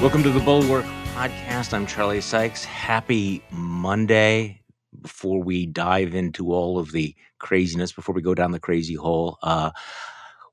Welcome 0.00 0.22
to 0.22 0.30
the 0.30 0.40
Bulwark 0.40 0.86
Podcast. 1.14 1.74
I'm 1.74 1.86
Charlie 1.86 2.22
Sykes. 2.22 2.64
Happy 2.64 3.42
Monday. 3.50 4.62
Before 5.02 5.42
we 5.42 5.66
dive 5.66 6.14
into 6.14 6.54
all 6.54 6.78
of 6.78 6.92
the 6.92 7.14
craziness, 7.38 7.92
before 7.92 8.14
we 8.14 8.22
go 8.22 8.34
down 8.34 8.52
the 8.52 8.58
crazy 8.58 8.94
hole, 8.94 9.36
uh, 9.42 9.72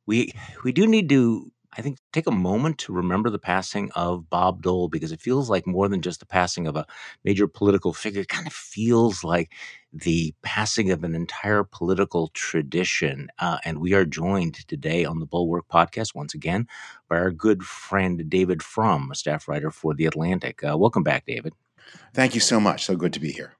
we 0.05 0.33
we 0.65 0.73
do 0.73 0.85
need 0.85 1.07
to, 1.07 1.49
I 1.77 1.81
think, 1.81 1.99
take 2.11 2.25
a 2.25 2.31
moment 2.31 2.79
to 2.79 2.93
remember 2.93 3.29
the 3.29 3.37
passing 3.37 3.91
of 3.91 4.29
Bob 4.31 4.63
Dole 4.63 4.89
because 4.89 5.11
it 5.11 5.21
feels 5.21 5.47
like 5.47 5.67
more 5.67 5.87
than 5.87 6.01
just 6.01 6.19
the 6.19 6.25
passing 6.25 6.65
of 6.65 6.75
a 6.75 6.87
major 7.23 7.47
political 7.47 7.93
figure. 7.93 8.21
It 8.21 8.29
kind 8.29 8.47
of 8.47 8.53
feels 8.53 9.23
like 9.23 9.51
the 9.93 10.33
passing 10.41 10.89
of 10.89 11.03
an 11.03 11.13
entire 11.13 11.63
political 11.63 12.29
tradition. 12.29 13.27
Uh, 13.37 13.59
and 13.63 13.79
we 13.79 13.93
are 13.93 14.05
joined 14.05 14.67
today 14.67 15.05
on 15.05 15.19
the 15.19 15.27
Bulwark 15.27 15.67
podcast 15.67 16.15
once 16.15 16.33
again 16.33 16.67
by 17.09 17.17
our 17.17 17.31
good 17.31 17.63
friend 17.63 18.27
David 18.27 18.63
Frum, 18.63 19.11
a 19.11 19.15
staff 19.15 19.47
writer 19.47 19.69
for 19.69 19.93
The 19.93 20.07
Atlantic. 20.07 20.63
Uh, 20.63 20.75
welcome 20.77 21.03
back, 21.03 21.25
David. 21.27 21.53
Thank 22.13 22.33
you 22.33 22.41
so 22.41 22.59
much. 22.59 22.85
So 22.85 22.95
good 22.95 23.13
to 23.13 23.19
be 23.19 23.31
here. 23.31 23.53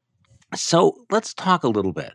So 0.55 1.05
let's 1.11 1.35
talk 1.35 1.63
a 1.63 1.69
little 1.69 1.93
bit 1.93 2.13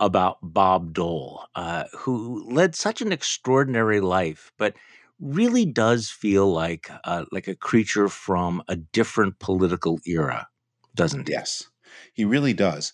about 0.00 0.38
Bob 0.42 0.94
Dole, 0.94 1.44
uh, 1.54 1.84
who 1.92 2.50
led 2.50 2.74
such 2.74 3.02
an 3.02 3.12
extraordinary 3.12 4.00
life, 4.00 4.52
but 4.58 4.74
really 5.20 5.64
does 5.64 6.10
feel 6.10 6.52
like 6.52 6.90
uh, 7.04 7.24
like 7.32 7.48
a 7.48 7.54
creature 7.54 8.08
from 8.08 8.62
a 8.68 8.76
different 8.76 9.38
political 9.38 9.98
era, 10.06 10.48
doesn't 10.94 11.28
he? 11.28 11.34
Yes, 11.34 11.64
he 12.12 12.24
really 12.24 12.52
does 12.52 12.92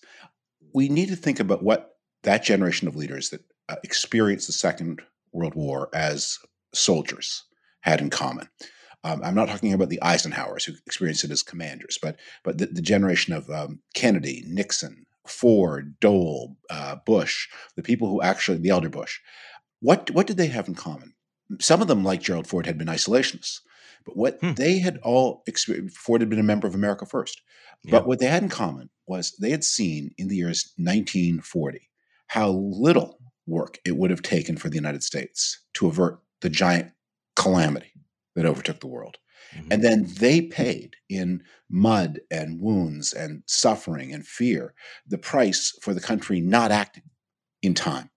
we 0.73 0.89
need 0.89 1.09
to 1.09 1.15
think 1.15 1.39
about 1.39 1.63
what 1.63 1.97
that 2.23 2.43
generation 2.43 2.87
of 2.87 2.95
leaders 2.95 3.29
that 3.29 3.41
uh, 3.69 3.75
experienced 3.83 4.47
the 4.47 4.53
Second 4.53 5.01
World 5.31 5.55
War 5.55 5.89
as 5.93 6.39
soldiers 6.73 7.43
had 7.81 8.01
in 8.01 8.09
common. 8.09 8.49
Um, 9.03 9.21
I'm 9.23 9.35
not 9.35 9.47
talking 9.47 9.73
about 9.73 9.89
the 9.89 9.99
Eisenhowers 10.03 10.65
who 10.65 10.73
experienced 10.85 11.23
it 11.23 11.31
as 11.31 11.41
commanders, 11.41 11.97
but 12.01 12.19
but 12.43 12.59
the, 12.59 12.67
the 12.67 12.81
generation 12.81 13.33
of 13.33 13.49
um, 13.49 13.79
Kennedy, 13.95 14.43
Nixon, 14.45 15.05
Ford, 15.25 15.99
Dole, 15.99 16.55
uh, 16.69 16.97
Bush, 17.05 17.47
the 17.75 17.81
people 17.81 18.09
who 18.09 18.21
actually 18.21 18.59
the 18.59 18.69
elder 18.69 18.89
Bush. 18.89 19.19
What 19.79 20.11
what 20.11 20.27
did 20.27 20.37
they 20.37 20.47
have 20.47 20.67
in 20.67 20.75
common? 20.75 21.13
Some 21.59 21.81
of 21.81 21.87
them, 21.87 22.03
like 22.03 22.21
Gerald 22.21 22.47
Ford, 22.47 22.65
had 22.65 22.77
been 22.77 22.87
isolationists, 22.87 23.59
but 24.05 24.17
what 24.17 24.39
hmm. 24.39 24.53
they 24.53 24.79
had 24.79 24.97
all 25.03 25.43
experienced, 25.47 25.97
Ford 25.97 26.21
had 26.21 26.29
been 26.29 26.39
a 26.39 26.43
member 26.43 26.67
of 26.67 26.75
America 26.75 27.05
First. 27.05 27.41
But 27.89 28.05
what 28.05 28.19
they 28.19 28.27
had 28.27 28.43
in 28.43 28.49
common 28.49 28.89
was 29.07 29.31
they 29.39 29.49
had 29.49 29.63
seen 29.63 30.11
in 30.17 30.27
the 30.27 30.35
years 30.35 30.71
1940 30.77 31.89
how 32.27 32.51
little 32.51 33.19
work 33.47 33.79
it 33.85 33.97
would 33.97 34.11
have 34.11 34.21
taken 34.21 34.55
for 34.55 34.69
the 34.69 34.75
United 34.75 35.03
States 35.03 35.59
to 35.73 35.87
avert 35.87 36.19
the 36.41 36.49
giant 36.49 36.91
calamity 37.35 37.91
that 38.35 38.45
overtook 38.45 38.79
the 38.79 38.87
world. 38.87 39.17
Mm-hmm. 39.55 39.67
And 39.71 39.83
then 39.83 40.07
they 40.19 40.41
paid 40.41 40.95
in 41.09 41.43
mud 41.69 42.19
and 42.29 42.61
wounds 42.61 43.13
and 43.13 43.43
suffering 43.47 44.13
and 44.13 44.25
fear 44.25 44.73
the 45.07 45.17
price 45.17 45.75
for 45.81 45.93
the 45.93 45.99
country 45.99 46.39
not 46.39 46.71
acting 46.71 47.09
in 47.61 47.73
time. 47.73 48.10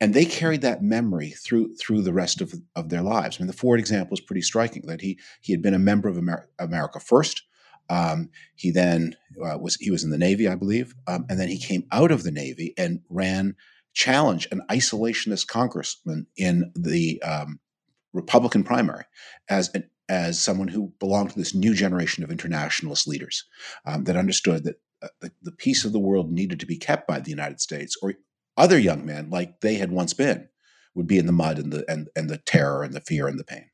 And 0.00 0.12
they 0.12 0.24
carried 0.24 0.62
that 0.62 0.82
memory 0.82 1.30
through 1.30 1.76
through 1.76 2.02
the 2.02 2.12
rest 2.12 2.40
of, 2.40 2.54
of 2.76 2.88
their 2.88 3.02
lives. 3.02 3.36
I 3.36 3.42
mean, 3.42 3.46
the 3.46 3.52
Ford 3.52 3.80
example 3.80 4.14
is 4.14 4.20
pretty 4.20 4.42
striking 4.42 4.82
that 4.86 5.00
he 5.00 5.18
he 5.40 5.52
had 5.52 5.62
been 5.62 5.74
a 5.74 5.78
member 5.78 6.08
of 6.08 6.18
Amer- 6.18 6.48
America 6.58 7.00
First, 7.00 7.42
um, 7.90 8.30
he 8.56 8.70
then 8.70 9.16
uh, 9.42 9.58
was 9.58 9.76
he 9.76 9.90
was 9.90 10.04
in 10.04 10.10
the 10.10 10.18
Navy, 10.18 10.48
I 10.48 10.54
believe, 10.54 10.94
um, 11.06 11.26
and 11.28 11.38
then 11.38 11.48
he 11.48 11.58
came 11.58 11.84
out 11.92 12.10
of 12.10 12.22
the 12.22 12.30
Navy 12.30 12.74
and 12.78 13.00
ran 13.08 13.56
challenged 13.92 14.48
an 14.50 14.62
isolationist 14.70 15.46
congressman 15.46 16.26
in 16.36 16.72
the 16.74 17.22
um, 17.22 17.60
Republican 18.12 18.64
primary 18.64 19.04
as 19.48 19.70
an, 19.74 19.88
as 20.08 20.40
someone 20.40 20.68
who 20.68 20.92
belonged 20.98 21.30
to 21.30 21.38
this 21.38 21.54
new 21.54 21.74
generation 21.74 22.24
of 22.24 22.30
internationalist 22.30 23.06
leaders 23.06 23.44
um, 23.86 24.04
that 24.04 24.16
understood 24.16 24.64
that 24.64 24.76
uh, 25.02 25.08
the, 25.20 25.30
the 25.42 25.52
peace 25.52 25.84
of 25.84 25.92
the 25.92 26.00
world 26.00 26.32
needed 26.32 26.58
to 26.60 26.66
be 26.66 26.76
kept 26.76 27.06
by 27.06 27.20
the 27.20 27.30
United 27.30 27.60
States, 27.60 27.96
or 28.02 28.14
other 28.56 28.78
young 28.78 29.04
men 29.04 29.30
like 29.30 29.60
they 29.60 29.74
had 29.74 29.90
once 29.90 30.14
been 30.14 30.48
would 30.94 31.06
be 31.06 31.18
in 31.18 31.26
the 31.26 31.32
mud 31.32 31.58
and 31.58 31.72
the 31.72 31.84
and, 31.90 32.08
and 32.14 32.30
the 32.30 32.38
terror 32.38 32.82
and 32.82 32.94
the 32.94 33.00
fear 33.00 33.26
and 33.26 33.38
the 33.38 33.44
pain. 33.44 33.70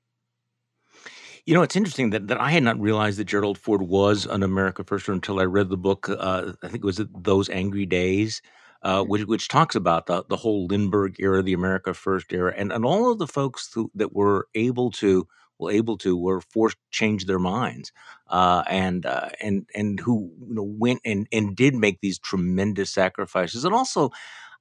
You 1.47 1.55
know, 1.55 1.63
it's 1.63 1.77
interesting 1.77 2.11
that, 2.11 2.29
that 2.29 2.41
I 2.41 2.51
had 2.51 2.63
not 2.63 2.79
realized 2.79 3.19
that 3.19 3.25
Gerald 3.25 3.59
Ford 3.59 3.83
was 3.83 4.27
an 4.27 4.43
America 4.43 4.85
Firster 4.85 5.13
until 5.13 5.41
I 5.41 5.45
read 5.45 5.71
the 5.71 5.77
book. 5.77 6.09
Uh, 6.09 6.53
I 6.63 6.69
think 6.69 6.85
it 6.85 6.85
was 6.85 7.01
Those 7.15 7.49
Angry 7.49 7.87
Days, 7.87 8.43
uh, 8.83 9.03
which, 9.03 9.25
which 9.25 9.49
talks 9.49 9.75
about 9.75 10.07
the, 10.07 10.23
the 10.29 10.37
whole 10.37 10.67
Lindbergh 10.67 11.17
era, 11.19 11.43
the 11.43 11.55
America 11.55 11.95
First 11.95 12.33
era, 12.33 12.53
and, 12.57 12.71
and 12.71 12.85
all 12.85 13.11
of 13.11 13.19
the 13.19 13.27
folks 13.27 13.71
who, 13.73 13.91
that 13.95 14.15
were 14.15 14.49
able 14.55 14.91
to 14.93 15.27
were 15.59 15.71
able 15.71 15.99
to 15.99 16.17
were 16.17 16.41
forced 16.41 16.77
to 16.77 16.83
change 16.91 17.27
their 17.27 17.39
minds 17.39 17.93
uh, 18.29 18.63
and 18.67 19.05
uh, 19.05 19.29
and 19.41 19.67
and 19.75 20.01
who 20.01 20.33
you 20.49 20.55
know 20.55 20.63
went 20.79 21.01
and 21.05 21.29
and 21.33 21.55
did 21.55 21.75
make 21.75 22.01
these 22.01 22.19
tremendous 22.19 22.91
sacrifices 22.91 23.65
and 23.65 23.75
also 23.75 24.11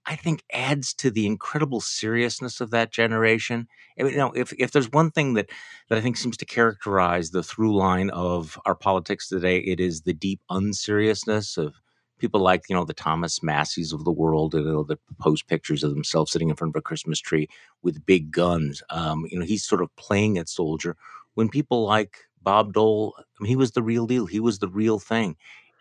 I 0.05 0.15
think 0.15 0.43
adds 0.51 0.93
to 0.95 1.11
the 1.11 1.25
incredible 1.27 1.81
seriousness 1.81 2.61
of 2.61 2.71
that 2.71 2.91
generation. 2.91 3.67
I 3.99 4.03
mean, 4.03 4.13
you 4.13 4.17
know, 4.17 4.31
if 4.31 4.53
if 4.53 4.71
there's 4.71 4.91
one 4.91 5.11
thing 5.11 5.33
that 5.33 5.49
that 5.89 5.97
I 5.97 6.01
think 6.01 6.17
seems 6.17 6.37
to 6.37 6.45
characterize 6.45 7.31
the 7.31 7.43
through 7.43 7.75
line 7.75 8.09
of 8.09 8.59
our 8.65 8.75
politics 8.75 9.27
today, 9.27 9.59
it 9.59 9.79
is 9.79 10.01
the 10.01 10.13
deep 10.13 10.41
unseriousness 10.49 11.57
of 11.57 11.75
people 12.17 12.41
like 12.41 12.63
you 12.69 12.75
know 12.75 12.85
the 12.85 12.93
Thomas 12.93 13.43
Massies 13.43 13.93
of 13.93 14.03
the 14.05 14.11
world, 14.11 14.53
you 14.53 14.63
know, 14.63 14.83
that 14.83 14.99
post 15.19 15.47
pictures 15.47 15.83
of 15.83 15.91
themselves 15.91 16.31
sitting 16.31 16.49
in 16.49 16.55
front 16.55 16.75
of 16.75 16.79
a 16.79 16.83
Christmas 16.83 17.19
tree 17.19 17.47
with 17.83 18.05
big 18.05 18.31
guns. 18.31 18.81
Um, 18.89 19.25
you 19.29 19.37
know, 19.37 19.45
he's 19.45 19.63
sort 19.65 19.81
of 19.81 19.95
playing 19.95 20.37
at 20.37 20.49
soldier. 20.49 20.95
When 21.35 21.49
people 21.49 21.85
like 21.85 22.17
Bob 22.41 22.73
Dole, 22.73 23.13
I 23.17 23.23
mean, 23.43 23.49
he 23.49 23.55
was 23.55 23.71
the 23.71 23.83
real 23.83 24.07
deal. 24.07 24.25
He 24.25 24.39
was 24.39 24.59
the 24.59 24.69
real 24.69 24.99
thing, 24.99 25.35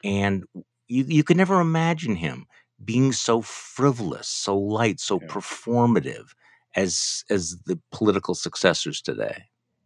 and 0.05 0.45
you 0.87 1.05
you 1.07 1.25
could 1.25 1.37
never 1.37 1.61
imagine 1.61 2.17
him 2.17 2.47
being 2.85 3.13
so 3.13 3.41
frivolous, 3.43 4.29
so 4.29 4.57
light, 4.57 5.01
so 5.01 5.19
yeah. 5.21 5.29
performative 5.29 6.35
as 6.77 7.25
as 7.31 7.57
the 7.67 7.79
political 7.93 8.35
successors 8.35 9.01
today? 9.01 9.45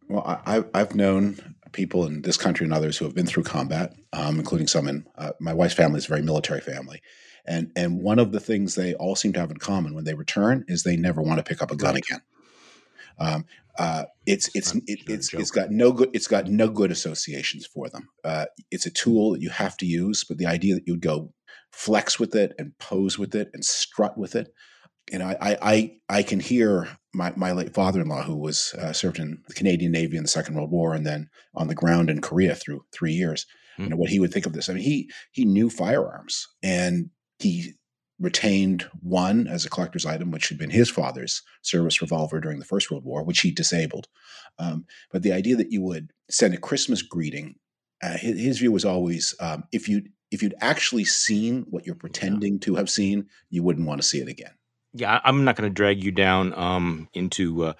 Well, 0.08 0.25
I, 0.47 0.64
I've 0.75 0.94
known 0.94 1.54
people 1.72 2.06
in 2.06 2.22
this 2.22 2.36
country 2.36 2.64
and 2.64 2.75
others 2.75 2.98
who 2.98 3.04
have 3.04 3.14
been 3.14 3.26
through 3.26 3.44
combat, 3.44 3.94
um, 4.12 4.38
including 4.38 4.66
some 4.66 4.88
in 4.88 5.06
uh, 5.16 5.32
my 5.41 5.54
wife's 5.54 5.75
family 5.75 5.98
is 5.98 6.04
a 6.04 6.08
very 6.08 6.22
military 6.22 6.60
family, 6.60 7.00
and 7.47 7.70
and 7.76 8.03
one 8.03 8.19
of 8.19 8.32
the 8.32 8.41
things 8.41 8.75
they 8.75 8.94
all 8.94 9.16
seem 9.16 9.32
to 9.34 9.41
have 9.41 9.50
in 9.50 9.56
common 9.56 9.94
when 9.94 10.04
they 10.04 10.14
return 10.14 10.64
is 10.69 10.82
they 10.82 10.97
never 10.97 11.22
want 11.22 11.38
to 11.38 11.44
pick 11.44 11.62
up 11.62 11.70
a 11.70 11.76
gun 11.76 11.94
right. 11.94 12.04
again. 12.09 12.22
Um, 13.19 13.44
uh, 13.78 14.04
it's 14.26 14.50
it's 14.54 14.74
it, 14.86 15.00
it's 15.06 15.32
it's 15.32 15.50
got 15.50 15.70
no 15.70 15.92
good 15.92 16.10
it's 16.12 16.26
got 16.26 16.47
no 16.48 16.69
good 16.69 16.91
associations 16.91 17.64
for 17.66 17.88
them. 17.88 18.09
Uh, 18.22 18.47
it's 18.70 18.86
a 18.86 18.91
tool 18.91 19.32
that 19.32 19.41
you 19.41 19.50
have 19.50 19.76
to 19.78 19.86
use, 19.86 20.24
but 20.24 20.36
the 20.36 20.47
idea 20.47 20.74
that 20.74 20.86
you 20.86 20.92
would 20.92 21.00
go 21.00 21.32
flex 21.72 22.21
with 22.21 22.34
it 22.34 22.55
and 22.59 22.77
pose 22.78 23.19
with 23.19 23.34
it 23.34 23.50
and 23.55 23.65
strut 23.65 24.16
with 24.16 24.37
it. 24.37 24.53
You 25.10 25.19
know, 25.19 25.27
I 25.27 25.56
I 25.62 25.97
I 26.09 26.22
can 26.22 26.41
hear 26.41 26.88
my, 27.15 27.33
my 27.37 27.53
late 27.53 27.75
father-in-law 27.75 28.22
who 28.22 28.37
was 28.37 28.75
uh, 28.78 28.93
served 28.93 29.19
in 29.19 29.43
the 29.49 29.55
Canadian 29.55 29.93
Navy 29.93 30.16
in 30.16 30.22
the 30.22 30.28
Second 30.28 30.55
World 30.55 30.71
War 30.71 30.94
and 30.94 31.06
then 31.06 31.28
on 31.55 31.69
the 31.69 31.75
ground 31.75 32.09
in 32.09 32.21
Korea 32.21 32.55
through 32.55 32.84
three 32.93 33.12
years. 33.12 33.47
Mm. 33.78 33.84
You 33.84 33.91
know 33.91 33.97
what 33.97 34.10
he 34.10 34.21
would 34.21 34.33
think 34.33 34.47
of 34.47 34.53
this. 34.53 34.69
I 34.69 34.75
mean, 34.75 34.83
he 34.83 35.10
he 35.33 35.44
knew 35.44 35.71
firearms 35.71 36.47
and 36.62 37.10
he 37.38 37.75
retained 38.21 38.89
one 39.00 39.49
as 39.49 39.65
a 39.65 39.71
collector's 39.71 40.06
item, 40.06 40.31
which 40.31 40.49
had 40.49 40.56
been 40.59 40.71
his 40.71 40.89
father's 40.89 41.43
service 41.62 42.00
revolver 42.00 42.41
during 42.41 42.60
the 42.60 42.65
First 42.65 42.91
World 42.91 43.04
War, 43.04 43.25
which 43.25 43.41
he 43.41 43.50
disabled. 43.50 44.06
Um, 44.59 44.87
but 45.10 45.22
the 45.22 45.33
idea 45.33 45.56
that 45.56 45.72
you 45.72 45.83
would 45.83 46.12
send 46.31 46.54
a 46.54 46.59
Christmas 46.59 47.03
greeting, 47.03 47.56
uh, 48.03 48.16
his, 48.16 48.39
his, 48.39 48.59
view 48.59 48.71
was 48.71 48.84
always 48.84 49.34
um, 49.41 49.65
if 49.72 49.89
you 49.89 50.03
if 50.32 50.43
you'd 50.43 50.54
actually 50.60 51.04
seen 51.04 51.66
what 51.69 51.87
you're 51.87 51.94
pretending 51.94 52.59
to 52.60 52.75
have 52.76 52.91
seen, 52.91 53.28
you 53.50 53.62
wouldn't 53.62 53.87
want 53.87 54.00
to 54.00 54.06
see 54.06 54.19
it 54.19 54.28
again. 54.28 54.53
Yeah, 54.95 55.21
I'm 55.22 55.45
not 55.45 55.56
going 55.56 55.68
to 55.68 55.74
drag 55.74 56.03
you 56.03 56.10
down 56.10 56.54
um, 56.54 57.09
into 57.12 57.65
uh, 57.65 57.72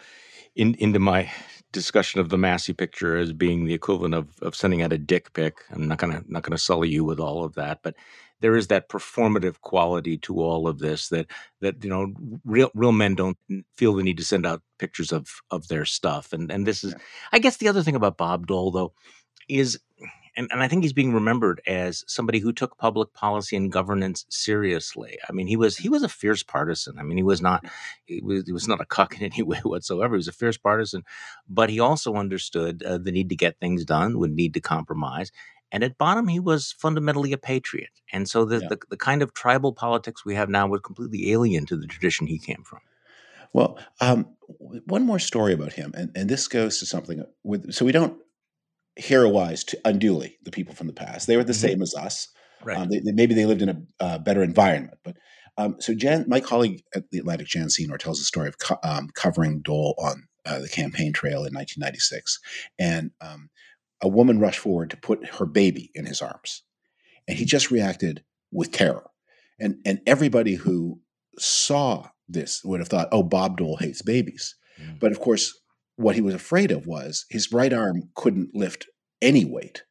in, 0.55 0.75
into 0.75 0.99
my 0.99 1.31
discussion 1.73 2.21
of 2.21 2.29
the 2.29 2.39
Massie 2.39 2.75
picture 2.75 3.17
as 3.17 3.33
being 3.33 3.65
the 3.65 3.75
equivalent 3.75 4.15
of, 4.15 4.29
of 4.43 4.55
sending 4.55 4.83
out 4.83 4.93
a 4.93 4.99
dick 4.99 5.33
pic. 5.33 5.57
I'm 5.71 5.89
not 5.89 5.99
gonna 5.99 6.23
not 6.29 6.43
gonna 6.43 6.59
sully 6.59 6.91
you 6.91 7.05
with 7.05 7.19
all 7.19 7.45
of 7.45 7.55
that, 7.55 7.81
but 7.83 7.95
there 8.41 8.57
is 8.57 8.67
that 8.67 8.89
performative 8.89 9.61
quality 9.63 10.19
to 10.19 10.41
all 10.41 10.69
of 10.69 10.79
this 10.79 11.09
that 11.09 11.27
that 11.61 11.83
you 11.83 11.89
know 11.89 12.13
real 12.45 12.71
real 12.75 12.93
men 12.93 13.15
don't 13.15 13.39
feel 13.77 13.95
the 13.95 14.03
need 14.03 14.19
to 14.19 14.25
send 14.25 14.45
out 14.45 14.63
pictures 14.79 15.13
of 15.13 15.29
of 15.51 15.69
their 15.69 15.87
stuff. 15.87 16.33
And 16.33 16.51
and 16.53 16.67
this 16.67 16.85
is, 16.85 16.93
yeah. 16.93 16.99
I 17.33 17.39
guess, 17.39 17.57
the 17.57 17.69
other 17.69 17.83
thing 17.83 17.97
about 17.97 18.19
Bob 18.19 18.47
Dole 18.47 18.71
though 18.71 18.93
is 19.49 19.79
and, 20.37 20.49
and 20.51 20.63
I 20.63 20.69
think 20.69 20.83
he's 20.83 20.93
being 20.93 21.13
remembered 21.13 21.61
as 21.67 22.05
somebody 22.07 22.39
who 22.39 22.53
took 22.53 22.79
public 22.79 23.13
policy 23.13 23.57
and 23.57 23.71
governance 23.71 24.25
seriously. 24.31 25.19
I 25.29 25.33
mean, 25.33 25.47
he 25.47 25.57
was 25.57 25.77
he 25.77 25.89
was 25.89 26.03
a 26.03 26.09
fierce 26.09 26.43
partisan. 26.43 26.99
I 26.99 27.03
mean, 27.03 27.17
he 27.17 27.23
was 27.23 27.43
not 27.43 27.67
he 28.07 28.21
was, 28.23 28.47
he 28.47 28.53
was 28.53 28.67
not 28.67 28.81
a 28.81 28.87
cuck 28.87 29.17
in 29.21 29.25
any 29.25 29.43
way 29.43 29.59
whatsoever. 29.59 30.15
He 30.15 30.19
was 30.19 30.29
a 30.29 30.33
fierce 30.33 30.57
partisan, 30.57 31.03
but 31.49 31.71
he 31.71 31.81
also 31.81 32.15
understood 32.15 32.83
uh, 32.83 32.99
the 32.99 33.13
need 33.13 33.29
to 33.29 33.37
get 33.37 33.59
things 33.61 33.85
done, 33.85 34.19
would 34.19 34.33
need 34.33 34.55
to 34.55 34.61
compromise. 34.61 35.33
And 35.71 35.83
at 35.83 35.97
bottom, 35.97 36.29
he 36.29 36.39
was 36.39 36.73
fundamentally 36.73 37.33
a 37.33 37.39
patriot. 37.39 37.89
And 38.13 38.29
so 38.29 38.45
the, 38.45 38.59
yeah. 38.59 38.69
the, 38.69 38.79
the 38.91 38.97
kind 38.99 39.23
of 39.23 39.33
tribal 39.33 39.73
politics 39.73 40.23
we 40.23 40.35
have 40.35 40.51
now 40.51 40.67
was 40.67 40.83
completely 40.83 41.33
alien 41.33 41.65
to 41.67 41.79
the 41.79 41.87
tradition 41.87 42.27
he 42.27 42.39
came 42.39 42.63
from. 42.63 42.81
Well, 43.55 43.79
um, 44.01 44.29
one 44.59 45.07
more 45.07 45.19
story 45.19 45.55
about 45.55 45.73
him, 45.73 45.93
and, 45.97 46.11
and 46.15 46.29
this 46.29 46.47
goes 46.49 46.79
to 46.79 46.87
something 46.87 47.25
with. 47.43 47.73
So 47.73 47.85
we 47.85 47.93
don't 47.93 48.19
heroized 48.97 49.71
to 49.71 49.81
unduly 49.85 50.37
the 50.45 50.51
people 50.51 50.75
from 50.75 50.87
the 50.87 50.93
past. 50.93 51.27
They 51.27 51.37
were 51.37 51.45
the 51.45 51.53
mm-hmm. 51.53 51.67
same 51.67 51.83
as 51.83 51.95
us. 51.95 52.29
Right. 52.63 52.77
Um, 52.77 52.89
they, 52.89 53.01
they, 53.01 53.13
maybe 53.13 53.35
they 53.35 53.47
lived 53.47 53.63
in 53.63 53.69
a 53.69 53.83
uh, 53.99 54.19
better 54.19 54.43
environment, 54.43 54.99
but 55.03 55.17
um, 55.59 55.77
so 55.81 55.95
Jan, 55.95 56.25
my 56.29 56.41
colleague 56.41 56.83
at 56.95 57.11
the 57.11 57.19
Atlantic, 57.19 57.47
Jan 57.47 57.69
Senor, 57.69 57.99
tells 57.99 58.19
the 58.19 58.25
story 58.25 58.49
of 58.49 58.59
co- 58.59 58.79
um, 58.83 59.09
covering 59.15 59.61
Dole 59.61 59.95
on 59.99 60.29
uh, 60.47 60.61
the 60.61 60.69
campaign 60.69 61.13
trail 61.13 61.45
in 61.45 61.55
1996, 61.55 62.39
and 62.79 63.11
um, 63.21 63.51
a 64.01 64.09
woman 64.09 64.41
rushed 64.41 64.59
forward 64.59 64.91
to 64.91 64.97
put 64.97 65.27
her 65.35 65.47
baby 65.47 65.91
in 65.95 66.07
his 66.07 66.23
arms, 66.23 66.63
and 67.29 67.37
he 67.37 67.45
just 67.45 67.71
reacted 67.71 68.25
with 68.51 68.73
terror, 68.73 69.11
and 69.61 69.77
and 69.85 70.01
everybody 70.07 70.55
who 70.55 71.01
saw 71.39 72.09
this 72.29 72.63
would 72.65 72.81
have 72.81 72.89
thought, 72.89 73.09
oh, 73.13 73.23
Bob 73.23 73.59
Dole 73.59 73.77
hates 73.77 74.03
babies, 74.03 74.57
mm. 74.81 74.99
but 74.99 75.13
of 75.13 75.21
course, 75.21 75.61
what 76.03 76.17
he 76.17 76.21
was 76.21 76.35
afraid 76.35 76.71
of 76.71 76.87
was 76.87 77.25
his 77.31 77.53
right 77.53 77.73
arm 77.73 78.11
couldn't 78.15 78.55
lift 78.55 78.87
any 79.21 79.45
weight, 79.45 79.85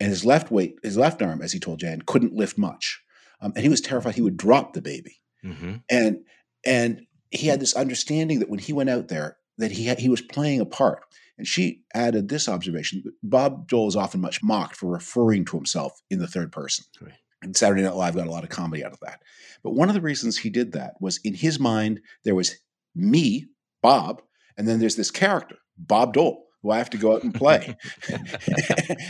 and 0.00 0.08
his 0.08 0.24
left 0.24 0.50
weight, 0.50 0.76
his 0.82 0.96
left 0.96 1.20
arm, 1.20 1.42
as 1.42 1.52
he 1.52 1.60
told 1.60 1.80
Jan, 1.80 2.02
couldn't 2.06 2.34
lift 2.34 2.56
much 2.56 3.02
um, 3.40 3.52
and 3.54 3.62
he 3.62 3.68
was 3.68 3.80
terrified 3.80 4.14
he 4.14 4.22
would 4.22 4.36
drop 4.36 4.72
the 4.72 4.82
baby. 4.82 5.20
Mm-hmm. 5.44 5.76
And 5.90 6.24
and 6.64 7.02
he 7.30 7.46
had 7.46 7.60
this 7.60 7.74
understanding 7.74 8.40
that 8.40 8.48
when 8.48 8.58
he 8.58 8.72
went 8.72 8.90
out 8.90 9.08
there, 9.08 9.36
that 9.58 9.72
he 9.72 9.84
had, 9.84 9.98
he 9.98 10.08
was 10.08 10.20
playing 10.20 10.60
a 10.60 10.66
part. 10.66 11.02
And 11.36 11.46
she 11.46 11.82
added 11.94 12.28
this 12.28 12.48
observation: 12.48 13.04
Bob 13.22 13.68
Dole 13.68 13.88
is 13.88 13.96
often 13.96 14.20
much 14.20 14.42
mocked 14.42 14.76
for 14.76 14.90
referring 14.90 15.44
to 15.46 15.56
himself 15.56 16.00
in 16.10 16.18
the 16.18 16.26
third 16.26 16.50
person. 16.50 16.84
Right. 17.00 17.14
And 17.40 17.56
Saturday 17.56 17.82
Night 17.82 17.94
Live 17.94 18.16
got 18.16 18.26
a 18.26 18.30
lot 18.30 18.42
of 18.42 18.50
comedy 18.50 18.84
out 18.84 18.92
of 18.92 18.98
that. 19.00 19.22
But 19.62 19.74
one 19.74 19.88
of 19.88 19.94
the 19.94 20.00
reasons 20.00 20.36
he 20.36 20.50
did 20.50 20.72
that 20.72 20.94
was 21.00 21.20
in 21.22 21.34
his 21.34 21.60
mind 21.60 22.00
there 22.24 22.34
was 22.34 22.56
me, 22.96 23.46
Bob, 23.80 24.22
and 24.58 24.68
then 24.68 24.80
there's 24.80 24.96
this 24.96 25.10
character, 25.10 25.56
Bob 25.78 26.12
Dole 26.12 26.44
who 26.62 26.70
I 26.70 26.78
have 26.78 26.90
to 26.90 26.98
go 26.98 27.14
out 27.14 27.22
and 27.22 27.32
play. 27.32 27.76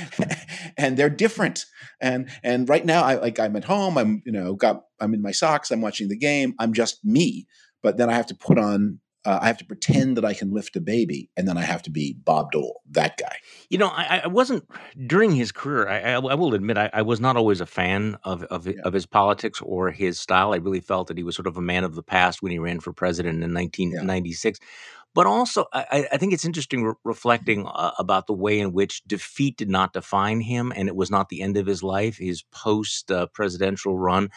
and 0.77 0.97
they're 0.97 1.11
different. 1.11 1.65
And 2.01 2.29
and 2.43 2.69
right 2.69 2.85
now 2.85 3.03
I 3.03 3.15
like 3.15 3.39
I'm 3.39 3.57
at 3.57 3.65
home, 3.65 3.97
I'm 3.99 4.23
you 4.25 4.33
know, 4.33 4.55
got 4.55 4.83
I'm 5.01 5.15
in 5.15 5.23
my 5.23 5.33
socks, 5.33 5.71
I'm 5.71 5.81
watching 5.81 6.09
the 6.09 6.17
game, 6.17 6.55
I'm 6.59 6.73
just 6.73 7.05
me. 7.05 7.47
But 7.83 7.97
then 7.97 8.11
I 8.11 8.15
have 8.15 8.27
to 8.27 8.35
put 8.35 8.59
on 8.59 9.01
uh, 9.25 9.41
I 9.43 9.47
have 9.49 9.59
to 9.59 9.65
pretend 9.65 10.17
that 10.17 10.25
I 10.25 10.33
can 10.33 10.53
lift 10.53 10.77
a 10.77 10.81
baby, 10.81 11.29
and 11.37 11.47
then 11.47 11.59
I 11.59 11.63
have 11.63 11.83
to 11.83 11.91
be 11.91 12.15
Bob 12.25 12.53
Dole, 12.53 12.81
that 12.93 13.19
guy. 13.19 13.37
You 13.69 13.77
know, 13.77 13.89
I, 13.89 14.23
I 14.25 14.27
wasn't 14.29 14.65
during 15.07 15.33
his 15.33 15.51
career. 15.53 15.89
I, 15.89 15.99
I, 15.99 16.15
I 16.15 16.35
will 16.35 16.55
admit, 16.55 16.79
I, 16.79 16.89
I, 16.95 17.03
was 17.03 17.21
not 17.21 17.37
always 17.37 17.61
a 17.61 17.67
fan 17.67 18.17
of 18.23 18.45
of, 18.45 18.67
yeah. 18.67 18.75
of, 18.85 18.93
his 18.93 19.07
politics 19.07 19.61
or 19.61 19.91
his 19.91 20.19
style. 20.21 20.55
I 20.55 20.57
really 20.57 20.81
felt 20.81 21.09
that 21.09 21.19
he 21.19 21.25
was 21.25 21.35
sort 21.35 21.49
of 21.49 21.57
a 21.57 21.61
man 21.61 21.85
of 21.85 21.95
the 21.95 22.03
past 22.03 22.43
when 22.43 22.53
he 22.53 22.59
ran 22.59 22.81
for 22.81 22.93
president 22.93 23.43
in 23.45 23.53
1996. 23.53 24.61
Yeah. 24.61 24.67
But 25.15 25.27
also, 25.27 25.67
I, 25.73 26.07
I 26.13 26.17
think 26.17 26.33
it's 26.33 26.45
interesting 26.45 26.85
re- 26.85 26.95
reflecting 27.05 27.67
uh, 27.67 27.93
about 27.99 28.27
the 28.27 28.35
way 28.35 28.61
in 28.61 28.73
which 28.73 29.03
defeat 29.05 29.57
did 29.57 29.69
not 29.69 29.93
define 29.93 30.41
him, 30.41 30.73
and 30.77 30.89
it 30.89 30.95
was 30.97 31.11
not 31.11 31.29
the 31.29 31.43
end 31.43 31.57
of 31.57 31.67
his 31.67 31.83
life. 31.83 32.19
His 32.19 32.43
post 32.53 33.11
uh, 33.11 33.27
presidential 33.33 33.99
run 33.99 34.31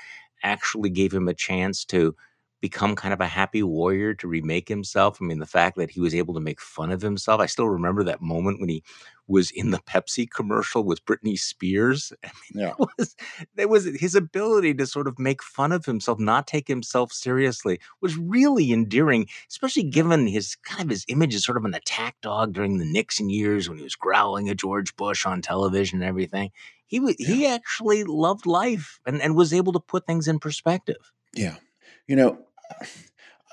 actually 0.43 0.89
gave 0.89 1.13
him 1.13 1.27
a 1.27 1.33
chance 1.33 1.85
to 1.85 2.15
become 2.61 2.95
kind 2.95 3.13
of 3.13 3.19
a 3.21 3.27
happy 3.27 3.63
warrior 3.63 4.13
to 4.13 4.27
remake 4.27 4.69
himself. 4.69 5.17
I 5.21 5.25
mean, 5.25 5.39
the 5.39 5.45
fact 5.45 5.77
that 5.77 5.91
he 5.91 5.99
was 5.99 6.15
able 6.15 6.33
to 6.35 6.39
make 6.39 6.61
fun 6.61 6.91
of 6.91 7.01
himself. 7.01 7.41
I 7.41 7.47
still 7.47 7.67
remember 7.67 8.03
that 8.03 8.21
moment 8.21 8.59
when 8.59 8.69
he 8.69 8.83
was 9.31 9.51
in 9.51 9.71
the 9.71 9.79
Pepsi 9.79 10.29
commercial 10.29 10.83
with 10.83 11.03
Britney 11.05 11.37
Spears. 11.39 12.13
I 12.23 12.31
mean, 12.53 12.65
yeah. 12.65 12.85
was, 12.97 13.15
there 13.55 13.67
was 13.67 13.85
his 13.85 14.15
ability 14.15 14.73
to 14.75 14.85
sort 14.85 15.07
of 15.07 15.17
make 15.17 15.41
fun 15.41 15.71
of 15.71 15.85
himself, 15.85 16.19
not 16.19 16.47
take 16.47 16.67
himself 16.67 17.11
seriously, 17.11 17.79
was 18.01 18.17
really 18.17 18.71
endearing, 18.71 19.27
especially 19.49 19.83
given 19.83 20.27
his 20.27 20.55
kind 20.55 20.83
of 20.83 20.89
his 20.89 21.05
image 21.07 21.33
as 21.33 21.43
sort 21.43 21.57
of 21.57 21.65
an 21.65 21.73
attack 21.73 22.15
dog 22.21 22.53
during 22.53 22.77
the 22.77 22.85
Nixon 22.85 23.29
years 23.29 23.67
when 23.67 23.77
he 23.77 23.83
was 23.83 23.95
growling 23.95 24.49
at 24.49 24.57
George 24.57 24.95
Bush 24.95 25.25
on 25.25 25.41
television 25.41 26.01
and 26.01 26.07
everything. 26.07 26.51
He 26.85 26.99
was, 26.99 27.15
yeah. 27.17 27.27
he 27.27 27.47
actually 27.47 28.03
loved 28.03 28.45
life 28.45 28.99
and, 29.05 29.21
and 29.21 29.35
was 29.35 29.53
able 29.53 29.71
to 29.73 29.79
put 29.79 30.05
things 30.05 30.27
in 30.27 30.39
perspective. 30.39 31.11
Yeah. 31.33 31.55
You 32.07 32.17
know, 32.17 32.39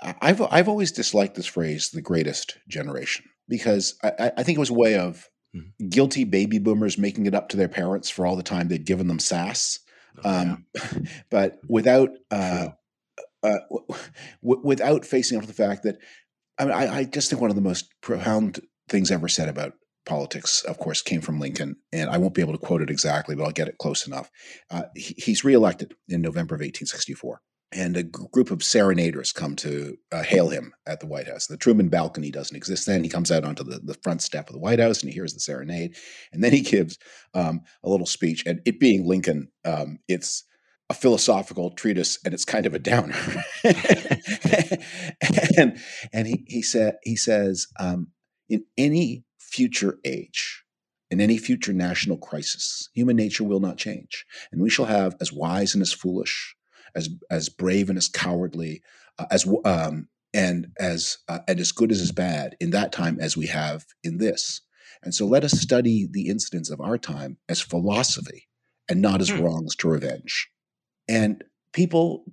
I've 0.03 0.41
I've 0.41 0.69
always 0.69 0.93
disliked 0.93 1.35
this 1.35 1.47
phrase, 1.47 1.91
"the 1.91 2.03
greatest 2.03 2.59
generation," 2.69 3.27
because 3.49 3.97
I, 4.03 4.33
I 4.37 4.43
think 4.43 4.57
it 4.57 4.61
was 4.61 4.71
a 4.71 4.75
way 4.75 4.97
of 4.97 5.29
mm-hmm. 5.59 5.89
guilty 5.89 6.25
baby 6.25 6.59
boomers 6.59 6.99
making 6.99 7.27
it 7.27 7.35
up 7.35 7.49
to 7.51 7.57
their 7.57 7.69
parents 7.69 8.11
for 8.11 8.27
all 8.27 8.37
the 8.37 8.43
time 8.43 8.69
they'd 8.69 8.85
given 8.85 9.09
them 9.09 9.19
sass, 9.19 9.79
oh, 10.25 10.31
um, 10.31 10.67
yeah. 10.75 10.99
but 11.31 11.59
without 11.69 12.11
uh, 12.31 12.69
uh, 13.43 13.59
w- 13.71 14.63
without 14.63 15.05
facing 15.05 15.37
up 15.37 15.43
to 15.43 15.49
the 15.49 15.55
fact 15.55 15.83
that 15.85 15.99
I 16.59 16.65
mean, 16.65 16.75
I, 16.75 16.97
I 16.99 17.05
just 17.05 17.31
think 17.31 17.41
one 17.41 17.51
of 17.51 17.57
the 17.57 17.63
most 17.63 17.93
profound 18.01 18.61
things 18.89 19.11
ever 19.11 19.29
said 19.29 19.49
about 19.49 19.75
politics, 20.07 20.65
of 20.65 20.79
course, 20.79 21.03
came 21.03 21.21
from 21.21 21.39
Lincoln, 21.39 21.77
and 21.93 22.11
I 22.11 22.19
won't 22.19 22.35
be 22.35 22.41
able 22.41 22.55
to 22.55 22.59
quote 22.59 22.83
it 22.83 22.91
exactly, 22.91 23.37
but 23.37 23.45
I'll 23.45 23.53
get 23.53 23.69
it 23.69 23.79
close 23.79 24.07
enough. 24.07 24.31
Uh, 24.71 24.85
he, 24.97 25.15
he's 25.19 25.45
reelected 25.45 25.95
in 26.09 26.23
November 26.23 26.55
of 26.55 26.61
1864 26.61 27.41
and 27.73 27.97
a 27.97 28.03
group 28.03 28.51
of 28.51 28.63
serenaders 28.63 29.33
come 29.33 29.55
to 29.57 29.97
uh, 30.11 30.23
hail 30.23 30.49
him 30.49 30.73
at 30.87 31.01
the 31.01 31.07
White 31.07 31.29
House. 31.29 31.47
The 31.47 31.57
Truman 31.59 31.89
balcony 31.89 32.31
doesn't 32.31 32.57
exist 32.57 32.87
then. 32.87 33.05
He 33.05 33.11
comes 33.11 33.31
out 33.31 33.45
onto 33.45 33.63
the, 33.63 33.81
the 33.81 33.99
front 34.03 34.23
step 34.23 34.49
of 34.49 34.55
the 34.55 34.61
White 34.61 34.79
House 34.79 35.03
and 35.03 35.11
he 35.11 35.15
hears 35.15 35.35
the 35.35 35.41
serenade. 35.41 35.95
And 36.33 36.43
then 36.43 36.53
he 36.53 36.61
gives 36.63 36.99
um, 37.35 37.61
a 37.85 37.91
little 37.91 38.07
speech. 38.07 38.43
And 38.47 38.61
it 38.65 38.81
being 38.81 39.07
Lincoln, 39.07 39.49
um, 39.65 39.99
it's 40.09 40.45
a 40.89 40.95
philosophical 40.95 41.71
treatise 41.73 42.19
and 42.25 42.33
it's 42.33 42.47
kind 42.47 42.65
of 42.65 42.73
a 42.73 42.79
downer. 42.79 43.15
and 45.59 45.79
and 46.13 46.27
he, 46.27 46.45
he, 46.47 46.63
said, 46.63 46.97
he 47.03 47.17
says, 47.17 47.67
um, 47.79 48.09
in 48.49 48.65
any 48.79 49.25
future 49.39 49.99
age, 50.07 50.65
in 51.11 51.21
any 51.21 51.37
future 51.37 51.75
national 51.75 52.17
crisis, 52.17 52.89
human 52.95 53.17
nature 53.17 53.45
will 53.45 53.61
not 53.61 53.77
change. 53.77 54.25
And 54.51 54.63
we 54.63 54.71
shall 54.71 54.87
have 54.87 55.17
as 55.21 55.31
wise 55.31 55.75
and 55.75 55.83
as 55.83 55.93
foolish 55.93 56.55
as 56.95 57.09
as 57.31 57.49
brave 57.49 57.89
and 57.89 57.99
as 57.99 58.09
cowardly 58.09 58.83
uh, 59.19 59.27
as 59.31 59.47
um, 59.65 60.09
and 60.35 60.69
as 60.79 61.19
uh, 61.29 61.41
and 61.49 61.61
as 61.61 61.73
good 61.73 61.91
as 61.91 62.01
as 62.01 62.13
bad 62.13 62.57
in 62.61 62.71
that 62.71 62.93
time 62.93 63.19
as 63.21 63.37
we 63.37 63.47
have 63.47 63.85
in 64.03 64.19
this. 64.19 64.61
And 65.03 65.15
so 65.15 65.27
let 65.27 65.45
us 65.45 65.53
study 65.53 66.09
the 66.11 66.29
incidents 66.29 66.71
of 66.71 66.81
our 66.81 66.99
time 66.99 67.39
as 67.49 67.61
philosophy 67.61 68.49
and 68.89 69.01
not 69.01 69.21
as 69.21 69.29
hmm. 69.29 69.41
wrongs 69.41 69.77
to 69.77 69.89
revenge. 69.89 70.49
And 71.09 71.45
people 71.73 72.25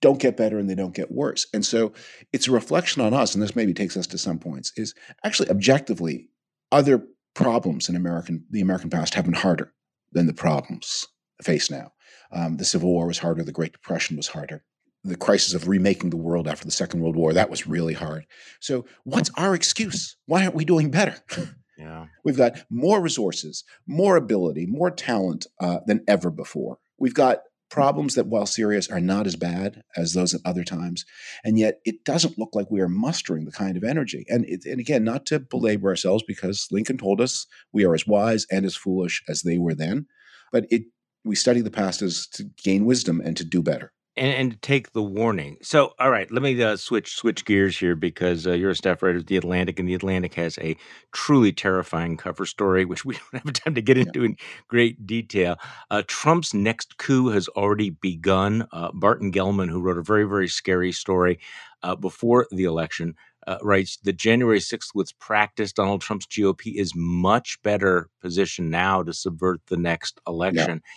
don't 0.00 0.20
get 0.20 0.36
better 0.36 0.58
and 0.58 0.68
they 0.68 0.74
don't 0.74 0.94
get 0.94 1.10
worse. 1.10 1.46
And 1.54 1.64
so 1.64 1.92
it's 2.32 2.48
a 2.48 2.52
reflection 2.52 3.02
on 3.02 3.14
us, 3.14 3.34
and 3.34 3.42
this 3.42 3.56
maybe 3.56 3.72
takes 3.72 3.96
us 3.96 4.06
to 4.08 4.18
some 4.18 4.38
points, 4.38 4.72
is 4.76 4.94
actually 5.24 5.50
objectively, 5.50 6.28
other 6.72 7.06
problems 7.34 7.88
in 7.88 7.96
American 7.96 8.44
the 8.50 8.60
American 8.60 8.90
past 8.90 9.14
have 9.14 9.24
been 9.24 9.34
harder 9.34 9.72
than 10.12 10.26
the 10.26 10.34
problems 10.34 11.06
faced 11.42 11.70
now. 11.70 11.92
Um, 12.32 12.56
the 12.56 12.64
Civil 12.64 12.90
War 12.90 13.06
was 13.06 13.18
harder. 13.18 13.42
The 13.42 13.52
Great 13.52 13.72
Depression 13.72 14.16
was 14.16 14.28
harder. 14.28 14.64
The 15.04 15.16
crisis 15.16 15.52
of 15.54 15.68
remaking 15.68 16.10
the 16.10 16.16
world 16.16 16.48
after 16.48 16.64
the 16.64 16.70
Second 16.70 17.00
World 17.00 17.16
War, 17.16 17.32
that 17.34 17.50
was 17.50 17.66
really 17.66 17.94
hard. 17.94 18.26
So, 18.60 18.86
what's 19.04 19.30
our 19.36 19.54
excuse? 19.54 20.16
Why 20.26 20.42
aren't 20.42 20.54
we 20.54 20.64
doing 20.64 20.90
better? 20.90 21.16
Yeah. 21.76 22.06
We've 22.24 22.36
got 22.36 22.62
more 22.70 23.00
resources, 23.00 23.64
more 23.86 24.16
ability, 24.16 24.66
more 24.66 24.90
talent 24.90 25.46
uh, 25.60 25.80
than 25.86 26.04
ever 26.06 26.30
before. 26.30 26.78
We've 26.98 27.14
got 27.14 27.40
problems 27.70 28.14
that, 28.14 28.28
while 28.28 28.46
serious, 28.46 28.88
are 28.88 29.00
not 29.00 29.26
as 29.26 29.34
bad 29.34 29.82
as 29.96 30.12
those 30.12 30.34
at 30.34 30.40
other 30.44 30.62
times. 30.62 31.04
And 31.42 31.58
yet, 31.58 31.80
it 31.84 32.04
doesn't 32.04 32.38
look 32.38 32.54
like 32.54 32.70
we 32.70 32.80
are 32.80 32.88
mustering 32.88 33.44
the 33.44 33.52
kind 33.52 33.76
of 33.76 33.82
energy. 33.82 34.24
And, 34.28 34.44
it, 34.46 34.64
and 34.64 34.78
again, 34.78 35.02
not 35.02 35.26
to 35.26 35.40
belabor 35.40 35.88
ourselves, 35.88 36.22
because 36.26 36.68
Lincoln 36.70 36.98
told 36.98 37.20
us 37.20 37.46
we 37.72 37.84
are 37.84 37.94
as 37.94 38.06
wise 38.06 38.46
and 38.50 38.64
as 38.64 38.76
foolish 38.76 39.22
as 39.28 39.42
they 39.42 39.58
were 39.58 39.74
then. 39.74 40.06
But 40.52 40.66
it 40.70 40.82
we 41.24 41.34
study 41.34 41.60
the 41.60 41.70
past 41.70 42.02
as 42.02 42.26
to 42.28 42.44
gain 42.62 42.84
wisdom 42.84 43.20
and 43.24 43.36
to 43.36 43.44
do 43.44 43.62
better. 43.62 43.92
And, 44.16 44.32
and 44.32 44.50
to 44.52 44.56
take 44.58 44.92
the 44.92 45.02
warning. 45.02 45.56
So, 45.60 45.92
all 45.98 46.08
right, 46.08 46.30
let 46.30 46.40
me 46.40 46.62
uh, 46.62 46.76
switch 46.76 47.16
switch 47.16 47.44
gears 47.44 47.76
here 47.76 47.96
because 47.96 48.46
uh, 48.46 48.52
you're 48.52 48.70
a 48.70 48.76
staff 48.76 49.02
writer 49.02 49.18
at 49.18 49.26
the 49.26 49.36
Atlantic, 49.36 49.80
and 49.80 49.88
the 49.88 49.94
Atlantic 49.94 50.34
has 50.34 50.56
a 50.58 50.76
truly 51.10 51.52
terrifying 51.52 52.16
cover 52.16 52.46
story, 52.46 52.84
which 52.84 53.04
we 53.04 53.14
don't 53.32 53.44
have 53.44 53.52
time 53.54 53.74
to 53.74 53.82
get 53.82 53.98
into 53.98 54.20
yeah. 54.20 54.26
in 54.26 54.36
great 54.68 55.04
detail. 55.04 55.56
Uh, 55.90 56.02
Trump's 56.06 56.54
next 56.54 56.96
coup 56.98 57.30
has 57.30 57.48
already 57.48 57.90
begun. 57.90 58.68
Uh, 58.70 58.92
Barton 58.94 59.32
Gellman, 59.32 59.68
who 59.68 59.80
wrote 59.80 59.98
a 59.98 60.02
very 60.02 60.28
very 60.28 60.46
scary 60.46 60.92
story 60.92 61.40
uh, 61.82 61.96
before 61.96 62.46
the 62.52 62.64
election, 62.64 63.16
uh, 63.46 63.58
writes 63.62 63.98
the 63.98 64.12
January 64.12 64.58
6th 64.58 64.94
was 64.94 65.12
practice. 65.12 65.72
Donald 65.72 66.00
Trump's 66.00 66.26
GOP 66.26 66.74
is 66.74 66.92
much 66.94 67.60
better 67.62 68.08
positioned 68.20 68.70
now 68.70 69.02
to 69.02 69.12
subvert 69.12 69.60
the 69.66 69.76
next 69.76 70.20
election. 70.26 70.82
Yeah. 70.84 70.90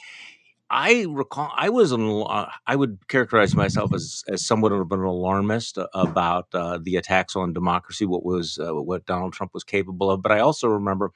I 0.69 1.05
recall 1.07 1.51
I 1.55 1.69
was 1.69 1.93
an 1.93 2.23
uh, 2.27 2.49
I 2.65 2.75
would 2.75 3.07
characterize 3.07 3.55
myself 3.55 3.93
as 3.93 4.23
as 4.27 4.45
somewhat 4.45 4.73
of 4.73 4.91
an 4.91 4.99
alarmist 4.99 5.77
about 5.93 6.47
uh, 6.53 6.77
the 6.81 6.97
attacks 6.97 7.37
on 7.37 7.53
democracy, 7.53 8.05
what 8.05 8.25
was 8.25 8.59
uh, 8.59 8.73
what 8.73 9.05
Donald 9.05 9.31
Trump 9.31 9.53
was 9.53 9.63
capable 9.63 10.11
of. 10.11 10.21
But 10.21 10.33
I 10.33 10.39
also 10.39 10.67
remember 10.67 11.11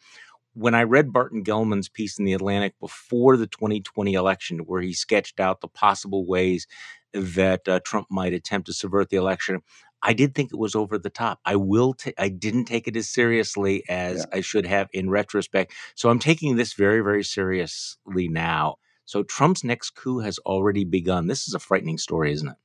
when 0.53 0.73
I 0.73 0.83
read 0.83 1.11
Barton 1.11 1.43
Gellman's 1.43 1.89
piece 1.89 2.17
in 2.17 2.25
the 2.25 2.33
Atlantic 2.33 2.79
before 2.79 3.35
the 3.35 3.47
2020 3.47 4.13
election, 4.13 4.59
where 4.59 4.81
he 4.81 4.93
sketched 4.93 5.39
out 5.39 5.59
the 5.59 5.67
possible 5.67 6.25
ways 6.25 6.65
that 7.13 7.67
uh, 7.67 7.79
Trump 7.83 8.07
might 8.09 8.33
attempt 8.33 8.67
to 8.67 8.73
subvert 8.73 9.09
the 9.09 9.17
election. 9.17 9.61
I 10.03 10.13
did 10.13 10.33
think 10.33 10.51
it 10.51 10.59
was 10.59 10.75
over 10.75 10.97
the 10.97 11.09
top. 11.09 11.39
I 11.45 11.55
will. 11.55 11.93
T- 11.93 12.13
I 12.17 12.29
didn't 12.29 12.65
take 12.65 12.87
it 12.87 12.95
as 12.95 13.09
seriously 13.09 13.83
as 13.89 14.17
Yeah. 14.17 14.37
I 14.37 14.41
should 14.41 14.65
have 14.65 14.89
in 14.93 15.09
retrospect. 15.09 15.73
So 15.95 16.09
I'm 16.09 16.19
taking 16.19 16.55
this 16.55 16.73
very, 16.73 17.01
very 17.01 17.23
seriously 17.23 18.27
now. 18.27 18.75
So 19.05 19.23
Trump's 19.23 19.63
next 19.63 19.91
coup 19.91 20.19
has 20.19 20.39
already 20.39 20.85
begun. 20.85 21.27
This 21.27 21.47
is 21.47 21.53
a 21.53 21.59
frightening 21.59 21.97
story, 21.97 22.31
isn't 22.31 22.47
it? 22.47 22.55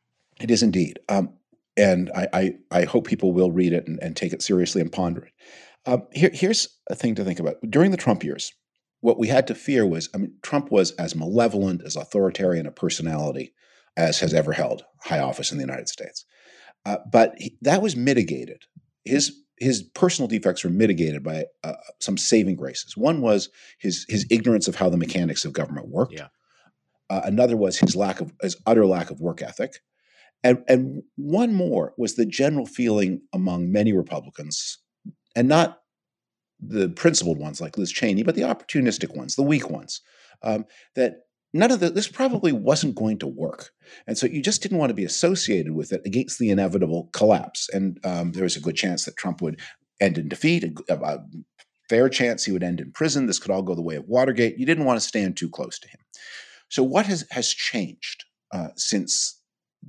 It 0.40 0.50
is 0.50 0.62
indeed. 0.62 0.98
Um, 1.08 1.34
and 1.76 2.10
I, 2.14 2.28
I, 2.32 2.54
I 2.70 2.84
hope 2.84 3.06
people 3.06 3.32
will 3.32 3.50
read 3.50 3.72
it 3.72 3.86
and, 3.86 3.98
and 4.02 4.16
take 4.16 4.32
it 4.32 4.42
seriously 4.42 4.80
and 4.80 4.90
ponder 4.90 5.24
it. 5.26 5.32
Um, 5.86 6.02
here, 6.12 6.30
here's 6.32 6.68
a 6.90 6.94
thing 6.94 7.14
to 7.16 7.24
think 7.24 7.38
about. 7.38 7.56
During 7.68 7.90
the 7.90 7.96
Trump 7.96 8.24
years, 8.24 8.52
what 9.00 9.18
we 9.18 9.28
had 9.28 9.46
to 9.48 9.54
fear 9.54 9.86
was 9.86 10.08
I 10.14 10.18
mean, 10.18 10.34
Trump 10.42 10.70
was 10.70 10.92
as 10.92 11.14
malevolent, 11.14 11.82
as 11.84 11.96
authoritarian 11.96 12.66
a 12.66 12.70
personality 12.70 13.54
as 13.96 14.20
has 14.20 14.34
ever 14.34 14.52
held 14.52 14.84
high 15.02 15.20
office 15.20 15.52
in 15.52 15.58
the 15.58 15.64
United 15.64 15.88
States. 15.88 16.24
Uh, 16.86 16.98
but 17.10 17.34
he, 17.36 17.56
that 17.62 17.82
was 17.82 17.96
mitigated. 17.96 18.64
His 19.04 19.36
his 19.58 19.82
personal 19.82 20.28
defects 20.28 20.62
were 20.62 20.70
mitigated 20.70 21.22
by 21.24 21.46
uh, 21.64 21.74
some 21.98 22.16
saving 22.16 22.54
graces. 22.54 22.96
One 22.96 23.20
was 23.20 23.48
his 23.78 24.06
his 24.08 24.24
ignorance 24.30 24.68
of 24.68 24.76
how 24.76 24.88
the 24.88 24.96
mechanics 24.96 25.44
of 25.44 25.52
government 25.52 25.88
worked. 25.88 26.14
Yeah. 26.14 26.28
Uh, 27.10 27.22
another 27.24 27.56
was 27.56 27.76
his 27.76 27.96
lack 27.96 28.20
of 28.20 28.32
his 28.40 28.56
utter 28.66 28.86
lack 28.86 29.10
of 29.10 29.20
work 29.20 29.42
ethic, 29.42 29.80
and 30.44 30.62
and 30.68 31.02
one 31.16 31.52
more 31.52 31.92
was 31.98 32.14
the 32.14 32.26
general 32.26 32.66
feeling 32.66 33.20
among 33.34 33.72
many 33.72 33.92
Republicans, 33.92 34.78
and 35.34 35.48
not 35.48 35.80
the 36.60 36.88
principled 36.90 37.38
ones 37.38 37.60
like 37.60 37.76
Liz 37.76 37.90
Cheney, 37.90 38.22
but 38.22 38.36
the 38.36 38.42
opportunistic 38.42 39.16
ones, 39.16 39.34
the 39.34 39.42
weak 39.42 39.68
ones, 39.70 40.00
um, 40.42 40.64
that 40.94 41.25
none 41.58 41.70
of 41.70 41.80
the, 41.80 41.90
this 41.90 42.08
probably 42.08 42.52
wasn't 42.52 42.94
going 42.94 43.18
to 43.18 43.26
work. 43.26 43.70
And 44.06 44.16
so 44.16 44.26
you 44.26 44.42
just 44.42 44.62
didn't 44.62 44.78
want 44.78 44.90
to 44.90 44.94
be 44.94 45.04
associated 45.04 45.74
with 45.74 45.92
it 45.92 46.02
against 46.04 46.38
the 46.38 46.50
inevitable 46.50 47.08
collapse. 47.12 47.68
And 47.72 47.98
um, 48.04 48.32
there 48.32 48.44
was 48.44 48.56
a 48.56 48.60
good 48.60 48.76
chance 48.76 49.04
that 49.04 49.16
Trump 49.16 49.40
would 49.42 49.60
end 50.00 50.18
in 50.18 50.28
defeat, 50.28 50.64
a, 50.64 50.94
a 50.94 51.24
fair 51.88 52.08
chance 52.08 52.44
he 52.44 52.52
would 52.52 52.62
end 52.62 52.80
in 52.80 52.92
prison. 52.92 53.26
This 53.26 53.38
could 53.38 53.50
all 53.50 53.62
go 53.62 53.74
the 53.74 53.82
way 53.82 53.96
of 53.96 54.08
Watergate. 54.08 54.58
You 54.58 54.66
didn't 54.66 54.84
want 54.84 55.00
to 55.00 55.06
stand 55.06 55.36
too 55.36 55.48
close 55.48 55.78
to 55.78 55.88
him. 55.88 56.00
So 56.68 56.82
what 56.82 57.06
has 57.06 57.24
has 57.30 57.48
changed 57.48 58.24
uh, 58.52 58.68
since 58.76 59.40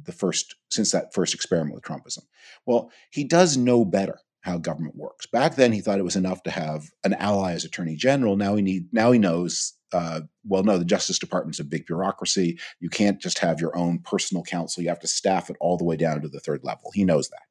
the 0.04 0.12
first 0.12 0.56
since 0.70 0.92
that 0.92 1.14
first 1.14 1.34
experiment 1.34 1.74
with 1.76 1.84
Trumpism? 1.84 2.24
Well, 2.66 2.92
he 3.12 3.24
does 3.24 3.58
know 3.58 3.84
better 3.84 4.20
how 4.42 4.58
government 4.58 4.96
works. 4.96 5.26
Back 5.26 5.56
then, 5.56 5.72
he 5.72 5.82
thought 5.82 6.00
it 6.00 6.06
was 6.06 6.16
enough 6.16 6.44
to 6.44 6.52
have 6.52 6.90
an 7.04 7.14
ally 7.16 7.54
as 7.54 7.66
attorney 7.66 7.96
general. 7.96 8.36
Now 8.36 8.56
he 8.56 8.62
need 8.62 8.88
now 8.92 9.12
he 9.12 9.20
knows. 9.20 9.74
Uh, 9.94 10.20
well, 10.44 10.64
no, 10.64 10.78
the 10.78 10.84
Justice 10.84 11.18
Department's 11.18 11.62
a 11.62 11.64
big 11.64 11.86
bureaucracy. 11.86 12.60
You 12.82 12.90
can't 12.90 13.22
just 13.22 13.40
have 13.40 13.62
your 13.62 13.78
own 13.78 14.00
personal 14.00 14.44
counsel. 14.44 14.84
You 14.84 14.90
have 14.90 15.00
to 15.00 15.08
staff 15.08 15.50
it 15.50 15.56
all 15.62 15.78
the 15.78 15.86
way 15.86 15.96
down 15.96 16.22
to 16.22 16.28
the 16.28 16.42
third 16.42 16.60
level. 16.64 16.92
He 16.94 17.06
knows 17.06 17.30
that. 17.30 17.44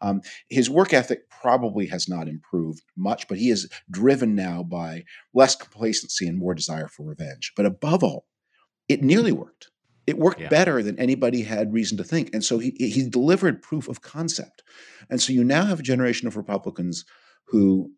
Um, 0.00 0.22
his 0.48 0.70
work 0.70 0.92
ethic 0.94 1.28
probably 1.28 1.86
has 1.88 2.08
not 2.08 2.28
improved 2.28 2.82
much, 2.96 3.28
but 3.28 3.38
he 3.38 3.50
is 3.50 3.68
driven 3.90 4.34
now 4.34 4.62
by 4.62 5.04
less 5.34 5.54
complacency 5.54 6.26
and 6.26 6.38
more 6.38 6.54
desire 6.54 6.88
for 6.88 7.04
revenge. 7.04 7.52
But 7.56 7.66
above 7.66 8.02
all, 8.02 8.26
it 8.88 9.02
nearly 9.02 9.32
worked. 9.32 9.70
It 10.06 10.18
worked 10.18 10.40
Yeah. 10.40 10.48
better 10.48 10.82
than 10.82 10.98
anybody 10.98 11.42
had 11.42 11.72
reason 11.72 11.96
to 11.98 12.04
think. 12.04 12.34
And 12.34 12.44
so 12.44 12.58
he, 12.58 12.70
he 12.78 13.08
delivered 13.08 13.62
proof 13.62 13.88
of 13.88 14.02
concept. 14.02 14.62
And 15.08 15.20
so 15.20 15.32
you 15.32 15.44
now 15.44 15.64
have 15.64 15.80
a 15.80 15.84
generation 15.84 16.26
of 16.28 16.36
Republicans 16.36 17.04
who 17.46 17.92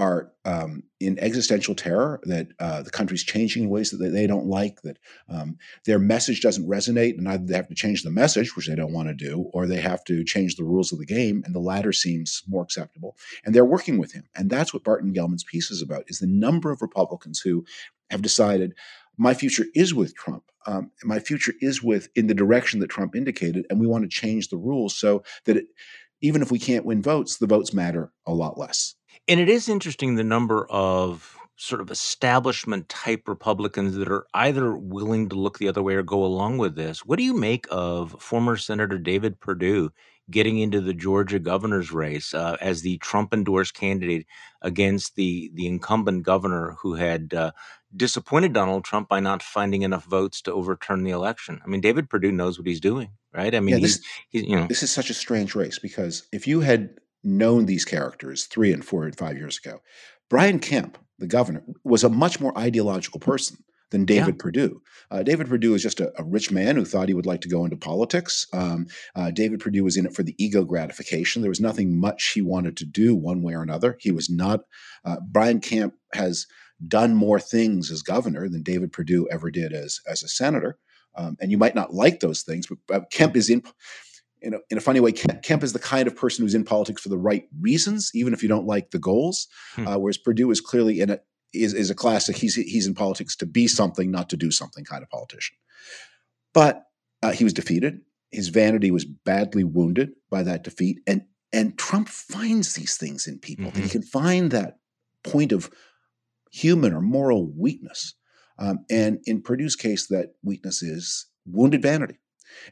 are 0.00 0.30
um, 0.44 0.84
in 1.00 1.18
existential 1.18 1.74
terror 1.74 2.20
that 2.22 2.46
uh, 2.60 2.82
the 2.82 2.90
country's 2.90 3.24
changing 3.24 3.64
in 3.64 3.68
ways 3.68 3.90
that 3.90 3.96
they, 3.96 4.08
they 4.08 4.28
don't 4.28 4.46
like, 4.46 4.80
that 4.82 4.96
um, 5.28 5.56
their 5.86 5.98
message 5.98 6.40
doesn't 6.40 6.68
resonate, 6.68 7.18
and 7.18 7.28
either 7.28 7.44
they 7.44 7.56
have 7.56 7.66
to 7.66 7.74
change 7.74 8.04
the 8.04 8.10
message, 8.10 8.54
which 8.54 8.68
they 8.68 8.76
don't 8.76 8.92
want 8.92 9.08
to 9.08 9.14
do, 9.14 9.50
or 9.52 9.66
they 9.66 9.80
have 9.80 10.04
to 10.04 10.22
change 10.22 10.54
the 10.54 10.62
rules 10.62 10.92
of 10.92 11.00
the 11.00 11.04
game, 11.04 11.42
and 11.44 11.52
the 11.52 11.58
latter 11.58 11.92
seems 11.92 12.44
more 12.46 12.62
acceptable. 12.62 13.16
And 13.44 13.52
they're 13.52 13.64
working 13.64 13.98
with 13.98 14.12
him. 14.12 14.28
And 14.36 14.48
that's 14.48 14.72
what 14.72 14.84
Barton 14.84 15.12
Gellman's 15.12 15.42
piece 15.42 15.68
is 15.68 15.82
about, 15.82 16.04
is 16.06 16.20
the 16.20 16.28
number 16.28 16.70
of 16.70 16.80
Republicans 16.80 17.40
who 17.40 17.64
have 18.10 18.22
decided 18.22 18.74
my 19.18 19.34
future 19.34 19.66
is 19.74 19.92
with 19.92 20.14
Trump. 20.14 20.44
Um, 20.66 20.90
my 21.04 21.18
future 21.18 21.54
is 21.60 21.82
with 21.82 22.08
in 22.14 22.26
the 22.26 22.34
direction 22.34 22.80
that 22.80 22.90
Trump 22.90 23.14
indicated, 23.14 23.66
and 23.68 23.80
we 23.80 23.86
want 23.86 24.04
to 24.04 24.08
change 24.08 24.48
the 24.48 24.56
rules 24.56 24.98
so 24.98 25.22
that 25.44 25.56
it, 25.56 25.66
even 26.20 26.42
if 26.42 26.50
we 26.50 26.58
can't 26.58 26.84
win 26.84 27.02
votes, 27.02 27.36
the 27.36 27.46
votes 27.46 27.72
matter 27.72 28.12
a 28.26 28.32
lot 28.32 28.58
less. 28.58 28.94
And 29.26 29.40
it 29.40 29.48
is 29.48 29.68
interesting 29.68 30.14
the 30.14 30.24
number 30.24 30.66
of 30.70 31.36
sort 31.56 31.80
of 31.80 31.90
establishment 31.90 32.88
type 32.88 33.26
Republicans 33.26 33.96
that 33.96 34.08
are 34.08 34.26
either 34.32 34.76
willing 34.76 35.28
to 35.28 35.36
look 35.36 35.58
the 35.58 35.68
other 35.68 35.82
way 35.82 35.94
or 35.94 36.02
go 36.02 36.24
along 36.24 36.58
with 36.58 36.76
this. 36.76 37.04
What 37.04 37.18
do 37.18 37.24
you 37.24 37.34
make 37.34 37.66
of 37.70 38.14
former 38.20 38.56
Senator 38.56 38.98
David 38.98 39.40
Perdue 39.40 39.90
getting 40.30 40.58
into 40.58 40.80
the 40.80 40.94
Georgia 40.94 41.38
governor's 41.38 41.92
race 41.92 42.34
uh, 42.34 42.56
as 42.60 42.82
the 42.82 42.98
Trump 42.98 43.32
endorsed 43.32 43.74
candidate 43.74 44.26
against 44.62 45.16
the 45.16 45.50
the 45.54 45.66
incumbent 45.66 46.22
governor 46.22 46.76
who 46.80 46.94
had 46.94 47.32
uh, 47.34 47.52
disappointed 47.96 48.52
Donald 48.52 48.84
Trump 48.84 49.08
by 49.08 49.20
not 49.20 49.42
finding 49.42 49.82
enough 49.82 50.04
votes 50.04 50.42
to 50.42 50.52
overturn 50.52 51.04
the 51.04 51.10
election? 51.10 51.60
I 51.64 51.68
mean, 51.68 51.80
David 51.80 52.10
Perdue 52.10 52.32
knows 52.32 52.58
what 52.58 52.66
he's 52.66 52.80
doing, 52.80 53.10
right? 53.32 53.54
I 53.54 53.60
mean, 53.60 53.76
Yeah, 53.76 53.80
this- 53.82 54.00
he's, 54.30 54.42
he's 54.42 54.50
you 54.50 54.56
know 54.56 54.66
This 54.66 54.82
is 54.82 54.90
such 54.90 55.10
a 55.10 55.14
strange 55.14 55.54
race 55.54 55.78
because 55.78 56.26
if 56.32 56.46
you 56.46 56.60
had 56.60 56.90
known 57.24 57.66
these 57.66 57.84
characters 57.84 58.44
three 58.44 58.72
and 58.72 58.84
four 58.84 59.04
and 59.04 59.16
five 59.16 59.36
years 59.36 59.58
ago, 59.58 59.80
Brian 60.28 60.58
Kemp, 60.58 60.98
the 61.18 61.26
governor, 61.26 61.64
was 61.84 62.04
a 62.04 62.08
much 62.08 62.40
more 62.40 62.56
ideological 62.56 63.20
person 63.20 63.58
than 63.90 64.04
David 64.04 64.38
Perdue. 64.38 64.82
Uh, 65.10 65.22
David 65.22 65.48
Perdue 65.48 65.74
is 65.74 65.82
just 65.82 66.00
a, 66.00 66.12
a 66.20 66.24
rich 66.24 66.50
man 66.50 66.76
who 66.76 66.84
thought 66.84 67.08
he 67.08 67.14
would 67.14 67.26
like 67.26 67.40
to 67.42 67.48
go 67.48 67.64
into 67.64 67.76
politics. 67.76 68.46
Um, 68.52 68.86
uh, 69.14 69.30
David 69.30 69.60
Perdue 69.60 69.84
was 69.84 69.96
in 69.96 70.06
it 70.06 70.14
for 70.14 70.22
the 70.22 70.34
ego 70.38 70.64
gratification. 70.64 71.42
There 71.42 71.50
was 71.50 71.60
nothing 71.60 71.98
much 71.98 72.32
he 72.34 72.42
wanted 72.42 72.76
to 72.78 72.84
do 72.84 73.14
one 73.14 73.42
way 73.42 73.54
or 73.54 73.62
another. 73.62 73.96
He 74.00 74.10
was 74.10 74.28
not. 74.28 74.60
Uh, 75.04 75.16
Brian 75.26 75.60
Kemp 75.60 75.94
has 76.12 76.46
done 76.86 77.14
more 77.14 77.40
things 77.40 77.90
as 77.90 78.02
governor 78.02 78.48
than 78.48 78.62
David 78.62 78.92
Perdue 78.92 79.28
ever 79.30 79.50
did 79.50 79.72
as 79.72 80.00
as 80.06 80.22
a 80.22 80.28
senator. 80.28 80.78
Um, 81.14 81.36
and 81.40 81.50
you 81.50 81.58
might 81.58 81.74
not 81.74 81.94
like 81.94 82.20
those 82.20 82.42
things, 82.42 82.66
but 82.86 83.10
Kemp 83.10 83.36
is 83.36 83.50
in. 83.50 83.62
In 84.40 84.54
a, 84.54 84.58
in 84.70 84.78
a 84.78 84.80
funny 84.80 85.00
way, 85.00 85.10
Kemp, 85.10 85.42
Kemp 85.42 85.64
is 85.64 85.72
the 85.72 85.80
kind 85.80 86.06
of 86.06 86.14
person 86.14 86.44
who's 86.44 86.54
in 86.54 86.62
politics 86.62 87.02
for 87.02 87.08
the 87.08 87.18
right 87.18 87.48
reasons, 87.60 88.12
even 88.14 88.32
if 88.32 88.40
you 88.40 88.48
don't 88.48 88.68
like 88.68 88.92
the 88.92 88.98
goals. 89.00 89.48
Hmm. 89.74 89.88
Uh, 89.88 89.98
whereas 89.98 90.16
Perdue 90.16 90.52
is 90.52 90.60
clearly 90.60 91.00
in 91.00 91.10
it 91.10 91.24
is 91.52 91.74
is 91.74 91.90
a 91.90 91.94
classic. 91.94 92.36
He's 92.36 92.54
he's 92.54 92.86
in 92.86 92.94
politics 92.94 93.36
to 93.36 93.46
be 93.46 93.66
something, 93.66 94.10
not 94.10 94.28
to 94.30 94.36
do 94.36 94.50
something 94.50 94.84
kind 94.84 95.02
of 95.02 95.10
politician. 95.10 95.56
But 96.54 96.84
uh, 97.22 97.32
he 97.32 97.44
was 97.44 97.52
defeated. 97.52 98.00
His 98.30 98.48
vanity 98.48 98.90
was 98.90 99.04
badly 99.04 99.64
wounded 99.64 100.10
by 100.30 100.42
that 100.42 100.64
defeat, 100.64 100.98
and 101.06 101.22
and 101.52 101.78
Trump 101.78 102.08
finds 102.08 102.74
these 102.74 102.96
things 102.96 103.26
in 103.26 103.38
people 103.38 103.70
that 103.70 103.82
he 103.82 103.88
can 103.88 104.02
find 104.02 104.50
that 104.50 104.78
point 105.24 105.52
of 105.52 105.70
human 106.50 106.92
or 106.92 107.00
moral 107.00 107.50
weakness. 107.56 108.14
Um, 108.58 108.84
and 108.90 109.20
in 109.24 109.42
Perdue's 109.42 109.76
case, 109.76 110.08
that 110.08 110.34
weakness 110.42 110.82
is 110.82 111.26
wounded 111.46 111.82
vanity. 111.82 112.18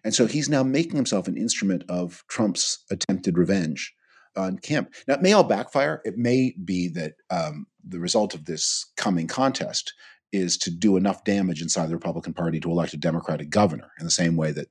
And 0.05 0.15
so 0.15 0.27
he's 0.27 0.49
now 0.49 0.63
making 0.63 0.97
himself 0.97 1.29
an 1.29 1.37
instrument 1.37 1.85
of 1.89 2.25
Trump's 2.29 2.85
attempted 2.91 3.39
revenge 3.39 3.95
on 4.37 4.59
Kemp. 4.59 4.95
Now, 5.07 5.15
it 5.15 5.23
may 5.23 5.33
all 5.33 5.45
backfire. 5.45 6.01
It 6.05 6.17
may 6.17 6.55
be 6.63 6.89
that 6.89 7.15
um, 7.31 7.67
the 7.87 8.01
result 8.01 8.35
of 8.35 8.45
this 8.45 8.87
coming 8.97 9.27
contest 9.27 9.95
is 10.33 10.57
to 10.59 10.71
do 10.71 10.97
enough 10.97 11.25
damage 11.25 11.63
inside 11.63 11.89
the 11.89 11.95
Republican 11.95 12.35
Party 12.35 12.61
to 12.61 12.71
elect 12.71 12.95
a 12.95 12.99
Democratic 12.99 13.51
governor 13.51 13.91
in 13.99 14.05
the 14.05 14.11
same 14.11 14.37
way 14.37 14.53
that 14.53 14.69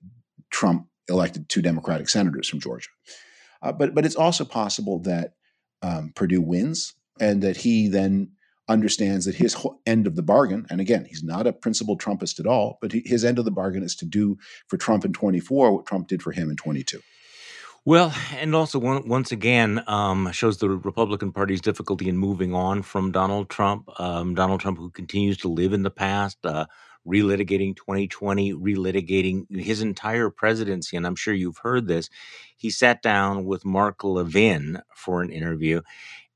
Trump 0.51 0.87
elected 1.07 1.49
two 1.49 1.61
Democratic 1.61 2.09
senators 2.09 2.49
from 2.49 2.59
Georgia. 2.59 2.89
Uh, 3.61 3.71
but 3.71 3.95
but 3.95 4.05
it's 4.05 4.15
also 4.15 4.45
possible 4.45 4.99
that 4.99 5.33
um, 5.81 6.11
Perdue 6.15 6.41
wins 6.41 6.93
and 7.19 7.41
that 7.41 7.57
he 7.57 7.87
then 7.87 8.31
understands 8.67 9.25
that 9.25 9.35
his 9.35 9.55
end 9.85 10.07
of 10.07 10.15
the 10.15 10.23
bargain, 10.23 10.65
and 10.69 10.81
again, 10.81 11.05
he's 11.05 11.23
not 11.23 11.47
a 11.47 11.53
principled 11.53 12.01
Trumpist 12.01 12.39
at 12.39 12.47
all, 12.47 12.77
but 12.81 12.91
he, 12.91 13.03
his 13.05 13.23
end 13.23 13.37
of 13.37 13.45
the 13.45 13.51
bargain 13.51 13.83
is 13.83 13.95
to 13.95 14.05
do 14.05 14.37
for 14.67 14.77
Trump 14.77 15.05
in 15.05 15.13
24 15.13 15.71
what 15.71 15.85
Trump 15.85 16.07
did 16.07 16.23
for 16.23 16.31
him 16.31 16.49
in 16.49 16.55
22. 16.55 16.99
Well, 17.87 18.13
and 18.35 18.55
also 18.55 18.79
one, 18.79 19.07
once 19.07 19.31
again 19.31 19.83
um, 19.85 20.31
shows 20.31 20.57
the 20.57 20.69
Republican 20.69 21.31
Party's 21.31 21.61
difficulty 21.61 22.09
in 22.09 22.17
moving 22.17 22.53
on 22.53 22.81
from 22.81 23.11
Donald 23.11 23.49
Trump. 23.49 23.87
Um, 23.99 24.33
Donald 24.33 24.59
Trump, 24.59 24.79
who 24.79 24.89
continues 24.89 25.37
to 25.39 25.49
live 25.49 25.71
in 25.71 25.83
the 25.83 25.91
past, 25.91 26.39
uh, 26.45 26.65
relitigating 27.07 27.75
2020, 27.75 28.53
relitigating 28.53 29.45
his 29.55 29.83
entire 29.83 30.31
presidency. 30.31 30.97
And 30.97 31.05
I'm 31.05 31.15
sure 31.15 31.35
you've 31.35 31.59
heard 31.59 31.87
this. 31.87 32.09
He 32.57 32.71
sat 32.71 33.03
down 33.03 33.45
with 33.45 33.63
Mark 33.65 34.03
Levin 34.03 34.81
for 34.95 35.21
an 35.21 35.29
interview. 35.29 35.81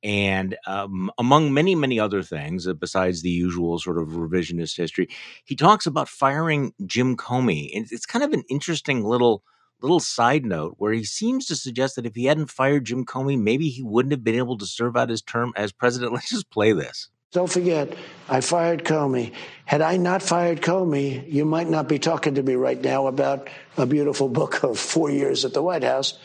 And 0.03 0.57
um, 0.67 1.11
among 1.17 1.53
many, 1.53 1.75
many 1.75 1.99
other 1.99 2.23
things, 2.23 2.67
uh, 2.67 2.73
besides 2.73 3.21
the 3.21 3.29
usual 3.29 3.79
sort 3.79 3.97
of 3.97 4.09
revisionist 4.09 4.77
history, 4.77 5.09
he 5.45 5.55
talks 5.55 5.85
about 5.87 6.09
firing 6.09 6.73
Jim 6.85 7.17
Comey. 7.17 7.71
And 7.75 7.87
it's 7.91 8.05
kind 8.05 8.23
of 8.23 8.33
an 8.33 8.43
interesting 8.49 9.03
little 9.03 9.43
little 9.81 9.99
side 9.99 10.45
note 10.45 10.75
where 10.77 10.93
he 10.93 11.03
seems 11.03 11.45
to 11.47 11.55
suggest 11.55 11.95
that 11.95 12.05
if 12.05 12.15
he 12.15 12.25
hadn't 12.25 12.51
fired 12.51 12.85
Jim 12.85 13.05
Comey, 13.05 13.39
maybe 13.39 13.69
he 13.69 13.81
wouldn't 13.81 14.11
have 14.11 14.23
been 14.23 14.35
able 14.35 14.57
to 14.57 14.65
serve 14.65 14.97
out 14.97 15.09
his 15.09 15.21
term 15.21 15.53
as 15.55 15.71
president. 15.71 16.13
Let's 16.13 16.29
just 16.29 16.49
play 16.49 16.73
this. 16.73 17.09
Don't 17.31 17.49
forget, 17.49 17.93
I 18.27 18.41
fired 18.41 18.83
Comey. 18.83 19.33
Had 19.65 19.81
I 19.81 19.97
not 19.97 20.23
fired 20.23 20.61
Comey, 20.61 21.31
you 21.31 21.45
might 21.45 21.69
not 21.69 21.87
be 21.87 21.99
talking 21.99 22.35
to 22.35 22.43
me 22.43 22.55
right 22.55 22.81
now 22.81 23.05
about 23.05 23.49
a 23.77 23.85
beautiful 23.85 24.29
book 24.29 24.63
of 24.63 24.79
four 24.79 25.11
years 25.11 25.45
at 25.45 25.53
the 25.53 25.61
White 25.61 25.83
House. 25.83 26.17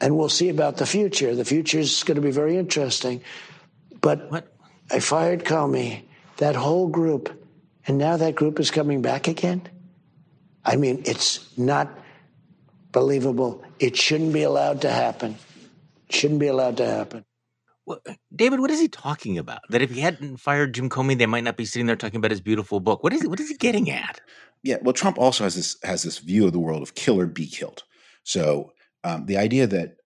And 0.00 0.16
we'll 0.16 0.28
see 0.28 0.48
about 0.48 0.78
the 0.78 0.86
future. 0.86 1.36
The 1.36 1.44
future 1.44 1.78
is 1.78 2.02
going 2.02 2.16
to 2.16 2.22
be 2.22 2.32
very 2.32 2.56
interesting. 2.56 3.22
But 4.00 4.30
what? 4.30 4.48
I 4.90 4.98
fired 4.98 5.44
Comey, 5.44 6.02
that 6.38 6.56
whole 6.56 6.88
group, 6.88 7.46
and 7.86 7.96
now 7.96 8.16
that 8.16 8.34
group 8.34 8.58
is 8.58 8.72
coming 8.72 9.02
back 9.02 9.28
again? 9.28 9.62
I 10.64 10.74
mean, 10.74 11.02
it's 11.06 11.56
not 11.56 11.99
believable. 12.92 13.62
It 13.78 13.96
shouldn't 13.96 14.32
be 14.32 14.42
allowed 14.42 14.82
to 14.82 14.90
happen. 14.90 15.36
It 16.08 16.14
shouldn't 16.14 16.40
be 16.40 16.48
allowed 16.48 16.76
to 16.78 16.86
happen. 16.86 17.24
Well, 17.86 18.00
David, 18.34 18.60
what 18.60 18.70
is 18.70 18.80
he 18.80 18.88
talking 18.88 19.38
about? 19.38 19.60
That 19.70 19.82
if 19.82 19.90
he 19.90 20.00
hadn't 20.00 20.36
fired 20.36 20.74
Jim 20.74 20.88
Comey, 20.88 21.18
they 21.18 21.26
might 21.26 21.44
not 21.44 21.56
be 21.56 21.64
sitting 21.64 21.86
there 21.86 21.96
talking 21.96 22.18
about 22.18 22.30
his 22.30 22.40
beautiful 22.40 22.78
book. 22.78 23.02
What 23.02 23.12
is 23.12 23.26
what 23.26 23.40
is 23.40 23.48
he 23.48 23.56
getting 23.56 23.90
at? 23.90 24.20
Yeah, 24.62 24.76
well, 24.82 24.92
Trump 24.92 25.18
also 25.18 25.44
has 25.44 25.56
this 25.56 25.76
has 25.82 26.02
this 26.02 26.18
view 26.18 26.46
of 26.46 26.52
the 26.52 26.58
world 26.58 26.82
of 26.82 26.94
kill 26.94 27.18
or 27.18 27.26
be 27.26 27.46
killed. 27.46 27.82
So 28.22 28.72
um, 29.02 29.26
the 29.26 29.38
idea 29.38 29.66
that 29.66 29.96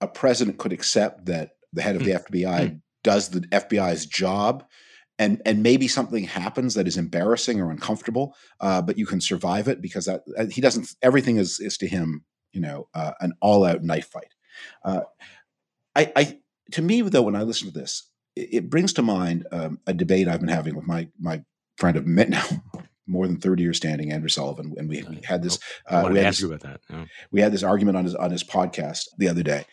a 0.00 0.08
president 0.08 0.58
could 0.58 0.72
accept 0.72 1.26
that 1.26 1.50
the 1.72 1.82
head 1.82 1.96
of 1.96 2.04
the 2.04 2.12
FBI 2.12 2.60
mm. 2.60 2.80
does 3.02 3.30
the 3.30 3.40
FBI's 3.40 4.04
job, 4.06 4.64
and 5.18 5.40
and 5.46 5.62
maybe 5.62 5.88
something 5.88 6.24
happens 6.24 6.74
that 6.74 6.86
is 6.86 6.96
embarrassing 6.96 7.60
or 7.60 7.70
uncomfortable, 7.70 8.34
uh, 8.60 8.82
but 8.82 8.98
you 8.98 9.06
can 9.06 9.20
survive 9.20 9.68
it 9.68 9.80
because 9.80 10.04
that 10.04 10.22
uh, 10.36 10.46
he 10.46 10.60
doesn't. 10.60 10.94
Everything 11.02 11.38
is 11.38 11.58
is 11.60 11.78
to 11.78 11.88
him, 11.88 12.24
you 12.52 12.60
know, 12.60 12.88
uh, 12.94 13.12
an 13.20 13.32
all 13.40 13.64
out 13.64 13.82
knife 13.82 14.08
fight. 14.08 14.34
Uh, 14.84 15.00
I, 15.94 16.12
I 16.16 16.38
to 16.72 16.82
me, 16.82 17.02
though, 17.02 17.22
when 17.22 17.36
I 17.36 17.42
listen 17.42 17.70
to 17.70 17.78
this, 17.78 18.08
it, 18.36 18.48
it 18.52 18.70
brings 18.70 18.92
to 18.94 19.02
mind 19.02 19.46
um, 19.52 19.78
a 19.86 19.94
debate 19.94 20.28
I've 20.28 20.40
been 20.40 20.48
having 20.48 20.74
with 20.74 20.86
my 20.86 21.08
my 21.18 21.42
friend 21.76 21.96
of 21.96 22.06
now 22.28 22.44
more 23.06 23.26
than 23.26 23.36
30 23.36 23.62
years 23.62 23.76
standing, 23.76 24.12
Andrew 24.12 24.28
Sullivan, 24.28 24.74
and 24.76 24.88
we, 24.88 25.02
we 25.02 25.20
had 25.24 25.42
this. 25.42 25.58
Uh, 25.86 26.08
we 26.10 26.18
had 26.18 26.28
this, 26.28 26.42
about 26.42 26.60
that. 26.60 26.80
Yeah. 26.88 27.04
We 27.30 27.40
had 27.40 27.52
this 27.52 27.62
argument 27.62 27.96
on 27.96 28.04
his 28.04 28.14
on 28.14 28.30
his 28.30 28.44
podcast 28.44 29.08
the 29.18 29.28
other 29.28 29.42
day, 29.42 29.64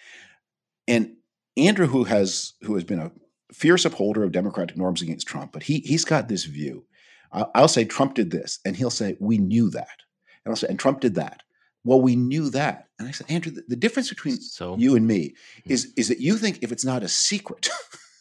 and 0.87 1.15
Andrew, 1.57 1.87
who 1.87 2.05
has 2.05 2.53
who 2.61 2.75
has 2.75 2.83
been 2.83 2.99
a 2.99 3.11
fierce 3.53 3.85
upholder 3.85 4.23
of 4.23 4.31
democratic 4.31 4.77
norms 4.77 5.01
against 5.01 5.27
Trump, 5.27 5.51
but 5.51 5.63
he 5.63 5.79
he's 5.79 6.05
got 6.05 6.27
this 6.27 6.45
view. 6.45 6.85
I'll, 7.31 7.51
I'll 7.53 7.67
say 7.67 7.85
Trump 7.85 8.15
did 8.15 8.31
this, 8.31 8.59
and 8.65 8.75
he'll 8.75 8.89
say 8.89 9.15
we 9.19 9.37
knew 9.37 9.69
that, 9.71 9.99
and 10.43 10.51
I'll 10.51 10.57
say 10.57 10.67
and 10.67 10.79
Trump 10.79 10.99
did 10.99 11.15
that, 11.15 11.41
well, 11.83 12.01
we 12.01 12.15
knew 12.15 12.49
that. 12.51 12.87
And 12.97 13.07
I 13.07 13.11
said, 13.11 13.27
Andrew, 13.29 13.51
the, 13.51 13.63
the 13.67 13.75
difference 13.75 14.09
between 14.09 14.39
so? 14.39 14.75
you 14.77 14.95
and 14.95 15.07
me 15.07 15.35
hmm. 15.63 15.71
is, 15.71 15.93
is 15.95 16.09
that 16.09 16.19
you 16.19 16.37
think 16.37 16.59
if 16.61 16.71
it's 16.71 16.85
not 16.85 17.03
a 17.03 17.07
secret, 17.07 17.69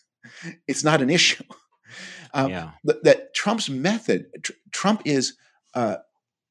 it's 0.69 0.85
not 0.85 1.03
an 1.03 1.11
issue. 1.11 1.45
Um, 2.35 2.51
yeah. 2.51 2.71
That, 2.85 3.05
that, 3.05 3.35
Trump's 3.35 3.69
method, 3.69 4.27
tr- 4.43 4.53
Trump 4.71 5.03
is, 5.05 5.37
uh, 5.75 5.97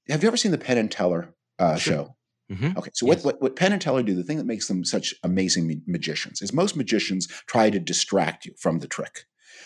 have 0.10 0.24
you 0.24 0.28
ever 0.28 0.38
seen 0.38 0.52
the 0.52 0.58
Penn 0.58 0.78
and 0.78 0.92
Teller 0.92 1.34
uh, 1.60 1.76
sure. 1.76 1.94
show? 1.94 2.16
Mm-hmm. 2.52 2.78
Okay, 2.78 2.92
so 2.94 3.06
yes. 3.06 3.24
what, 3.24 3.26
what, 3.26 3.42
what 3.42 3.56
Penn 3.56 3.74
and 3.74 3.82
Teller 3.82 4.04
do, 4.04 4.16
the 4.16 4.24
thing 4.24 4.38
that 4.38 4.46
makes 4.46 4.68
them 4.68 4.86
such 4.86 5.14
amazing 5.24 5.68
ma- 5.68 5.74
magicians, 5.86 6.42
is 6.42 6.54
most 6.54 6.76
magicians 6.76 7.28
try 7.46 7.70
to 7.70 7.80
distract 7.80 8.46
you 8.46 8.54
from 8.58 8.80
the 8.80 8.88
trick. 8.88 9.26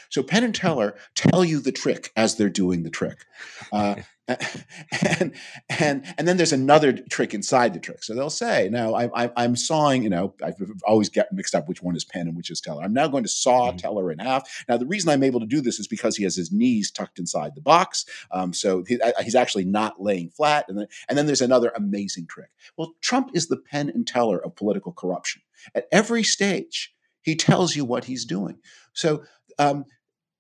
So 0.10 0.24
Penn 0.24 0.44
and 0.44 0.56
Teller 0.56 0.96
tell 1.16 1.44
you 1.44 1.60
the 1.60 1.72
trick 1.72 2.12
as 2.16 2.36
they're 2.36 2.50
doing 2.50 2.84
the 2.84 2.90
trick. 2.90 3.26
Uh, 3.72 3.96
and 5.20 5.34
and 5.70 6.06
and 6.18 6.28
then 6.28 6.38
there's 6.38 6.54
another 6.54 6.94
trick 6.94 7.34
inside 7.34 7.74
the 7.74 7.80
trick. 7.80 8.04
So 8.04 8.14
they'll 8.14 8.30
say, 8.30 8.70
"Now 8.72 8.94
I, 8.94 9.26
I, 9.26 9.32
I'm 9.36 9.56
sawing. 9.56 10.04
You 10.04 10.10
know, 10.10 10.34
I've 10.44 10.56
always 10.86 11.10
get 11.10 11.32
mixed 11.34 11.56
up 11.56 11.68
which 11.68 11.82
one 11.82 11.96
is 11.96 12.06
Penn 12.06 12.28
and 12.28 12.38
which 12.38 12.50
is 12.50 12.62
Teller. 12.62 12.84
I'm 12.84 12.94
now 12.94 13.08
going 13.08 13.24
to 13.24 13.30
saw 13.30 13.70
mm-hmm. 13.70 13.78
Teller 13.78 14.12
in 14.12 14.20
half. 14.20 14.66
Now 14.70 14.78
the 14.78 14.86
reason 14.86 15.10
I'm 15.10 15.24
able 15.24 15.40
to 15.40 15.46
do 15.46 15.62
this 15.62 15.80
is 15.80 15.88
because 15.88 16.16
he 16.16 16.24
has 16.24 16.36
his 16.36 16.52
knees 16.52 16.92
tucked 16.92 17.20
inside 17.20 17.56
the 17.56 17.62
box, 17.62 18.06
um, 18.32 18.54
so 18.54 18.84
he, 18.88 19.00
he's 19.24 19.36
actually 19.36 19.66
not 19.66 20.02
laying 20.02 20.30
flat. 20.30 20.66
And 20.68 20.78
then 20.78 20.88
and 21.10 21.18
then 21.18 21.26
there's 21.26 21.42
another 21.42 21.72
amazing 21.76 22.28
trick. 22.28 22.50
Well, 22.78 22.94
Trump 23.02 23.32
is 23.34 23.48
the 23.48 23.58
Penn 23.58 23.90
and 23.90 24.08
Teller 24.08 24.44
of 24.44 24.56
political 24.56 24.94
corruption. 24.94 25.42
At 25.76 25.88
every 25.92 26.24
stage, 26.24 26.94
he 27.22 27.36
tells 27.36 27.76
you 27.76 27.86
what 27.86 28.06
he's 28.06 28.26
doing. 28.26 28.60
So. 28.94 29.24
Um, 29.60 29.86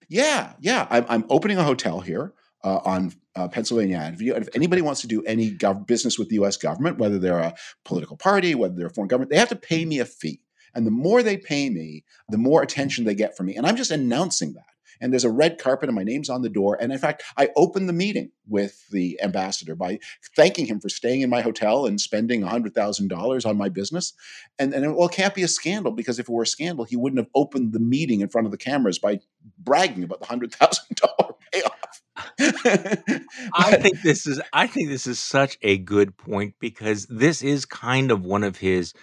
yeah, 0.09 0.53
yeah. 0.59 0.87
I'm, 0.89 1.05
I'm 1.07 1.25
opening 1.29 1.57
a 1.57 1.63
hotel 1.63 2.01
here 2.01 2.33
uh, 2.63 2.79
on 2.83 3.13
uh, 3.35 3.47
Pennsylvania 3.47 3.97
Avenue. 3.97 4.33
And 4.33 4.45
if 4.45 4.55
anybody 4.55 4.81
wants 4.81 5.01
to 5.01 5.07
do 5.07 5.23
any 5.23 5.51
gov- 5.51 5.87
business 5.87 6.19
with 6.19 6.29
the 6.29 6.35
U.S. 6.35 6.57
government, 6.57 6.97
whether 6.97 7.17
they're 7.17 7.39
a 7.39 7.55
political 7.85 8.17
party, 8.17 8.55
whether 8.55 8.75
they're 8.75 8.87
a 8.87 8.93
foreign 8.93 9.07
government, 9.07 9.31
they 9.31 9.37
have 9.37 9.49
to 9.49 9.55
pay 9.55 9.85
me 9.85 9.99
a 9.99 10.05
fee. 10.05 10.41
And 10.73 10.85
the 10.85 10.91
more 10.91 11.21
they 11.23 11.37
pay 11.37 11.69
me, 11.69 12.05
the 12.29 12.37
more 12.37 12.61
attention 12.61 13.03
they 13.03 13.15
get 13.15 13.35
from 13.35 13.47
me. 13.47 13.55
And 13.55 13.65
I'm 13.65 13.75
just 13.75 13.91
announcing 13.91 14.53
that 14.53 14.65
and 15.01 15.11
there's 15.11 15.25
a 15.25 15.31
red 15.31 15.57
carpet 15.57 15.89
and 15.89 15.95
my 15.95 16.03
name's 16.03 16.29
on 16.29 16.43
the 16.43 16.49
door. 16.49 16.77
And 16.79 16.91
in 16.91 16.99
fact, 16.99 17.23
I 17.35 17.49
opened 17.55 17.89
the 17.89 17.93
meeting 17.93 18.31
with 18.47 18.87
the 18.91 19.19
ambassador 19.21 19.75
by 19.75 19.99
thanking 20.35 20.67
him 20.67 20.79
for 20.79 20.89
staying 20.89 21.21
in 21.21 21.29
my 21.29 21.41
hotel 21.41 21.85
and 21.85 21.99
spending 21.99 22.41
$100,000 22.41 23.45
on 23.45 23.57
my 23.57 23.69
business. 23.69 24.13
And, 24.59 24.73
and 24.73 24.85
it, 24.85 24.89
well, 24.89 25.07
it 25.07 25.13
can't 25.13 25.35
be 25.35 25.43
a 25.43 25.47
scandal 25.47 25.91
because 25.91 26.19
if 26.19 26.29
it 26.29 26.31
were 26.31 26.43
a 26.43 26.47
scandal, 26.47 26.85
he 26.85 26.95
wouldn't 26.95 27.19
have 27.19 27.29
opened 27.33 27.73
the 27.73 27.79
meeting 27.79 28.21
in 28.21 28.29
front 28.29 28.45
of 28.45 28.51
the 28.51 28.57
cameras 28.57 28.99
by 28.99 29.19
bragging 29.57 30.03
about 30.03 30.19
the 30.19 30.27
$100,000 30.27 31.33
payoff. 31.51 32.01
I 33.53 33.77
think 33.77 34.01
this 34.01 34.27
is 34.27 34.41
I 34.53 34.67
think 34.67 34.89
this 34.89 35.07
is 35.07 35.19
such 35.19 35.57
a 35.61 35.77
good 35.77 36.17
point 36.17 36.55
because 36.59 37.07
this 37.07 37.41
is 37.41 37.65
kind 37.65 38.11
of 38.11 38.23
one 38.23 38.43
of 38.43 38.57
his 38.57 38.93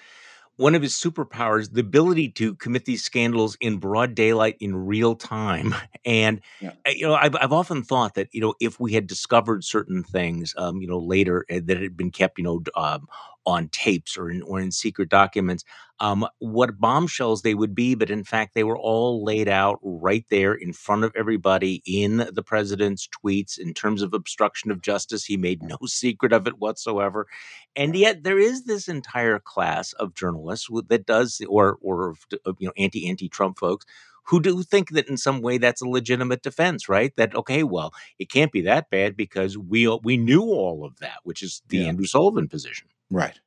one 0.59 0.75
of 0.75 0.83
his 0.83 0.94
superpowers, 0.94 1.73
the 1.73 1.81
ability 1.81 2.29
to 2.31 2.55
commit 2.57 2.85
these 2.85 3.05
scandals 3.05 3.57
in 3.61 3.79
broad 3.79 4.14
daylight 4.14 4.57
in 4.61 4.77
real 4.77 5.14
time. 5.14 5.75
And 6.05 6.40
yeah. 6.61 6.73
Eh, 6.87 6.94
you 6.97 7.07
know, 7.07 7.14
I've, 7.14 7.37
I've 7.37 7.53
often 7.53 7.83
thought 7.83 8.14
that 8.14 8.29
you 8.33 8.40
know 8.40 8.55
if 8.61 8.81
we 8.81 8.94
had 8.94 9.07
discovered 9.07 9.62
certain 9.62 10.03
things, 10.03 10.55
um, 10.57 10.81
you 10.81 10.88
know, 10.88 10.99
later 10.99 11.44
uh, 11.51 11.61
that 11.64 11.81
had 11.83 11.97
been 11.97 12.11
kept, 12.11 12.38
you 12.38 12.44
know, 12.44 12.62
um, 12.75 13.07
on 13.49 13.69
tapes 13.71 14.19
or 14.19 14.31
in 14.31 14.43
or 14.43 14.61
in 14.61 14.71
secret 14.71 15.09
documents, 15.09 15.65
um, 16.01 16.27
what 16.39 16.79
bombshells 16.79 17.41
they 17.41 17.55
would 17.55 17.75
be. 17.75 17.95
But 17.95 18.11
in 18.11 18.23
fact, 18.23 18.55
they 18.55 18.63
were 18.63 18.77
all 18.79 19.25
laid 19.25 19.49
out 19.49 19.79
right 19.83 20.25
there 20.31 20.53
in 20.53 20.75
front 20.75 21.05
of 21.05 21.13
everybody 21.17 21.83
in 21.87 22.29
the 22.31 22.43
president's 22.43 23.09
tweets 23.09 23.59
in 23.59 23.73
terms 23.73 24.03
of 24.03 24.13
obstruction 24.13 24.71
of 24.71 24.83
justice. 24.83 25.25
He 25.25 25.39
made 25.39 25.63
no 25.63 25.79
secret 25.87 26.33
of 26.35 26.47
it 26.47 26.59
whatsoever. 26.59 27.27
And 27.75 27.97
yet, 27.97 28.23
there 28.23 28.39
is 28.39 28.65
this 28.65 28.87
entire 28.87 29.39
class 29.39 29.95
of 29.95 30.15
journalists 30.15 30.69
that 30.89 31.07
does, 31.07 31.41
or 31.49 31.79
or 31.81 32.15
you 32.59 32.69
know, 32.69 32.73
anti 32.77 33.09
anti 33.09 33.31
Trump 33.31 33.59
folks 33.59 33.87
who 34.25 34.43
do 34.43 34.63
think 34.63 34.91
that 34.91 35.09
in 35.09 35.17
some 35.17 35.41
way 35.41 35.57
that's 35.57 35.81
a 35.81 35.89
legitimate 35.89 36.43
defense, 36.43 36.87
right? 36.87 37.17
That 37.17 37.35
okay, 37.35 37.63
well, 37.63 37.95
it 38.19 38.31
can't 38.31 38.53
be 38.53 38.61
that 38.63 38.91
bad 38.91 39.17
because 39.17 39.57
we 39.57 39.89
we 40.03 40.19
knew 40.19 40.43
all 40.43 40.85
of 40.85 40.99
that, 40.99 41.21
which 41.23 41.43
is 41.43 41.63
the 41.69 41.79
yeah. 41.79 41.87
Andrew 41.87 42.05
Sullivan 42.05 42.47
position. 42.47 42.89
Right 43.11 43.38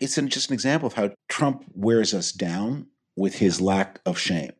it's 0.00 0.18
an, 0.18 0.28
just 0.28 0.50
an 0.50 0.54
example 0.54 0.86
of 0.86 0.94
how 0.94 1.10
Trump 1.28 1.64
wears 1.74 2.14
us 2.14 2.32
down 2.32 2.86
with 3.16 3.36
his 3.36 3.60
lack 3.60 4.00
of 4.04 4.18
shame. 4.18 4.52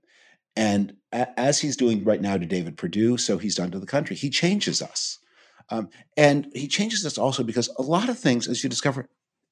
And 0.57 0.95
a, 1.13 1.39
as 1.39 1.61
he's 1.61 1.77
doing 1.77 2.05
right 2.05 2.21
now 2.21 2.37
to 2.37 2.47
David 2.47 2.77
Perdue, 2.77 3.17
so 3.19 3.39
he's 3.39 3.55
done 3.55 3.71
to 3.71 3.79
the 3.79 3.87
country. 3.87 4.17
He 4.17 4.31
changes 4.31 4.83
us. 4.83 5.19
Um, 5.71 5.91
and 6.17 6.51
he 6.55 6.67
changes 6.67 7.05
us 7.05 7.19
also 7.19 7.43
because 7.43 7.69
a 7.79 7.83
lot 7.83 8.09
of 8.09 8.19
things, 8.19 8.49
as 8.49 8.63
you 8.63 8.71
discover, 8.71 9.07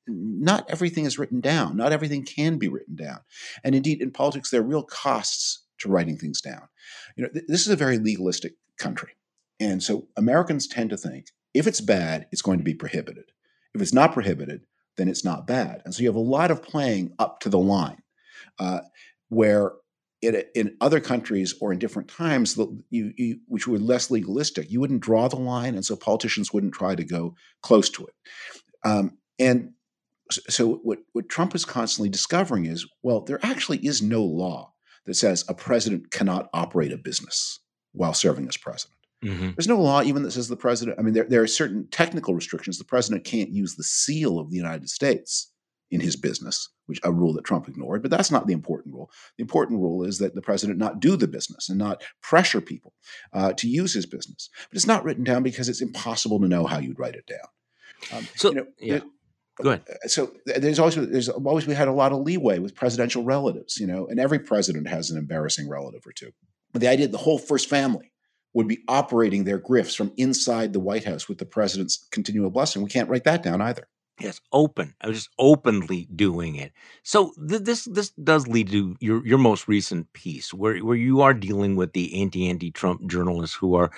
not 0.09 0.69
everything 0.71 1.05
is 1.05 1.19
written 1.19 1.41
down. 1.41 1.77
Not 1.77 1.93
everything 1.93 2.25
can 2.25 2.59
be 2.59 2.69
written 2.69 2.97
down. 2.97 3.21
And 3.63 3.75
indeed, 3.75 4.01
in 4.01 4.13
politics, 4.13 4.51
there 4.51 4.61
are 4.61 4.65
real 4.65 4.85
costs 4.85 5.65
to 5.81 5.89
writing 5.89 6.17
things 6.17 6.41
down. 6.41 6.69
You 7.17 7.25
know, 7.25 7.31
th- 7.31 7.45
this 7.49 7.63
is 7.63 7.69
a 7.69 7.77
very 7.77 7.99
legalistic 7.99 8.55
country. 8.79 9.13
And 9.61 9.83
so 9.83 10.09
Americans 10.17 10.67
tend 10.67 10.91
to 10.91 10.97
think 10.97 11.27
if 11.55 11.67
it's 11.67 11.81
bad, 11.81 12.27
it's 12.31 12.43
going 12.43 12.59
to 12.59 12.65
be 12.65 12.75
prohibited. 12.75 13.33
If 13.75 13.83
it's 13.83 13.93
not 13.93 14.13
prohibited, 14.13 14.63
then 14.97 15.09
it's 15.09 15.25
not 15.25 15.47
bad. 15.47 15.83
And 15.85 15.95
so 15.95 16.03
you 16.03 16.09
have 16.09 16.17
a 16.17 16.21
lot 16.21 16.51
of 16.51 16.63
playing 16.63 17.15
up 17.19 17.41
to 17.41 17.49
the 17.49 17.59
line, 17.59 18.03
uh, 18.59 18.81
where 19.29 19.73
it, 20.23 20.51
in 20.55 20.77
other 20.81 21.01
countries 21.01 21.55
or 21.61 21.73
in 21.73 21.79
different 21.79 22.09
times, 22.09 22.59
you, 22.91 23.13
you, 23.17 23.41
which 23.47 23.67
were 23.69 23.79
less 23.79 24.11
legalistic, 24.11 24.71
you 24.71 24.81
wouldn't 24.81 25.03
draw 25.03 25.29
the 25.29 25.37
line, 25.37 25.75
and 25.75 25.85
so 25.85 25.97
politicians 25.97 26.53
wouldn't 26.53 26.73
try 26.75 26.95
to 26.95 27.05
go 27.05 27.35
close 27.63 27.91
to 27.91 28.07
it. 28.07 28.15
Um, 28.85 29.19
and 29.39 29.73
so 30.31 30.81
what, 30.83 30.99
what 31.13 31.29
Trump 31.29 31.55
is 31.55 31.65
constantly 31.65 32.09
discovering 32.09 32.67
is, 32.67 32.87
well, 33.03 33.21
there 33.21 33.45
actually 33.45 33.79
is 33.79 34.03
no 34.03 34.25
law 34.25 34.73
that 35.05 35.15
says 35.15 35.45
a 35.49 35.55
president 35.55 36.11
cannot 36.11 36.49
operate 36.53 36.93
a 36.93 36.99
business 36.99 37.61
while 37.93 38.15
serving 38.15 38.49
as 38.49 38.57
president. 38.57 38.96
Mm-hmm. 39.27 39.51
There's 39.57 39.69
no 39.69 39.81
law 39.81 40.03
even 40.03 40.23
that 40.23 40.31
says 40.31 40.49
the 40.49 40.57
president. 40.57 40.99
I 40.99 41.03
mean, 41.03 41.15
there, 41.15 41.25
there 41.25 41.43
are 41.43 41.47
certain 41.47 41.89
technical 41.91 42.35
restrictions. 42.35 42.79
The 42.79 42.85
president 42.85 43.25
can't 43.25 43.51
use 43.51 43.75
the 43.75 43.85
seal 43.85 44.39
of 44.39 44.51
the 44.51 44.57
United 44.57 44.89
States 44.89 45.53
in 45.91 46.01
his 46.01 46.17
business, 46.17 46.69
which 46.87 47.01
a 47.05 47.13
rule 47.13 47.33
that 47.35 47.45
Trump 47.45 47.69
ignored. 47.69 48.03
But 48.03 48.11
that's 48.11 48.31
not 48.31 48.47
the 48.47 48.53
important 48.53 48.95
rule. 48.95 49.11
The 49.37 49.43
important 49.43 49.81
rule 49.81 50.05
is 50.05 50.19
that 50.19 50.35
the 50.35 50.43
president 50.43 50.79
not 50.79 51.01
do 51.01 51.17
the 51.17 51.29
business 51.29 51.69
and 51.69 51.79
not 51.79 52.03
pressure 52.23 52.61
people 52.61 52.93
uh, 53.33 53.53
to 53.55 53.69
use 53.69 53.95
his 53.95 54.07
business. 54.07 54.51
But 54.69 54.77
it's 54.77 54.87
not 54.87 55.05
written 55.05 55.25
down 55.25 55.43
because 55.43 55.69
it's 55.69 55.83
impossible 55.83 56.41
to 56.41 56.49
know 56.49 56.67
how 56.67 56.79
you'd 56.79 56.99
write 56.99 57.15
it 57.15 57.27
down. 57.27 58.19
Um, 58.19 58.29
so, 58.35 58.51
you 58.51 58.55
know, 58.57 58.67
yeah. 58.79 59.01
Go 59.63 59.71
ahead. 59.71 59.85
Uh, 59.89 60.09
so 60.09 60.33
there's 60.45 60.79
always 60.79 60.97
there's 60.97 61.31
always 61.31 61.67
we 61.67 61.75
had 61.75 61.89
a 61.89 61.93
lot 61.93 62.13
of 62.13 62.21
leeway 62.21 62.59
with 62.59 62.75
presidential 62.75 63.25
relatives, 63.25 63.79
you 63.79 63.87
know, 63.87 64.07
and 64.07 64.21
every 64.21 64.39
president 64.39 64.87
has 64.87 65.11
an 65.11 65.17
embarrassing 65.17 65.69
relative 65.69 66.03
or 66.07 66.13
two. 66.13 66.33
the 66.75 66.89
idea 66.89 67.09
the 67.09 67.17
whole 67.17 67.39
first 67.39 67.69
family 67.69 68.13
would 68.57 68.67
be 68.67 68.83
operating 68.89 69.45
their 69.45 69.59
grifts 69.59 69.95
from 69.95 70.11
inside 70.17 70.73
the 70.73 70.81
White 70.81 71.05
House 71.05 71.29
with 71.29 71.37
the 71.37 71.45
president's 71.45 72.09
continual 72.11 72.49
blessing. 72.49 72.83
We 72.83 72.89
can't 72.89 73.11
write 73.11 73.25
that 73.25 73.43
down 73.43 73.61
either. 73.61 73.87
Yes, 74.19 74.41
open. 74.51 74.95
I 75.03 75.09
was 75.09 75.19
just 75.19 75.31
openly 75.39 76.09
doing 76.17 76.57
it. 76.57 76.73
So 77.03 77.35
th- 77.47 77.65
this 77.65 77.85
this 77.85 78.13
does 78.13 78.49
lead 78.49 78.71
to 78.71 78.97
your 78.99 79.27
your 79.27 79.37
most 79.37 79.69
recent 79.69 80.11
piece, 80.15 80.55
where 80.55 80.79
where 80.79 80.97
you 80.97 81.21
are 81.21 81.35
dealing 81.35 81.77
with 81.77 81.93
the 81.93 82.23
anti 82.23 82.49
anti 82.49 82.71
Trump 82.71 83.07
journalists 83.11 83.55
who 83.55 83.75
are, 83.75 83.91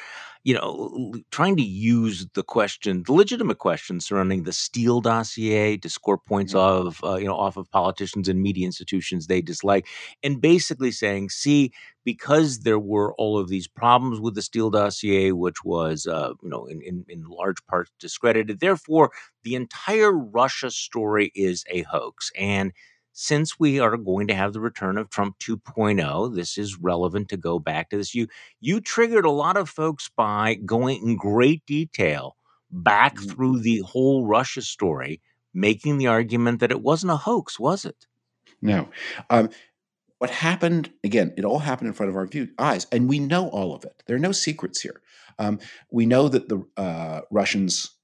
you 0.44 0.54
know, 0.54 1.12
trying 1.30 1.56
to 1.56 1.62
use 1.62 2.26
the 2.34 2.42
question, 2.42 3.02
the 3.06 3.12
legitimate 3.12 3.58
question 3.58 4.00
surrounding 4.00 4.44
the 4.44 4.52
Steele 4.52 5.00
dossier 5.00 5.76
to 5.78 5.88
score 5.88 6.18
points 6.18 6.54
Yeah. 6.54 6.62
of, 6.62 7.00
uh, 7.04 7.16
you 7.16 7.26
know, 7.26 7.36
off 7.36 7.56
of 7.56 7.70
politicians 7.70 8.28
and 8.28 8.40
media 8.42 8.66
institutions 8.66 9.26
they 9.26 9.42
dislike, 9.42 9.86
and 10.22 10.40
basically 10.40 10.90
saying, 10.92 11.30
see, 11.30 11.72
because 12.04 12.60
there 12.60 12.78
were 12.78 13.14
all 13.14 13.38
of 13.38 13.48
these 13.48 13.68
problems 13.68 14.20
with 14.20 14.34
the 14.34 14.42
Steele 14.42 14.70
dossier, 14.70 15.32
which 15.32 15.64
was, 15.64 16.06
uh, 16.06 16.32
you 16.42 16.48
know, 16.48 16.66
in, 16.66 16.80
in 16.82 17.04
in 17.08 17.24
large 17.24 17.64
part 17.66 17.88
discredited, 18.00 18.60
therefore 18.60 19.10
the 19.42 19.54
entire 19.54 20.12
Russia 20.12 20.70
story 20.70 21.30
is 21.34 21.64
a 21.70 21.82
hoax. 21.82 22.30
And 22.38 22.72
since 23.20 23.58
we 23.58 23.80
are 23.80 23.96
going 23.96 24.28
to 24.28 24.34
have 24.34 24.52
the 24.52 24.60
return 24.60 24.96
of 24.96 25.10
Trump 25.10 25.36
2.0, 25.40 26.34
this 26.36 26.56
is 26.56 26.78
relevant 26.78 27.28
to 27.28 27.36
go 27.36 27.58
back 27.58 27.90
to 27.90 27.96
this. 27.96 28.14
You 28.14 28.28
you 28.60 28.80
triggered 28.80 29.24
a 29.24 29.30
lot 29.30 29.56
of 29.56 29.68
folks 29.68 30.08
by 30.16 30.54
going 30.54 31.02
in 31.04 31.16
great 31.16 31.66
detail 31.66 32.36
back 32.70 33.16
Mhm. 33.16 33.30
through 33.30 33.58
the 33.60 33.80
whole 33.80 34.24
Russia 34.24 34.62
story, 34.62 35.20
making 35.52 35.98
the 35.98 36.06
argument 36.06 36.60
that 36.60 36.70
it 36.70 36.80
wasn't 36.80 37.10
a 37.10 37.16
hoax, 37.16 37.58
was 37.58 37.84
it? 37.84 38.06
No. 38.62 38.88
Um, 39.30 39.50
what 40.18 40.30
happened, 40.30 40.92
again, 41.04 41.34
it 41.36 41.44
all 41.44 41.60
happened 41.60 41.88
in 41.88 41.94
front 41.94 42.10
of 42.10 42.16
our 42.16 42.26
view, 42.26 42.48
eyes, 42.58 42.86
and 42.92 43.08
we 43.08 43.18
know 43.18 43.48
all 43.48 43.74
of 43.74 43.84
it. 43.84 44.02
There 44.06 44.16
are 44.16 44.20
no 44.20 44.32
secrets 44.32 44.80
here. 44.80 45.00
Um, 45.38 45.60
we 45.90 46.06
know 46.06 46.28
that 46.28 46.48
the 46.48 46.64
uh, 46.76 47.22
Russians 47.30 47.97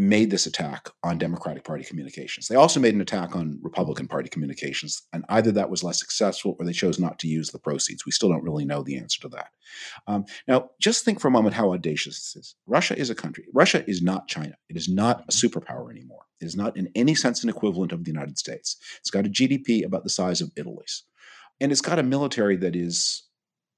made 0.00 0.30
this 0.30 0.46
attack 0.46 0.88
on 1.04 1.18
Democratic 1.18 1.62
Party 1.62 1.84
communications. 1.84 2.48
They 2.48 2.56
also 2.56 2.80
made 2.80 2.94
an 2.94 3.02
attack 3.02 3.36
on 3.36 3.58
Republican 3.60 4.08
Party 4.08 4.30
communications, 4.30 5.02
and 5.12 5.26
either 5.28 5.52
that 5.52 5.68
was 5.68 5.84
less 5.84 6.00
successful 6.00 6.56
or 6.58 6.64
they 6.64 6.72
chose 6.72 6.98
not 6.98 7.18
to 7.18 7.28
use 7.28 7.50
the 7.50 7.58
proceeds. 7.58 8.06
We 8.06 8.12
still 8.12 8.30
don't 8.30 8.42
really 8.42 8.64
know 8.64 8.82
the 8.82 8.96
answer 8.96 9.20
to 9.20 9.28
that. 9.28 9.50
Um, 10.06 10.24
now, 10.48 10.70
just 10.80 11.04
think 11.04 11.20
for 11.20 11.28
a 11.28 11.30
moment 11.30 11.54
how 11.54 11.74
audacious 11.74 12.16
this 12.16 12.36
is. 12.36 12.54
Russia 12.66 12.98
is 12.98 13.10
a 13.10 13.14
country. 13.14 13.44
Russia 13.52 13.84
is 13.86 14.00
not 14.00 14.26
China. 14.26 14.54
It 14.70 14.76
is 14.78 14.88
not 14.88 15.22
a 15.28 15.32
superpower 15.32 15.90
anymore. 15.90 16.24
It 16.40 16.46
is 16.46 16.56
not 16.56 16.78
in 16.78 16.88
any 16.94 17.14
sense 17.14 17.42
an 17.42 17.50
equivalent 17.50 17.92
of 17.92 18.04
the 18.04 18.10
United 18.10 18.38
States. 18.38 18.76
It's 19.00 19.10
got 19.10 19.26
a 19.26 19.30
GDP 19.30 19.84
about 19.84 20.04
the 20.04 20.10
size 20.10 20.40
of 20.40 20.50
Italy's, 20.56 21.02
and 21.60 21.70
it's 21.70 21.82
got 21.82 21.98
a 21.98 22.02
military 22.02 22.56
that 22.56 22.74
is 22.74 23.24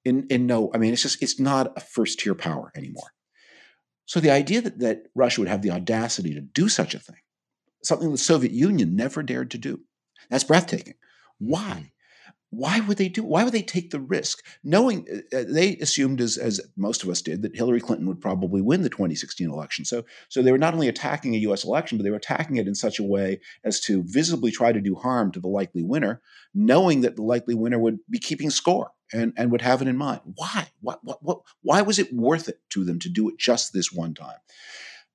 in 0.04 0.28
in 0.30 0.46
no. 0.46 0.70
I 0.72 0.78
mean, 0.78 0.92
it's 0.92 1.02
just 1.02 1.20
it's 1.20 1.40
not 1.40 1.76
a 1.76 1.80
first 1.80 2.20
tier 2.20 2.36
power 2.36 2.70
anymore. 2.76 3.10
So 4.06 4.20
the 4.20 4.30
idea 4.30 4.60
that, 4.62 4.78
that 4.80 5.04
Russia 5.14 5.40
would 5.40 5.48
have 5.48 5.62
the 5.62 5.70
audacity 5.70 6.34
to 6.34 6.40
do 6.40 6.68
such 6.68 6.94
a 6.94 6.98
thing, 6.98 7.16
something 7.82 8.10
the 8.10 8.18
Soviet 8.18 8.52
Union 8.52 8.96
never 8.96 9.22
dared 9.22 9.50
to 9.52 9.58
do, 9.58 9.80
that's 10.30 10.44
breathtaking. 10.44 10.94
Why? 11.38 11.92
Why 12.52 12.80
would 12.80 12.98
they 12.98 13.08
do? 13.08 13.24
Why 13.24 13.44
would 13.44 13.54
they 13.54 13.62
take 13.62 13.90
the 13.90 13.98
risk, 13.98 14.44
knowing 14.62 15.06
uh, 15.32 15.44
they 15.48 15.76
assumed, 15.78 16.20
as 16.20 16.36
as 16.36 16.60
most 16.76 17.02
of 17.02 17.08
us 17.08 17.22
did, 17.22 17.40
that 17.40 17.56
Hillary 17.56 17.80
Clinton 17.80 18.06
would 18.06 18.20
probably 18.20 18.60
win 18.60 18.82
the 18.82 18.90
2016 18.90 19.48
election. 19.48 19.86
So, 19.86 20.04
so 20.28 20.42
they 20.42 20.52
were 20.52 20.58
not 20.58 20.74
only 20.74 20.86
attacking 20.86 21.34
a 21.34 21.38
U.S. 21.38 21.64
election, 21.64 21.96
but 21.96 22.04
they 22.04 22.10
were 22.10 22.16
attacking 22.16 22.56
it 22.56 22.68
in 22.68 22.74
such 22.74 22.98
a 22.98 23.04
way 23.04 23.40
as 23.64 23.80
to 23.80 24.02
visibly 24.06 24.50
try 24.50 24.70
to 24.70 24.82
do 24.82 24.94
harm 24.94 25.32
to 25.32 25.40
the 25.40 25.48
likely 25.48 25.82
winner, 25.82 26.20
knowing 26.52 27.00
that 27.00 27.16
the 27.16 27.22
likely 27.22 27.54
winner 27.54 27.78
would 27.78 28.00
be 28.10 28.18
keeping 28.18 28.50
score 28.50 28.90
and, 29.12 29.32
and 29.36 29.50
would 29.50 29.62
have 29.62 29.82
it 29.82 29.88
in 29.88 29.96
mind. 29.96 30.20
Why? 30.36 30.68
What, 30.80 31.00
what, 31.02 31.22
what, 31.22 31.40
why 31.62 31.82
was 31.82 31.98
it 31.98 32.12
worth 32.12 32.48
it 32.48 32.60
to 32.70 32.84
them 32.84 32.98
to 33.00 33.08
do 33.08 33.28
it 33.28 33.38
just 33.38 33.72
this 33.72 33.92
one 33.92 34.14
time? 34.14 34.38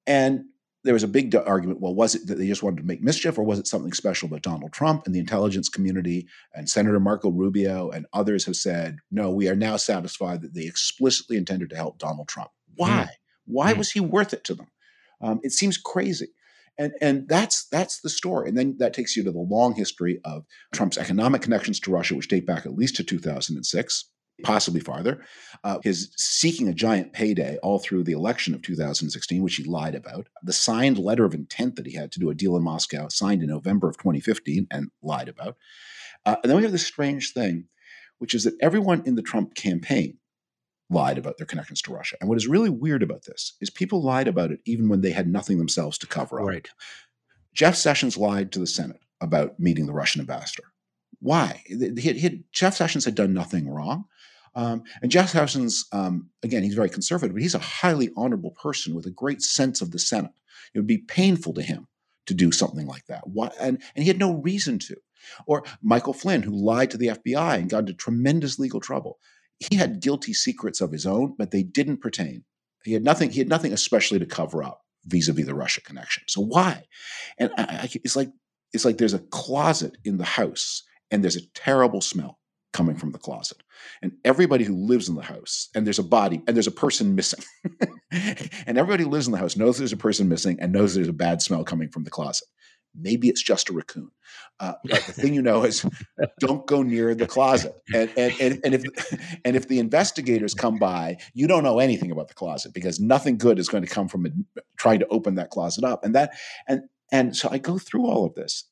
And 0.06 0.46
there 0.84 0.94
was 0.94 1.04
a 1.04 1.08
big 1.08 1.36
argument 1.36 1.82
well, 1.82 1.94
was 1.94 2.16
it 2.16 2.28
that 2.28 2.38
they 2.38 2.48
just 2.48 2.64
wanted 2.64 2.78
to 2.78 2.88
make 2.88 3.02
mischief, 3.02 3.38
or 3.38 3.44
was 3.44 3.60
it 3.60 3.68
something 3.68 3.92
special 3.92 4.28
about 4.28 4.44
Donald 4.44 4.72
Trump 4.72 5.06
and 5.06 5.14
the 5.14 5.20
intelligence 5.20 5.68
community? 5.68 6.28
And 6.54 6.70
Senator 6.70 7.00
Marco 7.00 7.30
Rubio 7.30 7.90
and 7.90 8.06
others 8.14 8.46
have 8.46 8.56
said, 8.56 9.00
no, 9.12 9.30
we 9.30 9.50
are 9.50 9.56
now 9.56 9.76
satisfied 9.76 10.42
that 10.42 10.54
they 10.54 10.66
explicitly 10.66 11.36
intended 11.36 11.70
to 11.72 11.76
help 11.76 11.98
Donald 11.98 12.30
Trump. 12.30 12.52
Why? 12.76 12.90
Mm. 12.90 13.10
Why 13.46 13.74
mm. 13.74 13.78
was 13.78 13.92
he 13.92 14.00
worth 14.00 14.34
it 14.34 14.44
to 14.46 14.56
them? 14.56 14.68
Um, 15.20 15.42
it 15.44 15.52
seems 15.52 15.78
crazy. 15.78 16.30
And, 16.78 16.94
and 17.02 17.28
that's 17.28 17.68
that's 17.70 18.02
the 18.02 18.10
story. 18.10 18.50
And 18.50 18.58
then 18.58 18.76
that 18.80 18.94
takes 18.94 19.16
you 19.16 19.24
to 19.24 19.32
the 19.32 19.40
long 19.40 19.76
history 19.76 20.20
of 20.24 20.46
Trump's 20.74 20.98
economic 20.98 21.42
connections 21.42 21.80
to 21.82 21.92
Russia, 21.92 22.16
which 22.16 22.28
date 22.28 22.46
back 22.46 22.66
at 22.66 22.76
least 22.76 22.96
to 22.98 23.04
2006, 23.04 24.10
possibly 24.44 24.80
farther. 24.80 25.24
Uh, 25.64 25.80
his 25.84 26.12
seeking 26.18 26.68
a 26.68 26.74
giant 26.74 27.14
payday 27.14 27.58
all 27.64 27.80
through 27.80 28.04
the 28.04 28.12
election 28.12 28.54
of 28.54 28.62
2016, 28.62 29.42
which 29.42 29.56
he 29.56 29.64
lied 29.64 29.96
about. 29.96 30.28
The 30.44 30.54
signed 30.54 31.00
letter 31.00 31.26
of 31.26 31.34
intent 31.34 31.76
that 31.78 31.88
he 31.88 31.96
had 31.96 32.12
to 32.12 32.20
do 32.20 32.30
a 32.30 32.36
deal 32.36 32.56
in 32.56 32.64
Moscow, 32.64 33.08
signed 33.10 33.42
in 33.42 33.50
November 33.50 33.90
of 33.90 33.98
2015 33.98 34.68
and 34.70 34.90
lied 35.02 35.30
about. 35.30 35.58
Uh, 36.26 36.36
and 36.44 36.50
then 36.50 36.58
we 36.58 36.64
have 36.64 36.72
this 36.72 36.86
strange 36.86 37.34
thing, 37.34 37.66
which 38.20 38.36
is 38.36 38.44
that 38.44 38.56
everyone 38.62 39.02
in 39.06 39.16
the 39.16 39.22
Trump 39.22 39.56
campaign 39.56 40.18
lied 40.90 41.18
about 41.18 41.38
their 41.38 41.46
connections 41.46 41.82
to 41.82 41.94
Russia. 41.94 42.16
And 42.20 42.30
what 42.30 42.38
is 42.38 42.48
really 42.48 42.70
weird 42.70 43.04
about 43.04 43.26
this 43.26 43.54
is 43.60 43.70
people 43.70 44.02
lied 44.02 44.28
about 44.28 44.52
it 44.52 44.60
even 44.66 44.90
when 44.90 45.02
they 45.02 45.12
had 45.12 45.28
nothing 45.28 45.58
themselves 45.58 45.98
to 46.00 46.08
cover 46.08 46.40
up. 46.40 46.48
Right. 46.48 46.70
Jeff 47.54 47.76
Sessions 47.76 48.18
lied 48.18 48.52
to 48.52 48.60
the 48.60 48.68
Senate 48.68 49.02
about 49.20 49.60
meeting 49.60 49.86
the 49.86 49.94
Russian 49.94 50.22
ambassador. 50.22 50.72
Why? 51.20 51.64
He, 51.66 51.94
he, 51.98 52.44
Jeff 52.52 52.76
Sessions 52.76 53.04
had 53.04 53.16
done 53.16 53.34
nothing 53.34 53.70
wrong. 53.70 54.06
Um, 54.56 54.84
and 55.02 55.12
Jeff 55.12 55.30
Sessions, 55.30 55.86
um, 55.92 56.30
again, 56.44 56.64
he's 56.64 56.76
very 56.76 56.90
conservative, 56.90 57.34
but 57.36 57.42
he's 57.42 57.56
a 57.56 57.60
highly 57.60 58.12
honorable 58.16 58.52
person 58.52 58.96
with 58.96 59.06
a 59.06 59.12
great 59.12 59.42
sense 59.42 59.82
of 59.82 59.92
the 59.92 60.00
Senate. 60.00 60.32
It 60.74 60.80
would 60.80 60.88
be 60.88 61.00
painful 61.00 61.54
to 61.56 61.62
him 61.62 61.88
to 62.28 62.34
do 62.34 62.52
something 62.52 62.88
like 62.88 63.06
that. 63.08 63.28
Why? 63.28 63.50
And, 63.60 63.82
and 63.96 64.04
he 64.04 64.08
had 64.08 64.20
no 64.20 64.34
reason 64.34 64.80
to. 64.80 64.96
Or 65.46 65.64
Michael 65.82 66.14
Flynn, 66.14 66.44
who 66.44 66.52
lied 66.52 66.92
to 66.92 66.98
the 66.98 67.08
FBI 67.08 67.56
and 67.56 67.70
got 67.70 67.80
into 67.80 67.94
tremendous 67.94 68.60
legal 68.60 68.80
trouble 68.80 69.20
he 69.60 69.76
had 69.76 70.02
guilty 70.02 70.34
secrets 70.34 70.82
of 70.82 70.92
his 70.92 71.06
own, 71.06 71.36
but 71.38 71.52
they 71.52 71.64
didn't 71.64 71.98
pertain. 72.02 72.44
He 72.84 72.94
had 72.94 73.04
nothing. 73.04 73.32
He 73.32 73.40
had 73.40 73.50
nothing 73.50 73.74
especially 73.74 74.20
to 74.20 74.26
cover 74.26 74.64
up 74.64 74.82
vis-a-vis 75.06 75.46
the 75.46 75.56
Russia 75.56 75.82
connection. 75.82 76.24
So 76.28 76.42
why? 76.42 76.84
And 77.38 77.52
I, 77.58 77.64
I, 77.64 77.90
it's 78.04 78.16
like 78.16 78.30
it's 78.74 78.86
like 78.86 78.98
there's 78.98 79.14
a 79.14 79.20
closet 79.20 79.98
in 80.04 80.18
the 80.18 80.26
house, 80.26 80.84
and 81.12 81.24
there's 81.24 81.36
a 81.36 81.48
terrible 81.54 82.02
smell 82.02 82.40
coming 82.74 82.96
from 82.96 83.12
the 83.12 83.18
closet, 83.18 83.64
and 84.02 84.12
everybody 84.24 84.64
who 84.64 84.76
lives 84.76 85.10
in 85.10 85.16
the 85.16 85.24
house, 85.24 85.70
and 85.74 85.86
there's 85.86 86.00
a 86.00 86.04
body, 86.04 86.42
and 86.46 86.56
there's 86.56 86.68
a 86.68 86.72
person 86.72 87.16
missing, 87.16 87.44
and 88.12 88.78
everybody 88.78 89.04
who 89.04 89.10
lives 89.10 89.26
in 89.26 89.32
the 89.32 89.40
house 89.40 89.56
knows 89.56 89.78
there's 89.78 89.94
a 89.94 89.98
person 89.98 90.30
missing, 90.30 90.58
and 90.60 90.72
knows 90.72 90.94
there's 90.94 91.08
a 91.08 91.14
bad 91.14 91.42
smell 91.42 91.64
coming 91.64 91.90
from 91.90 92.04
the 92.04 92.12
closet. 92.12 92.48
Maybe 93.00 93.30
it's 93.30 93.44
just 93.44 93.70
a 93.70 93.74
raccoon. 93.74 94.12
Uh, 94.60 94.74
but 94.84 95.04
the 95.04 95.14
thing 95.14 95.34
you 95.34 95.42
know 95.42 95.64
is 95.64 95.86
don't 96.40 96.66
go 96.66 96.82
near 96.84 97.14
the 97.16 97.28
closet. 97.28 97.74
And, 97.94 98.12
and, 98.18 98.34
and, 98.40 98.60
and, 98.64 98.74
if, 98.74 99.40
and 99.46 99.56
if 99.56 99.68
the 99.68 99.80
investigators 99.80 100.54
come 100.54 100.78
by, 100.78 101.18
you 101.34 101.48
don't 101.48 101.64
know 101.64 101.80
anything 101.80 102.12
about 102.12 102.28
the 102.28 102.34
closet 102.34 102.74
because 102.74 103.00
nothing 103.00 103.38
good 103.38 103.60
is 103.60 103.70
going 103.70 103.84
to 103.84 103.90
come 103.90 104.08
from 104.08 104.26
it, 104.26 104.34
trying 104.78 105.00
to 105.00 105.08
open 105.08 105.36
that 105.36 105.50
closet 105.50 105.84
up. 105.84 106.04
And 106.04 106.16
that, 106.16 106.34
and, 106.68 106.82
and 107.12 107.36
so 107.36 107.50
I 107.52 107.58
go 107.58 107.78
through 107.78 108.08
all 108.08 108.26
of 108.26 108.36
this, 108.36 108.66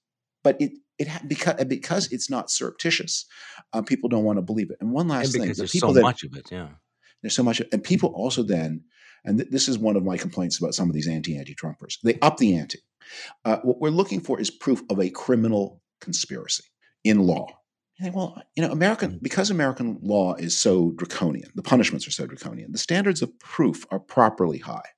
but 0.43 0.59
it, 0.59 0.73
it 0.97 1.07
because, 1.27 1.63
because 1.65 2.11
it's 2.11 2.29
not 2.29 2.49
surreptitious, 2.49 3.25
um, 3.73 3.85
people 3.85 4.09
don't 4.09 4.23
want 4.23 4.37
to 4.37 4.41
believe 4.41 4.71
it. 4.71 4.77
And 4.81 4.91
one 4.91 5.07
last 5.07 5.31
thing, 5.33 5.41
the 5.41 5.53
there's 5.53 5.71
people 5.71 5.89
so 5.89 5.93
that, 5.93 6.01
much 6.01 6.23
of 6.23 6.35
it, 6.35 6.45
yeah. 6.51 6.69
there's 7.21 7.35
so 7.35 7.43
much, 7.43 7.61
and 7.71 7.83
people 7.83 8.09
also 8.09 8.43
then, 8.43 8.83
and 9.23 9.39
th- 9.39 9.49
this 9.49 9.67
is 9.67 9.77
one 9.77 9.95
of 9.95 10.03
my 10.03 10.17
complaints 10.17 10.59
about 10.59 10.75
some 10.75 10.89
of 10.89 10.93
these 10.93 11.07
anti-anti-Trumpers, 11.07 11.97
they 12.03 12.19
up 12.21 12.37
the 12.37 12.55
ante. 12.55 12.79
Uh, 13.43 13.57
what 13.63 13.79
we're 13.79 13.89
looking 13.89 14.21
for 14.21 14.39
is 14.39 14.49
proof 14.49 14.81
of 14.89 14.99
a 14.99 15.09
criminal 15.09 15.81
conspiracy 16.01 16.63
in 17.03 17.19
law. 17.19 17.47
You 17.97 18.03
think, 18.03 18.15
well, 18.15 18.41
you 18.55 18.63
know, 18.63 18.71
American 18.71 19.19
because 19.21 19.49
American 19.49 19.99
law 20.01 20.35
is 20.35 20.57
so 20.57 20.91
draconian, 20.91 21.49
the 21.55 21.63
punishments 21.63 22.07
are 22.07 22.11
so 22.11 22.25
draconian, 22.25 22.71
the 22.71 22.77
standards 22.77 23.21
of 23.21 23.37
proof 23.39 23.85
are 23.89 23.99
properly 23.99 24.57
high. 24.57 24.89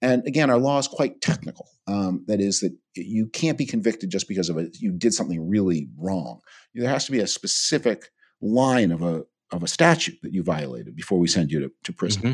And 0.00 0.24
again, 0.26 0.48
our 0.48 0.58
law 0.58 0.78
is 0.78 0.86
quite 0.86 1.20
technical. 1.20 1.68
Um, 1.88 2.24
that 2.28 2.40
is, 2.40 2.60
that 2.60 2.76
you 2.94 3.26
can't 3.26 3.58
be 3.58 3.66
convicted 3.66 4.10
just 4.10 4.28
because 4.28 4.48
of 4.48 4.56
a 4.56 4.68
you 4.74 4.92
did 4.92 5.14
something 5.14 5.48
really 5.48 5.88
wrong. 5.98 6.40
There 6.74 6.88
has 6.88 7.06
to 7.06 7.12
be 7.12 7.18
a 7.18 7.26
specific 7.26 8.10
line 8.40 8.92
of 8.92 9.02
a 9.02 9.24
of 9.50 9.62
a 9.62 9.68
statute 9.68 10.18
that 10.22 10.32
you 10.32 10.42
violated 10.42 10.94
before 10.94 11.18
we 11.18 11.26
send 11.26 11.50
you 11.50 11.60
to, 11.60 11.72
to 11.84 11.92
prison. 11.92 12.22
Mm-hmm. 12.22 12.32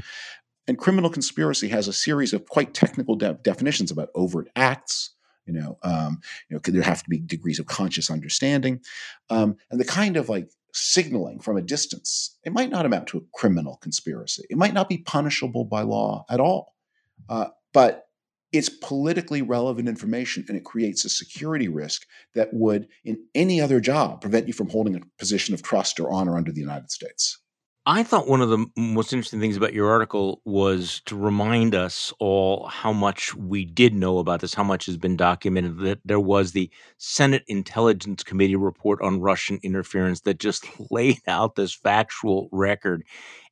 And 0.67 0.79
criminal 0.79 1.11
conspiracy 1.11 1.69
has 1.69 1.89
a 1.89 1.93
series 1.93 2.33
of 2.33 2.49
quite 2.49 2.75
technical 2.75 3.17
de- 3.17 3.39
definitions 3.43 3.91
about 3.91 4.09
overt 4.15 4.49
acts. 4.57 5.11
You 5.47 5.53
know, 5.53 5.79
um, 5.83 6.21
you 6.49 6.57
know, 6.57 6.61
there 6.65 6.83
have 6.83 7.03
to 7.03 7.11
be 7.11 7.19
degrees 7.19 7.59
of 7.59 7.67
conscious 7.67 8.11
understanding, 8.11 8.81
um, 9.29 9.57
and 9.71 9.79
the 9.79 9.85
kind 9.85 10.17
of 10.17 10.31
like 10.31 10.49
signaling 10.73 11.39
from 11.39 11.59
a 11.59 11.63
distance. 11.63 12.39
It 12.45 12.53
might 12.55 12.71
not 12.71 12.87
amount 12.87 13.09
to 13.09 13.19
a 13.19 13.39
criminal 13.39 13.77
conspiracy. 13.77 14.45
It 14.49 14.57
might 14.57 14.73
not 14.73 14.89
be 14.89 14.99
punishable 14.99 15.67
by 15.67 15.83
law 15.83 16.25
at 16.31 16.41
all, 16.41 16.75
uh, 17.29 17.49
but 17.75 18.07
it's 18.53 18.69
politically 18.69 19.43
relevant 19.43 19.89
information, 19.89 20.45
and 20.49 20.57
it 20.57 20.65
creates 20.65 21.05
a 21.05 21.09
security 21.09 21.69
risk 21.69 22.07
that 22.35 22.55
would, 22.55 22.89
in 23.05 23.19
any 23.35 23.61
other 23.61 23.81
job, 23.81 24.21
prevent 24.21 24.47
you 24.47 24.53
from 24.53 24.69
holding 24.69 24.95
a 24.95 25.01
position 25.19 25.55
of 25.55 25.63
trust 25.63 25.99
or 26.01 26.11
honor 26.11 26.37
under 26.37 26.53
the 26.53 26.61
United 26.61 26.91
States. 26.91 27.39
I 27.87 28.03
thought 28.03 28.27
one 28.27 28.41
of 28.41 28.49
the 28.49 28.65
most 28.77 29.13
interesting 29.13 29.41
things 29.41 29.59
about 29.59 29.75
your 29.75 29.91
article 29.91 30.41
was 30.47 31.03
to 31.05 31.17
remind 31.17 31.75
us 31.75 32.15
all 32.19 32.67
how 32.67 32.95
much 32.95 33.35
we 33.35 33.67
did 33.67 33.93
know 33.93 34.19
about 34.19 34.41
this, 34.41 34.55
how 34.55 34.65
much 34.65 34.87
has 34.87 34.97
been 34.97 35.19
documented. 35.19 35.79
That 35.81 35.99
there 36.03 36.21
was 36.21 36.53
the 36.53 36.71
Senate 36.97 37.45
Intelligence 37.47 38.23
Committee 38.23 38.57
report 38.57 39.03
on 39.03 39.21
Russian 39.21 39.59
interference 39.63 40.23
that 40.23 40.39
just 40.39 40.67
laid 40.91 41.21
out 41.27 41.57
this 41.57 41.75
factual 41.75 42.49
record. 42.53 43.03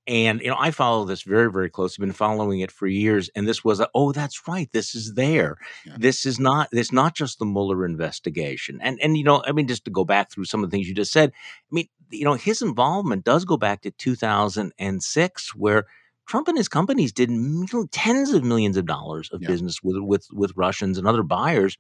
And 0.07 0.41
you 0.41 0.49
know, 0.49 0.57
I 0.59 0.71
follow 0.71 1.05
this 1.05 1.23
very, 1.23 1.53
very 1.53 1.69
close. 1.69 1.95
I've 1.95 2.01
been 2.01 2.13
following 2.13 2.61
it 2.61 2.73
for 2.73 2.87
years, 2.87 3.31
and 3.37 3.47
this 3.47 3.63
was 3.63 3.81
a, 3.81 3.89
oh, 3.95 4.13
that's 4.13 4.49
right, 4.49 4.69
this 4.73 4.95
is 4.95 5.13
there. 5.15 5.59
Yeah. 5.87 5.97
This 5.99 6.25
is 6.27 6.41
not. 6.41 6.71
This 6.73 6.91
not 6.91 7.15
just 7.15 7.39
the 7.39 7.45
Mueller 7.45 7.85
investigation. 7.85 8.81
And 8.83 8.99
and 9.01 9.17
you 9.17 9.25
know, 9.25 9.45
I 9.47 9.53
mean, 9.53 9.69
just 9.69 9.85
to 9.85 9.91
go 9.91 10.05
back 10.05 10.31
through 10.31 10.47
some 10.47 10.65
of 10.65 10.71
the 10.71 10.75
things 10.75 10.89
you 10.89 10.95
just 10.95 11.13
said. 11.13 11.31
I 11.35 11.69
mean, 11.71 11.89
you 12.13 12.25
know, 12.25 12.35
his 12.35 12.63
involvement 12.63 13.25
does 13.25 13.45
go 13.45 13.57
back 13.57 13.83
to 13.83 13.91
2006, 13.91 15.55
where 15.55 15.87
Trump 16.27 16.49
and 16.49 16.57
his 16.57 16.69
companies 16.69 17.13
did 17.13 17.31
tens 17.91 18.33
of 18.33 18.45
millions 18.45 18.77
of 18.77 18.87
dollars 18.87 19.31
of 19.33 19.43
yeah. 19.43 19.49
business 19.49 19.83
with 19.83 19.97
with 19.99 20.27
with 20.33 20.53
Russians 20.57 20.99
and 20.99 21.07
other 21.07 21.23
buyers 21.23 21.77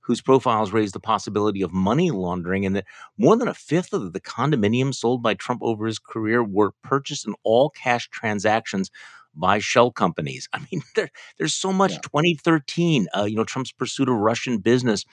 whose 0.00 0.20
profiles 0.20 0.72
raised 0.72 0.94
the 0.94 1.00
possibility 1.00 1.62
of 1.62 1.72
money 1.72 2.12
laundering, 2.12 2.64
and 2.64 2.76
that 2.76 2.84
more 3.18 3.36
than 3.36 3.48
a 3.48 3.54
fifth 3.54 3.92
of 3.92 4.12
the 4.12 4.20
condominiums 4.20 4.94
sold 4.96 5.22
by 5.22 5.34
Trump 5.34 5.60
over 5.62 5.86
his 5.86 5.98
career 5.98 6.44
were 6.44 6.72
purchased 6.82 7.26
in 7.26 7.34
all 7.42 7.70
cash 7.70 8.08
transactions 8.10 8.90
by 9.36 9.58
shell 9.58 9.90
companies. 9.90 10.48
I 10.52 10.60
mean, 10.70 10.82
there, 10.94 11.10
there's 11.38 11.54
so 11.54 11.72
much. 11.72 11.92
Yeah. 11.92 11.98
2013, 11.98 13.06
uh, 13.16 13.24
you 13.24 13.36
know, 13.36 13.44
Trump's 13.44 13.72
pursuit 13.72 14.08
of 14.08 14.16
Russian 14.16 14.58
business 14.58 15.04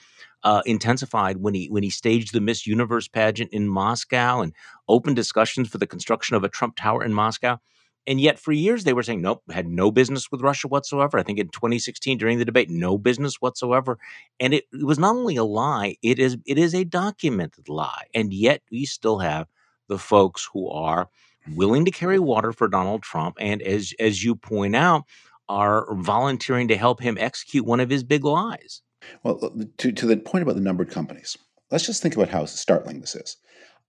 uh, 0.42 0.62
intensified 0.66 1.38
when 1.38 1.54
he 1.54 1.68
when 1.68 1.82
he 1.82 1.90
staged 1.90 2.32
the 2.32 2.40
Miss 2.40 2.66
Universe 2.66 3.08
pageant 3.08 3.52
in 3.52 3.68
Moscow 3.68 4.40
and 4.40 4.52
opened 4.88 5.16
discussions 5.16 5.68
for 5.68 5.78
the 5.78 5.86
construction 5.86 6.36
of 6.36 6.44
a 6.44 6.48
Trump 6.48 6.76
Tower 6.76 7.04
in 7.04 7.14
Moscow. 7.14 7.58
And 8.06 8.20
yet, 8.20 8.38
for 8.38 8.52
years, 8.52 8.84
they 8.84 8.92
were 8.92 9.02
saying, 9.02 9.22
nope, 9.22 9.42
had 9.50 9.66
no 9.66 9.90
business 9.90 10.30
with 10.30 10.42
Russia 10.42 10.68
whatsoever. 10.68 11.18
I 11.18 11.22
think 11.22 11.38
in 11.38 11.48
2016, 11.48 12.18
during 12.18 12.38
the 12.38 12.44
debate, 12.44 12.68
no 12.68 12.98
business 12.98 13.40
whatsoever. 13.40 13.98
And 14.38 14.52
it, 14.52 14.64
it 14.72 14.84
was 14.84 14.98
not 14.98 15.16
only 15.16 15.36
a 15.36 15.44
lie, 15.44 15.96
it 16.02 16.18
is 16.18 16.36
it 16.44 16.58
is 16.58 16.74
a 16.74 16.84
documented 16.84 17.68
lie. 17.68 18.04
And 18.14 18.32
yet, 18.32 18.60
we 18.70 18.84
still 18.84 19.20
have 19.20 19.48
the 19.88 19.98
folks 19.98 20.48
who 20.52 20.68
are 20.68 21.08
willing 21.52 21.84
to 21.84 21.90
carry 21.90 22.18
water 22.18 22.52
for 22.52 22.68
Donald 22.68 23.02
Trump, 23.02 23.36
and 23.40 23.62
as 23.62 23.92
as 23.98 24.24
you 24.24 24.34
point 24.36 24.76
out, 24.76 25.04
are 25.48 25.94
volunteering 25.94 26.68
to 26.68 26.76
help 26.76 27.00
him 27.00 27.16
execute 27.18 27.64
one 27.64 27.80
of 27.80 27.90
his 27.90 28.02
big 28.02 28.24
lies. 28.24 28.82
Well, 29.22 29.38
uh, 29.42 29.64
to 29.78 29.92
to 29.92 30.06
the 30.06 30.16
point 30.16 30.42
about 30.42 30.54
the 30.54 30.60
numbered 30.60 30.90
companies, 30.90 31.36
let's 31.70 31.86
just 31.86 32.02
think 32.02 32.16
about 32.16 32.28
how 32.28 32.44
startling 32.46 33.00
this 33.00 33.14
is. 33.14 33.36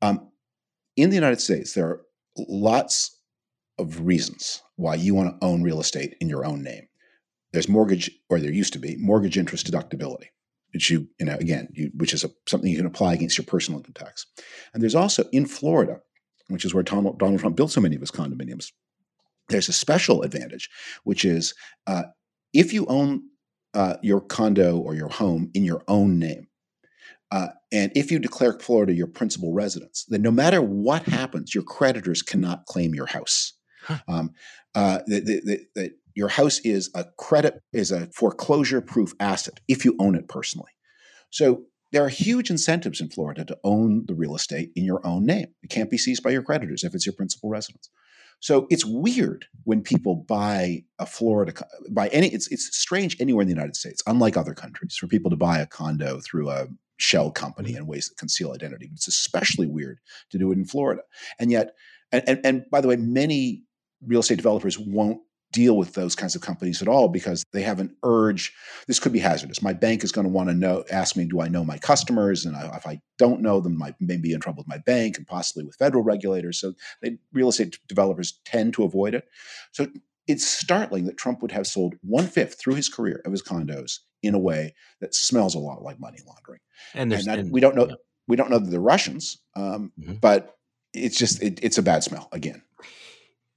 Um, 0.02 0.30
in 0.96 1.10
the 1.10 1.15
United 1.15 1.41
States, 1.41 1.74
there 1.74 1.88
are 1.88 2.02
lots 2.38 3.20
of 3.78 4.06
reasons 4.06 4.62
why 4.76 4.96
you 4.96 5.13
want 5.13 5.30
to 5.30 5.46
own 5.46 5.63
real 5.63 5.80
estate 5.80 6.15
in 6.20 6.30
your 6.30 6.46
own 6.46 6.63
name. 6.63 6.88
There's 7.52 7.70
mortgage, 7.70 8.12
or 8.30 8.39
there 8.39 8.52
used 8.52 8.74
to 8.74 8.80
be 8.80 8.98
mortgage 8.98 9.38
interest 9.38 9.70
deductibility, 9.70 10.28
which 10.74 10.89
you, 10.89 11.08
you 11.20 11.26
know, 11.26 11.36
again, 11.36 11.70
you, 11.74 11.91
which 11.96 12.13
is 12.13 12.24
a, 12.24 12.30
something 12.48 12.70
you 12.70 12.78
can 12.78 12.86
apply 12.86 13.13
against 13.13 13.38
your 13.38 13.46
personal 13.46 13.80
income 13.80 13.94
tax. 13.94 14.26
And 14.74 14.82
there's 14.82 14.96
also 14.96 15.26
in 15.32 15.46
Florida, 15.46 16.02
which 16.48 16.66
is 16.66 16.74
where 16.74 16.84
Donald, 16.84 17.20
Donald 17.20 17.40
Trump 17.40 17.56
built 17.56 17.72
so 17.72 17.82
many 17.82 17.96
of 17.96 18.02
his 18.02 18.12
condominiums. 18.12 18.72
There's 19.50 19.70
a 19.70 19.74
special 19.74 20.24
advantage, 20.24 20.70
which 21.04 21.24
is 21.26 21.54
uh, 21.88 22.04
if 22.54 22.74
you 22.74 22.86
own 22.88 23.24
uh, 23.74 23.98
your 24.02 24.22
condo 24.22 24.78
or 24.78 24.96
your 24.96 25.10
home 25.10 25.52
in 25.54 25.64
your 25.64 25.84
own 25.88 26.18
name, 26.18 26.48
uh, 27.32 27.48
and 27.72 27.92
if 27.96 28.12
you 28.12 28.20
declare 28.20 28.54
Florida 28.54 28.94
your 28.94 29.08
principal 29.08 29.54
residence, 29.54 30.06
then 30.08 30.22
no 30.22 30.32
matter 30.32 30.62
what 30.62 31.04
happens, 31.04 31.54
your 31.54 31.64
creditors 31.64 32.22
cannot 32.22 32.66
claim 32.66 32.96
your 32.96 33.08
house. 33.08 33.54
Huh. 33.84 33.98
Um, 34.08 34.32
uh, 34.74 35.00
that 35.08 35.92
your 36.16 36.30
house 36.30 36.60
is 36.60 36.90
a 36.96 37.06
credit 37.18 37.62
is 37.74 37.92
a 37.92 38.08
foreclosure 38.08 38.82
proof 38.82 39.14
asset 39.20 39.60
if 39.68 39.86
you 39.86 39.96
own 40.00 40.16
it 40.16 40.28
personally. 40.28 40.72
So 41.30 41.66
there 41.96 42.04
are 42.04 42.10
huge 42.10 42.50
incentives 42.50 43.00
in 43.00 43.08
Florida 43.08 43.46
to 43.46 43.58
own 43.64 44.04
the 44.06 44.14
real 44.14 44.36
estate 44.36 44.70
in 44.76 44.84
your 44.84 45.00
own 45.08 45.26
name. 45.26 45.48
It 45.64 45.70
can't 45.70 45.90
be 45.90 45.98
seized 45.98 46.24
by 46.24 46.32
your 46.32 46.44
creditors 46.44 46.84
if 46.84 46.94
it's 46.94 47.06
your 47.06 47.16
principal 47.16 47.50
residence. 47.50 47.90
So 48.42 48.68
it's 48.70 48.84
weird 48.84 49.46
when 49.64 49.82
people 49.82 50.18
buy 50.28 50.84
a 51.00 51.06
Florida 51.06 51.54
buy 51.90 52.10
any. 52.10 52.28
It's 52.28 52.52
it's 52.52 52.78
strange 52.78 53.16
anywhere 53.22 53.44
in 53.44 53.48
the 53.48 53.54
United 53.54 53.78
States, 53.78 54.04
unlike 54.08 54.36
other 54.36 54.54
countries, 54.54 54.98
for 54.98 55.08
people 55.08 55.32
to 55.32 55.38
buy 55.38 55.60
a 55.60 55.66
condo 55.66 56.20
through 56.20 56.50
a 56.50 56.68
shell 56.98 57.32
company 57.32 57.76
in 57.76 57.88
ways 57.88 58.10
that 58.10 58.18
conceal 58.18 58.52
identity. 58.52 58.88
But 58.88 58.96
it's 58.96 59.08
especially 59.08 59.68
weird 59.68 60.00
to 60.32 60.38
do 60.38 60.52
it 60.52 60.58
in 60.58 60.66
Florida. 60.66 61.02
And 61.40 61.50
yet, 61.50 61.76
and, 62.12 62.24
and, 62.28 62.42
and 62.44 62.66
by 62.70 62.82
the 62.82 62.90
way, 62.90 62.98
many 62.98 63.64
real 64.06 64.20
estate 64.20 64.36
developers 64.36 64.78
won't 64.78 65.22
deal 65.56 65.78
with 65.78 65.94
those 65.94 66.15
kinds 66.15 66.36
of 66.36 66.41
companies 66.41 66.82
at 66.82 66.89
all 66.89 67.08
because 67.08 67.46
they 67.54 67.62
have 67.62 67.80
an 67.80 67.96
urge. 68.04 68.54
This 68.88 69.00
could 69.00 69.13
be 69.13 69.20
hazardous. 69.20 69.62
My 69.62 69.72
bank 69.72 70.04
is 70.04 70.12
going 70.12 70.28
to 70.28 70.34
want 70.34 70.50
to 70.50 70.54
know 70.54 70.84
ask 70.91 71.15
me 71.15 71.24
do 71.24 71.39
i 71.39 71.48
know 71.48 71.63
my 71.63 71.78
customers? 71.78 72.46
And 72.46 72.58
I, 72.58 72.76
if 72.76 72.86
i 72.86 73.00
don't 73.18 73.41
know 73.41 73.62
them 73.62 73.82
i 73.82 73.96
may 74.02 74.18
be 74.18 74.34
in 74.34 74.41
trouble 74.41 74.58
with 74.58 74.68
my 74.68 74.80
bank 74.80 75.18
and 75.18 75.26
possibly 75.26 75.63
with 75.63 75.78
federal 75.78 76.04
regulators. 76.04 76.60
So 76.60 76.74
they, 77.02 77.18
real 77.32 77.48
estate 77.48 77.80
developers 77.88 78.39
tend 78.44 78.74
to 78.74 78.84
avoid 78.84 79.15
it. 79.15 79.24
So 79.72 79.88
it's 80.28 80.46
startling 80.46 81.06
that 81.06 81.18
trump 81.18 81.41
would 81.41 81.54
have 81.54 81.68
sold 81.68 81.96
one-fifth 82.02 82.60
through 82.60 82.76
his 82.76 82.89
career 82.89 83.22
of 83.26 83.32
his 83.32 83.41
condos 83.41 84.00
in 84.22 84.36
a 84.36 84.39
way 84.39 84.76
that 85.00 85.15
smells 85.15 85.56
a 85.56 85.60
lot 85.60 85.84
like 85.84 86.00
money 86.00 86.18
laundering. 86.28 86.60
And, 86.94 87.13
and, 87.13 87.24
that, 87.26 87.39
and 87.39 87.52
we 87.52 87.62
don't 87.62 87.76
know 87.76 87.88
yeah. 87.88 87.96
we 88.28 88.36
don't 88.36 88.50
know 88.50 88.60
that 88.60 88.70
they're 88.70 88.82
russians 88.82 89.38
um, 89.56 89.94
mm-hmm. 89.98 90.15
but 90.15 90.58
it's 90.94 91.18
just 91.18 91.41
it, 91.41 91.60
it's 91.63 91.78
a 91.78 91.84
bad 91.84 92.04
smell 92.04 92.28
again 92.34 92.62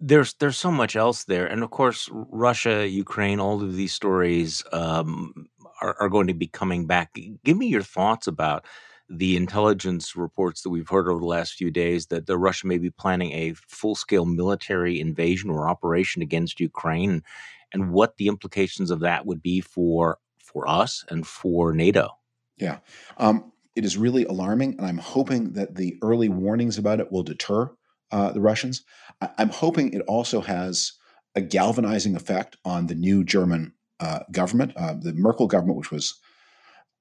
there's 0.00 0.34
there's 0.34 0.58
so 0.58 0.70
much 0.70 0.96
else 0.96 1.24
there, 1.24 1.46
and 1.46 1.62
of 1.62 1.70
course, 1.70 2.08
Russia, 2.12 2.88
Ukraine, 2.88 3.40
all 3.40 3.62
of 3.62 3.74
these 3.74 3.92
stories 3.92 4.62
um, 4.72 5.48
are, 5.80 5.96
are 6.00 6.08
going 6.08 6.28
to 6.28 6.34
be 6.34 6.46
coming 6.46 6.86
back. 6.86 7.16
Give 7.44 7.56
me 7.56 7.66
your 7.66 7.82
thoughts 7.82 8.26
about 8.26 8.64
the 9.10 9.36
intelligence 9.36 10.14
reports 10.14 10.62
that 10.62 10.70
we've 10.70 10.88
heard 10.88 11.08
over 11.08 11.20
the 11.20 11.26
last 11.26 11.54
few 11.54 11.70
days 11.70 12.06
that 12.06 12.26
the 12.26 12.36
Russia 12.36 12.66
may 12.66 12.78
be 12.78 12.90
planning 12.90 13.32
a 13.32 13.54
full 13.54 13.94
scale 13.94 14.26
military 14.26 15.00
invasion 15.00 15.50
or 15.50 15.68
operation 15.68 16.22
against 16.22 16.60
Ukraine, 16.60 17.22
and 17.72 17.92
what 17.92 18.16
the 18.18 18.28
implications 18.28 18.90
of 18.90 19.00
that 19.00 19.26
would 19.26 19.42
be 19.42 19.60
for 19.60 20.18
for 20.38 20.68
us 20.68 21.04
and 21.08 21.26
for 21.26 21.72
NATO. 21.72 22.10
Yeah, 22.56 22.78
um, 23.16 23.52
it 23.74 23.84
is 23.84 23.96
really 23.96 24.24
alarming, 24.24 24.76
and 24.78 24.86
I'm 24.86 24.98
hoping 24.98 25.54
that 25.54 25.74
the 25.74 25.98
early 26.02 26.28
warnings 26.28 26.78
about 26.78 27.00
it 27.00 27.10
will 27.10 27.24
deter 27.24 27.70
uh, 28.10 28.32
the 28.32 28.40
Russians. 28.40 28.84
I- 29.20 29.30
am 29.38 29.50
hoping 29.50 29.92
it 29.92 30.02
also 30.02 30.40
has 30.40 30.92
a 31.34 31.40
galvanizing 31.40 32.16
effect 32.16 32.56
on 32.64 32.86
the 32.86 32.94
new 32.94 33.24
German 33.24 33.74
uh, 34.00 34.20
government, 34.32 34.72
uh, 34.76 34.94
the 34.98 35.12
Merkel 35.12 35.46
government, 35.46 35.78
which 35.78 35.90
was. 35.90 36.18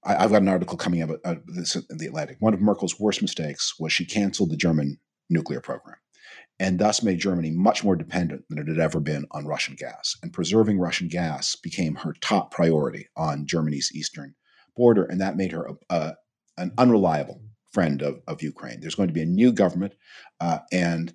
I, 0.03 0.21
have 0.21 0.31
got 0.31 0.43
an 0.43 0.47
article 0.47 0.77
coming 0.77 1.01
out 1.01 1.09
of 1.25 1.45
this 1.47 1.75
in 1.75 1.97
the 1.97 2.05
Atlantic. 2.05 2.37
One 2.39 2.53
of 2.53 2.61
Merkel's 2.61 2.99
worst 2.99 3.21
mistakes 3.21 3.73
was 3.77 3.91
she 3.91 4.05
canceled 4.05 4.51
the 4.51 4.55
German 4.55 4.99
nuclear 5.29 5.59
program 5.59 5.97
and 6.59 6.79
thus 6.79 7.03
made 7.03 7.19
Germany 7.19 7.51
much 7.51 7.83
more 7.83 7.95
dependent 7.95 8.45
than 8.49 8.57
it 8.57 8.67
had 8.67 8.79
ever 8.79 8.99
been 8.99 9.25
on 9.31 9.45
Russian 9.45 9.75
gas. 9.75 10.15
And 10.23 10.33
preserving 10.33 10.79
Russian 10.79 11.07
gas 11.07 11.55
became 11.55 11.95
her 11.95 12.13
top 12.21 12.51
priority 12.51 13.07
on 13.15 13.45
Germany's 13.45 13.91
eastern 13.93 14.35
border, 14.75 15.03
and 15.03 15.21
that 15.21 15.37
made 15.37 15.51
her 15.51 15.69
an 16.57 16.71
unreliable 16.77 17.41
friend 17.71 18.01
of, 18.01 18.21
of 18.27 18.41
Ukraine. 18.41 18.79
There's 18.79 18.95
going 18.95 19.09
to 19.09 19.13
be 19.13 19.21
a 19.21 19.25
new 19.25 19.51
government, 19.51 19.93
uh, 20.39 20.59
and 20.71 21.13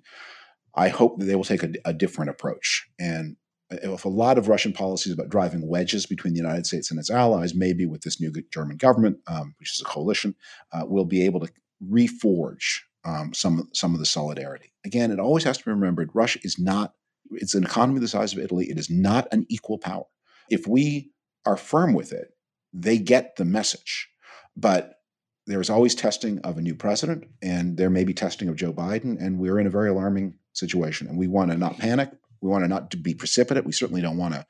I 0.75 0.89
hope 0.89 1.19
that 1.19 1.25
they 1.25 1.35
will 1.35 1.43
take 1.43 1.63
a, 1.63 1.71
a, 1.85 1.93
different 1.93 2.31
approach. 2.31 2.87
And 2.99 3.35
if 3.69 4.05
a 4.05 4.09
lot 4.09 4.37
of 4.37 4.47
Russian 4.47 4.73
policies 4.73 5.13
about 5.13 5.29
driving 5.29 5.67
wedges 5.67 6.05
between 6.05 6.33
the 6.33 6.39
United 6.39 6.65
States 6.65 6.89
and 6.89 6.99
its 6.99 7.09
allies, 7.09 7.55
maybe 7.55 7.85
with 7.85 8.01
this 8.01 8.19
new 8.19 8.31
German 8.51 8.77
government, 8.77 9.17
um, 9.27 9.55
which 9.59 9.73
is 9.73 9.81
a 9.81 9.85
coalition, 9.85 10.35
uh, 10.71 10.85
will 10.85 11.05
be 11.05 11.23
able 11.23 11.39
to 11.41 11.51
reforge 11.83 12.81
um, 13.05 13.33
some 13.33 13.69
some 13.73 13.93
of 13.93 13.99
the 13.99 14.05
solidarity. 14.05 14.71
Again, 14.85 15.11
it 15.11 15.19
always 15.19 15.43
has 15.43 15.57
to 15.57 15.65
be 15.65 15.71
remembered: 15.71 16.11
Russia 16.13 16.39
is 16.43 16.57
not. 16.59 16.93
It's 17.31 17.55
an 17.55 17.63
economy 17.63 17.99
the 17.99 18.07
size 18.07 18.33
of 18.33 18.39
Italy. 18.39 18.69
It 18.69 18.77
is 18.77 18.89
not 18.89 19.27
an 19.31 19.45
equal 19.49 19.77
power. 19.77 20.05
If 20.49 20.67
we 20.67 21.11
are 21.45 21.57
firm 21.57 21.93
with 21.93 22.13
it, 22.13 22.29
they 22.73 22.97
get 22.97 23.35
the 23.35 23.45
message. 23.45 24.09
But 24.55 24.95
there's 25.45 25.69
always 25.69 25.95
testing 25.95 26.39
of 26.39 26.57
a 26.57 26.61
new 26.61 26.75
president, 26.75 27.25
and 27.41 27.77
there 27.77 27.89
may 27.89 28.03
be 28.03 28.13
testing 28.13 28.47
of 28.47 28.55
Joe 28.55 28.73
Biden, 28.73 29.21
and 29.21 29.39
we're 29.39 29.59
in 29.59 29.67
a 29.67 29.71
very 29.71 29.89
alarming 29.89 30.35
situation. 30.53 31.07
And 31.07 31.17
we 31.17 31.27
want 31.27 31.51
to 31.51 31.57
not 31.57 31.77
panic. 31.77 32.11
We 32.41 32.49
want 32.49 32.63
to 32.63 32.67
not 32.67 33.01
be 33.03 33.13
precipitate. 33.13 33.65
We 33.65 33.71
certainly 33.71 34.01
don't 34.01 34.17
want 34.17 34.33
to 34.35 34.45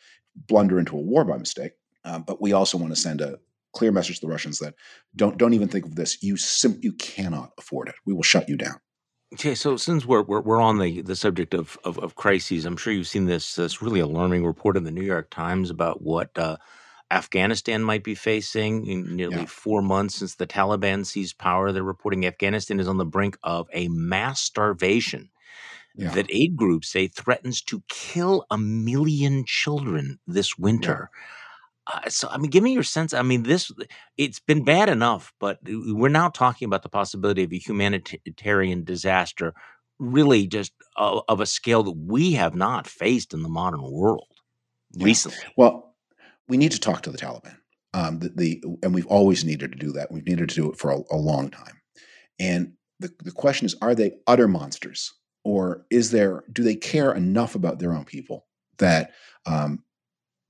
blunder 0.47 0.79
into 0.79 0.95
a 0.95 1.01
war 1.01 1.23
by 1.23 1.37
mistake. 1.37 1.73
Uh, 2.05 2.19
but 2.19 2.41
we 2.41 2.53
also 2.53 2.77
want 2.77 2.93
to 2.93 2.99
send 2.99 3.21
a 3.21 3.39
clear 3.73 3.91
message 3.91 4.19
to 4.19 4.25
the 4.25 4.31
Russians 4.31 4.59
that 4.59 4.75
don't 5.15 5.37
don't 5.37 5.53
even 5.53 5.67
think 5.67 5.85
of 5.85 5.95
this. 5.95 6.21
You 6.21 6.37
sim- 6.37 6.79
you 6.81 6.93
cannot 6.93 7.51
afford 7.57 7.89
it. 7.89 7.95
We 8.05 8.13
will 8.13 8.23
shut 8.23 8.49
you 8.49 8.57
down. 8.57 8.75
Okay, 9.33 9.55
so 9.55 9.77
since 9.77 10.05
we're 10.05 10.21
we're, 10.21 10.41
we're 10.41 10.61
on 10.61 10.77
the, 10.79 11.01
the 11.01 11.15
subject 11.15 11.53
of, 11.53 11.77
of, 11.83 11.97
of 11.97 12.15
crises, 12.15 12.65
I'm 12.65 12.77
sure 12.77 12.93
you've 12.93 13.07
seen 13.07 13.25
this 13.25 13.55
this 13.55 13.81
really 13.81 13.99
alarming 13.99 14.45
report 14.45 14.77
in 14.77 14.83
the 14.83 14.91
New 14.91 15.03
York 15.03 15.29
Times 15.29 15.69
about 15.69 16.01
what 16.01 16.37
uh, 16.37 16.57
Afghanistan 17.11 17.83
might 17.83 18.03
be 18.03 18.15
facing 18.15 18.85
in 18.87 19.15
nearly 19.15 19.37
yeah. 19.37 19.45
four 19.45 19.81
months 19.81 20.15
since 20.15 20.35
the 20.35 20.47
Taliban 20.47 21.05
seized 21.05 21.37
power. 21.37 21.71
They're 21.71 21.83
reporting 21.83 22.25
Afghanistan 22.25 22.79
is 22.79 22.87
on 22.87 22.97
the 22.97 23.05
brink 23.05 23.37
of 23.43 23.67
a 23.73 23.87
mass 23.89 24.41
starvation. 24.41 25.29
yeah. 25.95 26.11
that 26.11 26.25
aid 26.29 26.55
groups 26.55 26.89
say 26.89 27.07
threatens 27.07 27.61
to 27.63 27.83
kill 27.87 28.45
a 28.49 28.57
million 28.57 29.45
children 29.45 30.19
this 30.27 30.57
winter. 30.57 31.09
Yeah. 31.13 31.19
Uh, 31.85 32.09
so, 32.09 32.29
I 32.29 32.37
mean, 32.37 32.49
give 32.49 32.63
me 32.63 32.73
your 32.73 32.83
sense. 32.83 33.13
I 33.13 33.21
mean, 33.23 33.43
this, 33.43 33.69
it's 34.17 34.39
been 34.39 34.63
bad 34.63 34.87
enough, 34.87 35.33
but 35.39 35.59
we're 35.65 36.07
now 36.07 36.29
talking 36.29 36.65
about 36.65 36.81
the 36.81 36.89
possibility 36.89 37.43
of 37.43 37.51
a 37.51 37.57
humanitarian 37.57 38.85
disaster, 38.85 39.53
really 39.99 40.47
just 40.47 40.71
uh, 40.95 41.19
of 41.27 41.41
a 41.41 41.45
scale 41.45 41.83
that 41.83 41.97
we 41.97 42.33
have 42.33 42.55
not 42.55 42.87
faced 42.87 43.33
in 43.33 43.43
the 43.43 43.49
modern 43.49 43.83
world 43.83 44.27
recently. 44.97 45.37
Well, 45.57 45.92
we 46.53 46.57
need 46.57 46.71
to 46.71 46.79
talk 46.79 47.01
to 47.01 47.09
the 47.09 47.17
Taliban. 47.17 47.57
Um, 47.95 48.19
the, 48.19 48.29
the, 48.35 48.63
and 48.83 48.93
we've 48.93 49.07
always 49.07 49.43
needed 49.43 49.71
to 49.71 49.77
do 49.79 49.91
that. 49.93 50.11
We've 50.11 50.27
needed 50.27 50.49
to 50.49 50.55
do 50.55 50.71
it 50.71 50.77
for 50.77 50.91
a, 50.91 50.99
a 51.09 51.17
long 51.17 51.49
time. 51.49 51.81
And 52.37 52.73
the, 52.99 53.11
the 53.23 53.31
question 53.31 53.65
is, 53.65 53.75
are 53.81 53.95
they 53.95 54.11
utter 54.27 54.47
monsters? 54.47 55.11
Or 55.43 55.87
is 55.89 56.11
there, 56.11 56.43
do 56.53 56.61
they 56.61 56.75
care 56.75 57.11
enough 57.11 57.55
about 57.55 57.79
their 57.79 57.91
own 57.91 58.05
people 58.05 58.45
that 58.77 59.13
um, 59.47 59.83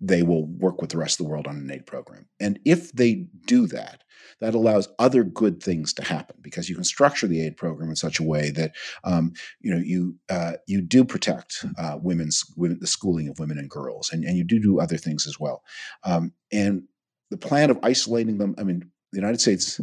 they 0.02 0.24
will 0.24 0.46
work 0.46 0.82
with 0.82 0.90
the 0.90 0.98
rest 0.98 1.22
of 1.22 1.26
the 1.26 1.30
world 1.30 1.48
on 1.48 1.56
an 1.56 1.72
aid 1.72 1.86
program. 1.86 2.28
And 2.42 2.60
if 2.66 2.92
they 2.92 3.28
do 3.46 3.66
that, 3.68 4.03
that 4.40 4.56
allows 4.56 4.90
other 5.00 5.24
good 5.24 5.62
things 5.62 5.94
to 5.94 6.04
happen 6.04 6.36
because 6.42 6.70
you 6.70 6.76
can 6.76 6.84
structure 6.84 7.28
the 7.28 7.42
aid 7.42 7.58
program 7.58 7.90
in 7.90 7.96
such 7.96 8.20
a 8.20 8.24
way 8.24 8.52
that 8.52 8.74
um, 9.04 9.34
you 9.62 9.74
know 9.74 9.82
you 9.82 10.16
uh, 10.30 10.54
you 10.68 10.82
do 10.82 11.04
protect 11.04 11.66
uh, 11.78 11.98
women's 12.02 12.44
women, 12.56 12.78
the 12.80 12.88
schooling 12.88 13.28
of 13.28 13.40
women 13.40 13.58
and 13.58 13.70
girls, 13.70 14.12
and, 14.12 14.24
and 14.24 14.38
you 14.38 14.44
do 14.44 14.60
do 14.60 14.80
other 14.80 14.98
things 14.98 15.28
as 15.28 15.40
well. 15.40 15.64
Um, 16.04 16.34
and 16.52 16.84
the 17.30 17.38
plan 17.38 17.70
of 17.70 17.80
isolating 17.84 18.38
them, 18.38 18.56
I 18.58 18.64
mean, 18.64 18.92
the 19.12 19.18
United 19.18 19.42
States 19.42 19.82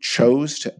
chose 0.00 0.58
to 0.60 0.74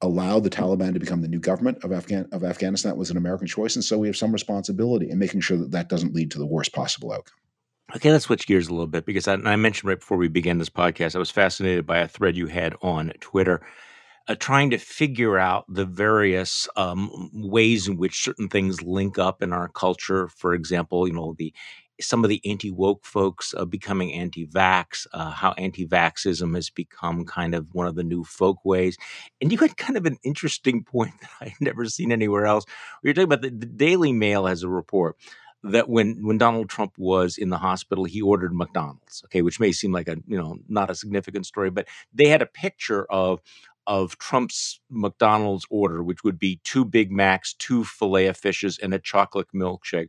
allow 0.00 0.38
the 0.40 0.50
Taliban 0.50 0.92
to 0.94 1.00
become 1.00 1.22
the 1.22 1.28
new 1.28 1.40
government 1.40 1.82
of, 1.84 1.92
Afghan- 1.92 2.28
of 2.32 2.44
Afghanistan. 2.44 2.90
That 2.90 2.96
was 2.96 3.10
an 3.10 3.16
American 3.16 3.46
choice, 3.46 3.76
and 3.76 3.84
so 3.84 3.98
we 3.98 4.06
have 4.06 4.16
some 4.16 4.32
responsibility 4.32 5.10
in 5.10 5.18
making 5.18 5.40
sure 5.40 5.56
that 5.56 5.72
that 5.72 5.88
doesn't 5.88 6.14
lead 6.14 6.30
to 6.32 6.38
the 6.38 6.46
worst 6.46 6.72
possible 6.72 7.12
outcome. 7.12 7.38
Okay, 7.96 8.12
let's 8.12 8.26
switch 8.26 8.46
gears 8.46 8.68
a 8.68 8.70
little 8.70 8.86
bit 8.86 9.06
because 9.06 9.26
I, 9.26 9.32
I, 9.32 9.56
mentioned 9.56 9.88
right 9.88 9.98
before 9.98 10.18
we 10.18 10.28
began 10.28 10.58
this 10.58 10.68
podcast, 10.68 11.16
I 11.16 11.18
was 11.18 11.30
fascinated 11.30 11.86
by 11.86 12.00
a 12.00 12.08
thread 12.08 12.36
you 12.36 12.46
had 12.46 12.74
on 12.82 13.12
Twitter, 13.20 13.62
uh, 14.28 14.34
trying 14.34 14.68
to 14.70 14.78
figure 14.78 15.38
out 15.38 15.64
the 15.70 15.86
various 15.86 16.68
um, 16.76 17.30
ways 17.32 17.88
in 17.88 17.96
which 17.96 18.22
certain 18.22 18.48
things 18.50 18.82
link 18.82 19.18
up 19.18 19.42
in 19.42 19.54
our 19.54 19.68
culture. 19.68 20.28
For 20.28 20.52
example, 20.52 21.08
you 21.08 21.14
know 21.14 21.34
the 21.38 21.54
some 21.98 22.24
of 22.24 22.28
the 22.28 22.42
anti 22.44 22.70
woke 22.70 23.06
folks 23.06 23.54
uh, 23.56 23.64
becoming 23.64 24.12
anti 24.12 24.46
vax, 24.46 25.06
uh, 25.14 25.30
how 25.30 25.52
anti 25.52 25.86
vaxism 25.86 26.54
has 26.56 26.68
become 26.68 27.24
kind 27.24 27.54
of 27.54 27.72
one 27.72 27.86
of 27.86 27.94
the 27.94 28.04
new 28.04 28.22
folk 28.22 28.62
ways. 28.66 28.98
And 29.40 29.50
you 29.50 29.56
had 29.56 29.78
kind 29.78 29.96
of 29.96 30.04
an 30.04 30.18
interesting 30.22 30.84
point 30.92 31.14
that 31.22 31.30
I'd 31.40 31.52
never 31.58 31.86
seen 31.86 32.12
anywhere 32.12 32.44
else. 32.44 32.66
We 33.02 33.08
were 33.08 33.14
talking 33.14 33.24
about 33.24 33.40
the, 33.40 33.48
the 33.48 33.64
Daily 33.64 34.12
Mail 34.12 34.44
has 34.44 34.62
a 34.62 34.68
report 34.68 35.16
that 35.62 35.88
when 35.88 36.24
when 36.24 36.38
Donald 36.38 36.68
Trump 36.68 36.92
was 36.96 37.36
in 37.36 37.50
the 37.50 37.58
hospital, 37.58 38.04
he 38.04 38.22
ordered 38.22 38.54
McDonald's. 38.54 39.22
Okay, 39.26 39.42
which 39.42 39.60
may 39.60 39.72
seem 39.72 39.92
like 39.92 40.08
a 40.08 40.16
you 40.26 40.36
know 40.36 40.58
not 40.68 40.90
a 40.90 40.94
significant 40.94 41.46
story, 41.46 41.70
but 41.70 41.86
they 42.12 42.28
had 42.28 42.42
a 42.42 42.46
picture 42.46 43.04
of 43.10 43.40
of 43.88 44.18
Trump's 44.18 44.80
McDonald's 44.90 45.64
order, 45.70 46.02
which 46.02 46.22
would 46.22 46.38
be 46.38 46.60
two 46.62 46.84
Big 46.84 47.10
Macs, 47.10 47.54
two 47.54 47.84
filet 47.84 48.26
of 48.26 48.36
fishes, 48.36 48.78
and 48.78 48.92
a 48.92 48.98
chocolate 48.98 49.48
milkshake. 49.54 50.08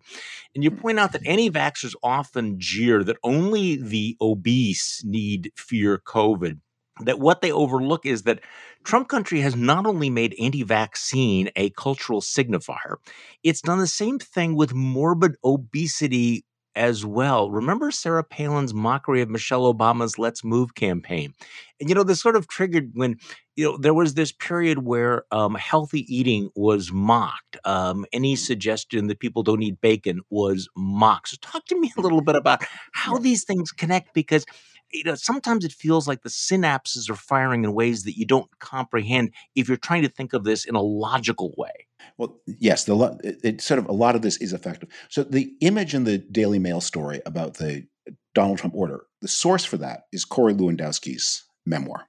And 0.53 0.63
you 0.63 0.69
hmm. 0.69 0.77
point 0.77 0.99
out 0.99 1.13
that 1.13 1.25
anti 1.25 1.49
vaxxers 1.49 1.95
often 2.03 2.59
jeer 2.59 3.03
that 3.05 3.17
only 3.23 3.77
the 3.77 4.17
obese 4.21 5.01
need 5.05 5.51
fear 5.55 5.97
COVID 5.97 6.59
that 7.01 7.19
what 7.19 7.41
they 7.41 7.51
overlook 7.51 8.05
is 8.05 8.23
that 8.23 8.39
Trump 8.83 9.07
country 9.07 9.41
has 9.41 9.55
not 9.55 9.85
only 9.85 10.09
made 10.09 10.35
anti 10.39 10.63
vaccine 10.63 11.49
a 11.55 11.69
cultural 11.71 12.21
signifier, 12.21 12.95
it's 13.43 13.61
done 13.61 13.79
the 13.79 13.87
same 13.87 14.19
thing 14.19 14.55
with 14.55 14.73
morbid 14.73 15.35
obesity 15.43 16.45
as 16.75 17.05
well. 17.05 17.51
Remember 17.51 17.91
Sarah 17.91 18.23
Palin's 18.23 18.73
mockery 18.73 19.21
of 19.21 19.29
Michelle 19.29 19.71
Obama's 19.73 20.17
Let's 20.17 20.43
Move 20.43 20.75
campaign? 20.75 21.33
And, 21.79 21.89
you 21.89 21.95
know, 21.95 22.03
this 22.03 22.21
sort 22.21 22.35
of 22.35 22.47
triggered 22.47 22.91
when, 22.93 23.17
you 23.55 23.65
know, 23.65 23.77
there 23.77 23.93
was 23.93 24.13
this 24.13 24.31
period 24.31 24.85
where 24.85 25.23
um, 25.31 25.55
healthy 25.55 26.05
eating 26.13 26.49
was 26.55 26.91
mocked. 26.91 27.57
Um, 27.65 28.05
any 28.13 28.35
suggestion 28.35 29.07
that 29.07 29.19
people 29.19 29.43
don't 29.43 29.61
eat 29.61 29.81
bacon 29.81 30.21
was 30.29 30.69
mocked. 30.77 31.29
So, 31.29 31.37
talk 31.41 31.65
to 31.65 31.79
me 31.79 31.91
a 31.97 32.01
little 32.01 32.21
bit 32.21 32.35
about 32.35 32.63
how 32.93 33.17
these 33.17 33.43
things 33.43 33.71
connect 33.71 34.13
because 34.13 34.45
you 34.91 35.03
know 35.03 35.15
sometimes 35.15 35.65
it 35.65 35.71
feels 35.71 36.07
like 36.07 36.21
the 36.21 36.29
synapses 36.29 37.09
are 37.09 37.15
firing 37.15 37.63
in 37.63 37.73
ways 37.73 38.03
that 38.03 38.17
you 38.17 38.25
don't 38.25 38.49
comprehend 38.59 39.31
if 39.55 39.67
you're 39.67 39.77
trying 39.77 40.01
to 40.01 40.09
think 40.09 40.33
of 40.33 40.43
this 40.43 40.65
in 40.65 40.75
a 40.75 40.81
logical 40.81 41.53
way. 41.57 41.87
Well 42.17 42.39
yes 42.45 42.85
the 42.85 42.95
it, 43.23 43.39
it 43.43 43.61
sort 43.61 43.79
of 43.79 43.87
a 43.87 43.93
lot 43.93 44.15
of 44.15 44.21
this 44.21 44.37
is 44.37 44.53
effective. 44.53 44.89
So 45.09 45.23
the 45.23 45.53
image 45.61 45.93
in 45.93 46.03
the 46.03 46.17
daily 46.17 46.59
mail 46.59 46.81
story 46.81 47.21
about 47.25 47.55
the 47.55 47.85
donald 48.33 48.57
trump 48.57 48.73
order 48.75 49.05
the 49.21 49.27
source 49.27 49.65
for 49.65 49.77
that 49.77 50.03
is 50.11 50.25
corey 50.25 50.53
lewandowski's 50.53 51.43
memoir. 51.65 52.07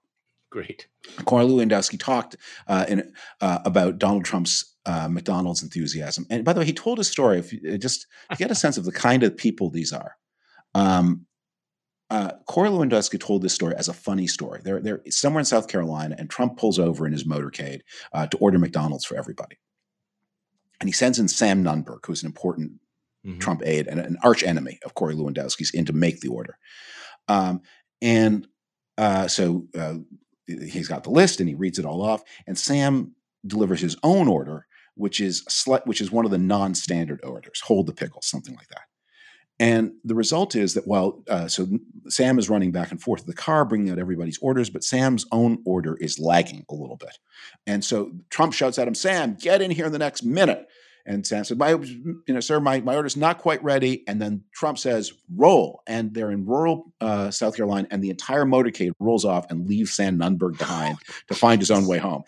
Great. 0.50 0.88
Corey 1.26 1.44
lewandowski 1.44 1.98
talked 1.98 2.36
uh, 2.66 2.84
in, 2.88 3.12
uh, 3.40 3.60
about 3.64 3.98
donald 3.98 4.24
trump's 4.24 4.74
uh, 4.86 5.08
McDonald's 5.08 5.62
enthusiasm, 5.62 6.26
and 6.30 6.44
by 6.44 6.54
the 6.54 6.60
way, 6.60 6.66
he 6.66 6.72
told 6.72 6.98
a 6.98 7.04
story. 7.04 7.38
If 7.38 7.52
you, 7.52 7.76
just 7.76 8.06
to 8.30 8.36
get 8.36 8.50
a 8.50 8.54
sense 8.54 8.78
of 8.78 8.86
the 8.86 8.92
kind 8.92 9.22
of 9.22 9.36
people 9.36 9.68
these 9.68 9.92
are, 9.92 10.16
um, 10.74 11.26
uh, 12.10 12.32
Corey 12.46 12.68
Lewandowski 12.70 13.20
told 13.20 13.42
this 13.42 13.54
story 13.54 13.74
as 13.76 13.88
a 13.88 13.92
funny 13.92 14.26
story. 14.26 14.60
They're, 14.64 14.80
they're 14.80 15.00
somewhere 15.10 15.38
in 15.38 15.44
South 15.44 15.68
Carolina, 15.68 16.16
and 16.18 16.28
Trump 16.28 16.58
pulls 16.58 16.78
over 16.78 17.06
in 17.06 17.12
his 17.12 17.24
motorcade 17.24 17.80
uh, 18.12 18.26
to 18.26 18.36
order 18.38 18.58
McDonald's 18.58 19.04
for 19.04 19.16
everybody. 19.16 19.58
And 20.80 20.88
he 20.88 20.92
sends 20.92 21.18
in 21.18 21.28
Sam 21.28 21.62
Nunberg, 21.62 22.04
who's 22.06 22.22
an 22.22 22.26
important 22.26 22.72
mm-hmm. 23.24 23.38
Trump 23.38 23.62
aide 23.64 23.86
and 23.86 24.00
an 24.00 24.16
arch 24.24 24.42
enemy 24.42 24.80
of 24.84 24.94
Corey 24.94 25.14
Lewandowski's, 25.14 25.70
in 25.70 25.84
to 25.84 25.92
make 25.92 26.20
the 26.20 26.28
order. 26.28 26.58
Um, 27.28 27.62
and 28.02 28.48
uh, 28.98 29.28
so 29.28 29.66
uh, 29.78 29.96
he's 30.46 30.88
got 30.88 31.04
the 31.04 31.10
list 31.10 31.38
and 31.38 31.48
he 31.48 31.54
reads 31.54 31.78
it 31.78 31.84
all 31.84 32.02
off. 32.02 32.22
And 32.46 32.58
Sam 32.58 33.14
delivers 33.46 33.80
his 33.80 33.96
own 34.02 34.26
order, 34.26 34.66
which 34.94 35.20
is 35.20 35.44
which 35.84 36.00
is 36.00 36.10
one 36.10 36.24
of 36.24 36.30
the 36.30 36.38
non-standard 36.38 37.20
orders. 37.22 37.60
Hold 37.60 37.86
the 37.86 37.92
pickle, 37.92 38.22
something 38.22 38.54
like 38.56 38.68
that. 38.68 38.82
And 39.60 39.92
the 40.04 40.14
result 40.14 40.56
is 40.56 40.72
that 40.72 40.88
while 40.88 41.22
uh, 41.28 41.46
so 41.46 41.68
Sam 42.08 42.38
is 42.38 42.48
running 42.48 42.72
back 42.72 42.90
and 42.90 43.00
forth 43.00 43.20
to 43.20 43.26
the 43.26 43.34
car, 43.34 43.66
bringing 43.66 43.92
out 43.92 43.98
everybody's 43.98 44.38
orders, 44.38 44.70
but 44.70 44.82
Sam's 44.82 45.26
own 45.32 45.58
order 45.66 45.96
is 45.96 46.18
lagging 46.18 46.64
a 46.70 46.74
little 46.74 46.96
bit. 46.96 47.18
And 47.66 47.84
so 47.84 48.10
Trump 48.30 48.54
shouts 48.54 48.78
at 48.78 48.88
him, 48.88 48.94
"Sam, 48.94 49.36
get 49.38 49.60
in 49.60 49.70
here 49.70 49.84
in 49.84 49.92
the 49.92 49.98
next 49.98 50.22
minute." 50.22 50.66
And 51.04 51.26
Sam 51.26 51.44
said, 51.44 51.58
"My, 51.58 51.72
you 51.72 52.22
know, 52.26 52.40
sir, 52.40 52.58
my 52.58 52.80
my 52.80 52.96
order's 52.96 53.18
not 53.18 53.36
quite 53.36 53.62
ready." 53.62 54.02
And 54.08 54.20
then 54.20 54.44
Trump 54.54 54.78
says, 54.78 55.12
"Roll!" 55.36 55.82
And 55.86 56.14
they're 56.14 56.30
in 56.30 56.46
rural 56.46 56.94
uh, 57.02 57.30
South 57.30 57.54
Carolina, 57.54 57.86
and 57.90 58.02
the 58.02 58.10
entire 58.10 58.46
motorcade 58.46 58.92
rolls 58.98 59.26
off 59.26 59.50
and 59.50 59.68
leaves 59.68 59.92
Sam 59.92 60.18
Nunberg 60.18 60.56
behind 60.56 60.96
to 61.28 61.34
find 61.34 61.60
his 61.60 61.70
own 61.70 61.86
way 61.86 61.98
home. 61.98 62.22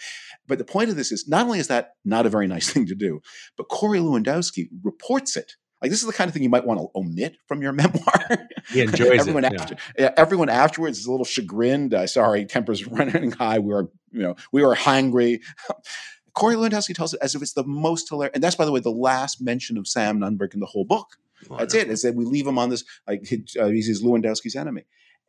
But 0.49 0.59
the 0.59 0.65
point 0.65 0.91
of 0.91 0.97
this 0.97 1.11
is, 1.11 1.27
not 1.27 1.47
only 1.47 1.61
is 1.61 1.69
that 1.69 1.95
not 2.05 2.27
a 2.27 2.31
very 2.31 2.47
nice 2.47 2.71
thing 2.73 2.85
to 2.87 2.95
do, 2.95 3.23
but 3.57 3.71
Corey 3.71 4.01
Lewandowski 4.01 4.69
reports 4.83 5.35
it 5.35 5.55
like 5.83 5.91
this 5.91 6.01
is 6.01 6.07
the 6.07 6.13
kind 6.13 6.29
of 6.29 6.33
thing 6.33 6.45
you 6.45 6.49
might 6.49 6.65
want 6.65 6.79
to 6.79 6.89
omit 6.95 7.37
from 7.47 7.61
your 7.61 7.73
memoir. 7.83 8.49
He 8.71 8.83
enjoys 8.83 9.21
everyone 9.21 9.45
it. 9.45 9.61
After, 9.61 9.77
yeah. 9.99 10.15
everyone 10.17 10.49
afterwards 10.49 10.99
is 10.99 11.07
a 11.07 11.11
little 11.11 11.27
chagrined. 11.27 11.93
Uh, 11.93 12.07
sorry, 12.07 12.47
tempers 12.47 12.87
running 12.87 13.33
high. 13.33 13.59
We 13.59 13.75
were, 13.75 13.91
you 14.13 14.23
know, 14.23 14.37
we 14.53 14.65
were 14.65 14.77
hungry. 14.77 15.41
Corey 16.35 16.55
Lewandowski 16.55 16.95
tells 16.95 17.13
it 17.13 17.21
as 17.21 17.35
if 17.35 17.43
it's 17.43 17.53
the 17.53 17.65
most 17.65 18.09
hilarious. 18.09 18.33
And 18.35 18.43
that's, 18.43 18.57
by 18.57 18.65
the 18.65 18.73
way, 18.73 18.81
the 18.81 18.91
last 18.91 19.43
mention 19.43 19.77
of 19.77 19.87
Sam 19.87 20.21
Nunberg 20.21 20.55
in 20.55 20.61
the 20.61 20.67
whole 20.67 20.85
book. 20.85 21.09
Wonderful. 21.49 21.57
That's 21.59 21.75
it. 21.75 21.91
Is 21.91 22.03
that 22.03 22.15
we 22.15 22.25
leave 22.25 22.47
him 22.47 22.59
on 22.59 22.71
this 22.71 22.85
like 23.07 23.29
uh, 23.61 23.67
he's 23.67 23.89
his 23.89 24.03
Lewandowski's 24.03 24.55
enemy. 24.55 24.85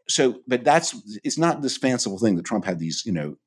So, 0.07 0.41
but 0.47 0.63
that's 0.63 0.95
it's 1.23 1.37
not 1.37 1.61
this 1.61 1.77
fanciful 1.77 2.19
thing 2.19 2.35
that 2.35 2.45
Trump 2.45 2.65
had 2.65 2.77
these, 2.77 3.03
you 3.05 3.11
know, 3.11 3.37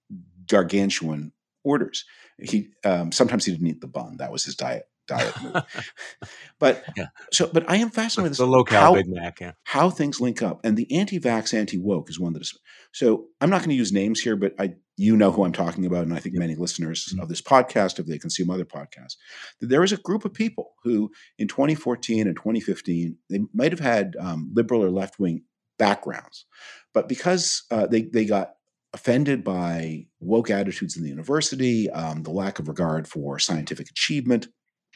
gargantuan 0.49 1.33
orders. 1.62 2.05
He 2.42 2.71
um, 2.85 3.12
sometimes 3.12 3.45
he 3.45 3.53
didn't 3.53 3.69
eat 3.69 3.81
the 3.81 3.87
bun. 3.87 4.16
That 4.16 4.33
was 4.33 4.45
his 4.45 4.57
diet 4.57 4.88
diet 5.07 5.35
but 6.59 6.85
yeah. 6.97 7.07
so, 7.33 7.49
but 7.53 7.69
I 7.69 7.77
am 7.77 7.90
fascinated 7.90 8.31
with 8.31 8.38
the 8.38 8.47
local 8.47 8.77
how, 8.77 8.95
Big 8.95 9.09
Mac, 9.09 9.40
yeah. 9.40 9.53
how 9.64 9.90
things 9.90 10.21
link 10.21 10.42
up. 10.42 10.61
And 10.65 10.77
the 10.77 10.90
anti-vax, 10.92 11.54
anti-woke 11.54 12.11
is 12.11 12.19
one 12.19 12.33
that 12.35 12.42
is. 12.42 12.59
So 12.92 13.27
I'm 13.40 13.50
not 13.50 13.59
going 13.61 13.71
to 13.71 13.77
use 13.77 13.92
names 13.92 14.21
here, 14.21 14.37
but 14.37 14.54
I, 14.59 14.75
you 14.96 15.17
know 15.17 15.31
who 15.31 15.44
I'm 15.44 15.52
talking 15.52 15.85
about, 15.85 16.04
and 16.04 16.15
I 16.15 16.19
think 16.19 16.35
many 16.37 16.54
listeners 16.54 17.07
mm-hmm. 17.11 17.21
of 17.21 17.29
this 17.29 17.42
podcast, 17.42 17.98
if 17.98 18.07
they 18.07 18.19
consume 18.19 18.50
other 18.50 18.65
podcasts, 18.65 19.17
that 19.61 19.69
there 19.69 19.85
is 19.85 19.92
a 19.92 19.98
group 19.98 20.25
of 20.25 20.33
people 20.33 20.73
who, 20.83 21.11
in 21.38 21.48
2014 21.48 22.27
and 22.27 22.37
2015, 22.37 23.17
they 23.29 23.40
might 23.52 23.73
have 23.73 23.81
had 23.81 24.17
um, 24.19 24.50
liberal 24.54 24.83
or 24.83 24.90
left-wing 24.90 25.42
backgrounds, 25.79 26.46
but 26.94 27.09
because 27.09 27.65
uh, 27.71 27.87
they 27.87 28.02
they 28.02 28.25
got 28.25 28.52
offended 28.94 29.44
by 29.44 30.07
woke 30.21 30.50
attitudes 30.50 30.96
in 30.96 31.02
the 31.02 31.11
university, 31.11 31.90
um, 31.90 32.23
the 32.23 32.31
lack 32.31 32.59
of 32.59 32.67
regard 32.67 33.07
for 33.07 33.38
scientific 33.38 33.90
achievement, 33.90 34.48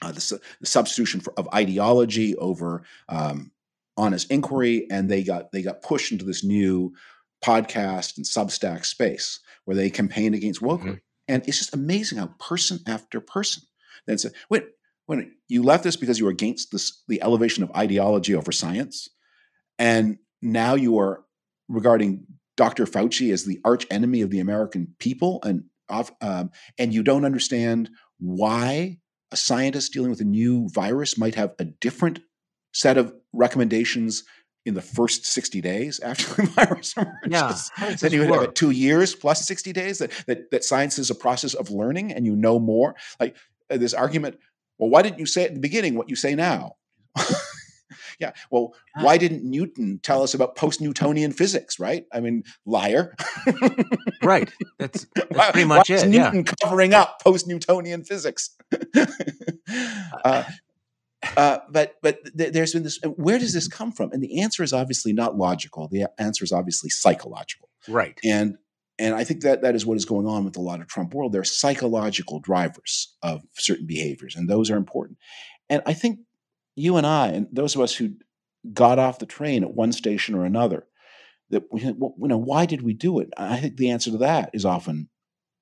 uh, 0.02 0.12
the, 0.12 0.40
the, 0.60 0.66
substitution 0.66 1.20
for, 1.20 1.32
of 1.36 1.48
ideology 1.54 2.36
over 2.36 2.82
um, 3.08 3.50
honest 3.96 4.30
inquiry, 4.30 4.86
and 4.90 5.08
they 5.10 5.22
got 5.22 5.52
they 5.52 5.62
got 5.62 5.82
pushed 5.82 6.12
into 6.12 6.24
this 6.24 6.42
new 6.42 6.92
podcast 7.44 8.16
and 8.16 8.26
Substack 8.26 8.84
space 8.84 9.40
where 9.64 9.76
they 9.76 9.90
campaigned 9.90 10.34
against 10.34 10.60
wokery. 10.60 10.80
Mm-hmm. 10.80 10.94
And 11.28 11.46
it's 11.46 11.58
just 11.58 11.74
amazing 11.74 12.18
how 12.18 12.28
person 12.38 12.80
after 12.86 13.20
person 13.20 13.62
then 14.06 14.18
said, 14.18 14.32
"Wait, 14.48 14.64
when 15.06 15.32
you 15.48 15.62
left 15.62 15.84
this 15.84 15.96
because 15.96 16.18
you 16.18 16.24
were 16.24 16.30
against 16.30 16.72
this, 16.72 17.02
the 17.08 17.22
elevation 17.22 17.62
of 17.62 17.70
ideology 17.72 18.34
over 18.34 18.52
science, 18.52 19.08
and 19.78 20.18
now 20.42 20.74
you 20.74 20.98
are 20.98 21.24
regarding 21.68 22.26
Dr. 22.56 22.84
Fauci 22.84 23.32
as 23.32 23.44
the 23.44 23.60
arch 23.64 23.86
enemy 23.90 24.22
of 24.22 24.30
the 24.30 24.40
American 24.40 24.94
people, 24.98 25.40
and 25.44 25.64
um, 26.20 26.50
and 26.78 26.94
you 26.94 27.02
don't 27.02 27.24
understand 27.24 27.90
why 28.18 28.98
a 29.32 29.36
scientist 29.36 29.92
dealing 29.92 30.10
with 30.10 30.20
a 30.20 30.24
new 30.24 30.68
virus 30.68 31.18
might 31.18 31.34
have 31.34 31.54
a 31.58 31.64
different 31.64 32.20
set 32.72 32.98
of 32.98 33.14
recommendations 33.32 34.24
in 34.66 34.74
the 34.74 34.82
first 34.82 35.24
60 35.24 35.60
days 35.60 36.00
after 36.00 36.42
the 36.42 36.48
virus 36.54 36.94
emerges. 36.96 37.70
Yeah, 37.78 37.94
then 37.96 38.12
you 38.12 38.20
would 38.20 38.30
have 38.30 38.54
two 38.54 38.70
years 38.70 39.14
plus 39.14 39.46
60 39.46 39.72
days 39.72 39.98
that, 39.98 40.10
that 40.26 40.50
that 40.50 40.64
science 40.64 40.98
is 40.98 41.10
a 41.10 41.14
process 41.14 41.54
of 41.54 41.70
learning 41.70 42.12
and 42.12 42.26
you 42.26 42.36
know 42.36 42.58
more. 42.58 42.94
Like 43.18 43.36
uh, 43.70 43.78
this 43.78 43.94
argument, 43.94 44.38
well, 44.78 44.90
why 44.90 45.02
didn't 45.02 45.18
you 45.18 45.26
say 45.26 45.44
at 45.44 45.54
the 45.54 45.60
beginning 45.60 45.94
what 45.94 46.10
you 46.10 46.16
say 46.16 46.34
now? 46.34 46.76
yeah. 48.20 48.32
Well, 48.50 48.74
why 49.00 49.16
didn't 49.16 49.44
Newton 49.44 50.00
tell 50.02 50.22
us 50.22 50.34
about 50.34 50.56
post-Newtonian 50.56 51.32
physics? 51.32 51.78
Right? 51.78 52.04
I 52.12 52.20
mean, 52.20 52.44
liar. 52.66 53.14
right. 54.22 54.50
That's, 54.78 55.06
that's 55.14 55.50
pretty 55.52 55.66
much 55.66 55.90
why 55.90 55.96
it. 55.96 56.08
Newton 56.08 56.44
yeah. 56.44 56.52
covering 56.62 56.94
up 56.94 57.20
post-Newtonian 57.22 58.04
physics. 58.04 58.56
uh, 60.24 60.44
uh, 61.36 61.58
but 61.70 61.96
but 62.02 62.18
th- 62.36 62.52
there's 62.52 62.72
been 62.72 62.82
this. 62.82 62.98
Where 63.16 63.38
does 63.38 63.52
this 63.52 63.68
come 63.68 63.92
from? 63.92 64.12
And 64.12 64.22
the 64.22 64.40
answer 64.40 64.62
is 64.62 64.72
obviously 64.72 65.12
not 65.12 65.36
logical. 65.36 65.88
The 65.88 66.06
answer 66.18 66.44
is 66.44 66.52
obviously 66.52 66.90
psychological. 66.90 67.68
Right. 67.88 68.18
And 68.24 68.56
and 68.98 69.14
I 69.14 69.24
think 69.24 69.40
that 69.42 69.62
that 69.62 69.74
is 69.74 69.86
what 69.86 69.96
is 69.96 70.04
going 70.04 70.26
on 70.26 70.44
with 70.44 70.56
a 70.56 70.60
lot 70.60 70.80
of 70.80 70.86
Trump 70.86 71.14
world. 71.14 71.32
There 71.32 71.40
are 71.40 71.44
psychological 71.44 72.38
drivers 72.38 73.16
of 73.22 73.42
certain 73.54 73.86
behaviors, 73.86 74.36
and 74.36 74.48
those 74.48 74.70
are 74.70 74.76
important. 74.76 75.18
And 75.70 75.82
I 75.86 75.94
think 75.94 76.20
you 76.80 76.96
and 76.96 77.06
I, 77.06 77.28
and 77.28 77.46
those 77.52 77.74
of 77.74 77.80
us 77.80 77.94
who 77.94 78.14
got 78.72 78.98
off 78.98 79.18
the 79.18 79.26
train 79.26 79.62
at 79.62 79.74
one 79.74 79.92
station 79.92 80.34
or 80.34 80.44
another, 80.44 80.86
that 81.50 81.64
you 81.72 81.94
know, 82.18 82.38
why 82.38 82.66
did 82.66 82.82
we 82.82 82.92
do 82.92 83.20
it? 83.20 83.30
I 83.36 83.58
think 83.58 83.76
the 83.76 83.90
answer 83.90 84.10
to 84.10 84.18
that 84.18 84.50
is 84.52 84.64
often 84.64 85.08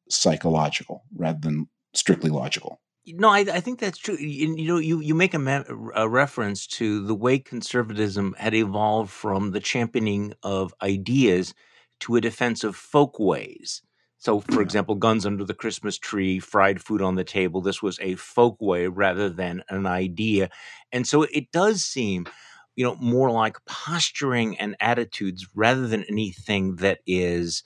psychological 0.09 1.05
rather 1.15 1.39
than 1.41 1.69
strictly 1.95 2.31
logical. 2.31 2.81
No, 3.07 3.31
I, 3.31 3.39
I 3.41 3.61
think 3.61 3.79
that's 3.79 3.97
true. 3.97 4.17
You, 4.17 4.55
you 4.57 4.69
know, 4.69 4.79
you, 4.79 5.01
you 5.01 5.15
make 5.15 5.33
a, 5.33 5.39
me- 5.39 5.65
a 5.95 6.09
reference 6.09 6.67
to 6.67 7.07
the 7.07 7.15
way 7.15 7.39
conservatism 7.39 8.35
had 8.39 8.55
evolved 8.55 9.11
from 9.11 9.53
the 9.53 9.61
championing 9.61 10.35
of 10.43 10.75
ideas 10.83 11.55
to 12.01 12.17
a 12.17 12.21
defense 12.21 12.65
of 12.65 12.77
folk 12.77 13.19
ways. 13.19 13.83
So, 14.19 14.41
for 14.41 14.61
example, 14.61 14.97
guns 14.97 15.25
under 15.25 15.45
the 15.45 15.55
Christmas 15.55 15.97
tree, 15.97 16.41
fried 16.41 16.83
food 16.83 17.01
on 17.01 17.15
the 17.15 17.25
table, 17.25 17.61
this 17.61 17.81
was 17.83 17.99
a 18.01 18.17
folk 18.17 18.57
way 18.61 18.89
rather 18.89 19.31
than 19.31 19.63
an 19.69 19.87
idea. 19.87 20.51
And 20.93 21.07
so 21.07 21.23
it 21.23 21.53
does 21.53 21.85
seem, 21.85 22.27
you 22.75 22.85
know, 22.85 22.97
more 22.97 23.31
like 23.31 23.57
posturing 23.65 24.59
and 24.59 24.77
attitudes 24.81 25.47
rather 25.55 25.87
than 25.87 26.05
anything 26.05 26.77
that 26.77 26.99
is 27.07 27.63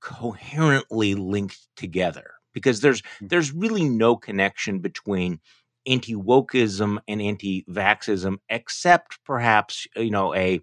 coherently 0.00 1.14
linked 1.14 1.58
together 1.76 2.32
because 2.52 2.80
there's 2.80 3.02
mm. 3.02 3.28
there's 3.28 3.52
really 3.52 3.88
no 3.88 4.16
connection 4.16 4.80
between 4.80 5.40
anti-wokeism 5.86 6.98
and 7.08 7.22
anti-vaxism 7.22 8.38
except 8.48 9.18
perhaps 9.24 9.86
you 9.96 10.10
know 10.10 10.34
a 10.34 10.60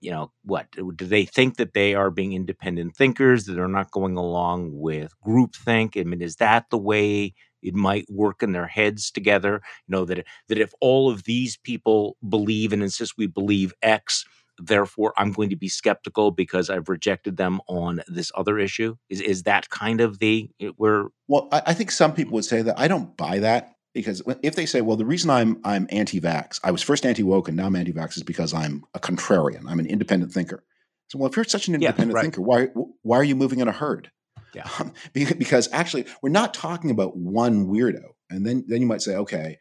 you 0.00 0.10
know 0.10 0.32
what 0.44 0.66
do 0.72 1.06
they 1.06 1.24
think 1.24 1.56
that 1.56 1.74
they 1.74 1.94
are 1.94 2.10
being 2.10 2.32
independent 2.32 2.96
thinkers 2.96 3.44
that 3.44 3.58
are 3.58 3.68
not 3.68 3.90
going 3.90 4.16
along 4.16 4.70
with 4.72 5.12
groupthink? 5.26 5.98
I 5.98 6.04
mean 6.04 6.22
is 6.22 6.36
that 6.36 6.66
the 6.70 6.78
way 6.78 7.34
it 7.62 7.74
might 7.74 8.06
work 8.08 8.42
in 8.42 8.52
their 8.52 8.66
heads 8.66 9.10
together? 9.10 9.60
You 9.86 9.92
know 9.92 10.04
that 10.04 10.24
that 10.48 10.58
if 10.58 10.72
all 10.80 11.10
of 11.10 11.24
these 11.24 11.56
people 11.56 12.16
believe 12.28 12.72
and 12.72 12.82
insist 12.82 13.14
we 13.18 13.26
believe 13.26 13.72
x 13.82 14.24
therefore 14.60 15.14
i'm 15.16 15.30
going 15.32 15.50
to 15.50 15.56
be 15.56 15.68
skeptical 15.68 16.32
because 16.32 16.68
i've 16.68 16.88
rejected 16.88 17.36
them 17.36 17.60
on 17.68 18.00
this 18.08 18.32
other 18.34 18.58
issue? 18.58 18.96
Is 19.08 19.20
is 19.20 19.42
that 19.44 19.70
kind 19.70 20.00
of 20.00 20.18
the 20.18 20.50
eh, 20.60 20.70
where 20.76 21.06
well 21.26 21.48
i, 21.52 21.62
I 21.66 21.74
think 21.74 21.90
some 21.90 22.14
people 22.14 22.34
would 22.34 22.44
say 22.44 22.62
that 22.62 22.78
i 22.78 22.88
don't 22.88 23.16
buy 23.16 23.38
that 23.40 23.74
because 23.94 24.22
if 24.42 24.54
they 24.54 24.66
say 24.66 24.80
well 24.80 24.96
the 24.96 25.04
reason 25.04 25.30
i'm 25.30 25.60
i'm 25.64 25.86
anti-vax 25.90 26.60
i 26.64 26.70
was 26.70 26.82
first 26.82 27.06
anti-woke 27.06 27.48
and 27.48 27.56
now 27.56 27.66
i'm 27.66 27.76
anti-vax 27.76 28.16
is 28.16 28.22
because 28.22 28.52
i'm 28.54 28.84
a 28.94 29.00
contrarian 29.00 29.64
i'm 29.68 29.78
an 29.78 29.86
independent 29.86 30.32
thinker 30.32 30.64
so 31.08 31.18
well 31.18 31.28
if 31.28 31.36
you're 31.36 31.44
such 31.44 31.68
an 31.68 31.74
independent 31.74 32.10
yeah, 32.10 32.14
right. 32.14 32.22
thinker 32.22 32.42
why 32.42 32.68
why 33.02 33.16
are 33.16 33.24
you 33.24 33.36
moving 33.36 33.60
in 33.60 33.68
a 33.68 33.72
herd 33.72 34.10
yeah 34.54 34.68
um, 34.78 34.92
because 35.14 35.68
actually 35.72 36.06
we're 36.22 36.30
not 36.30 36.54
talking 36.54 36.90
about 36.90 37.16
one 37.16 37.66
weirdo 37.66 38.04
and 38.30 38.46
then 38.46 38.64
then 38.68 38.80
you 38.80 38.86
might 38.86 39.02
say 39.02 39.16
okay 39.16 39.58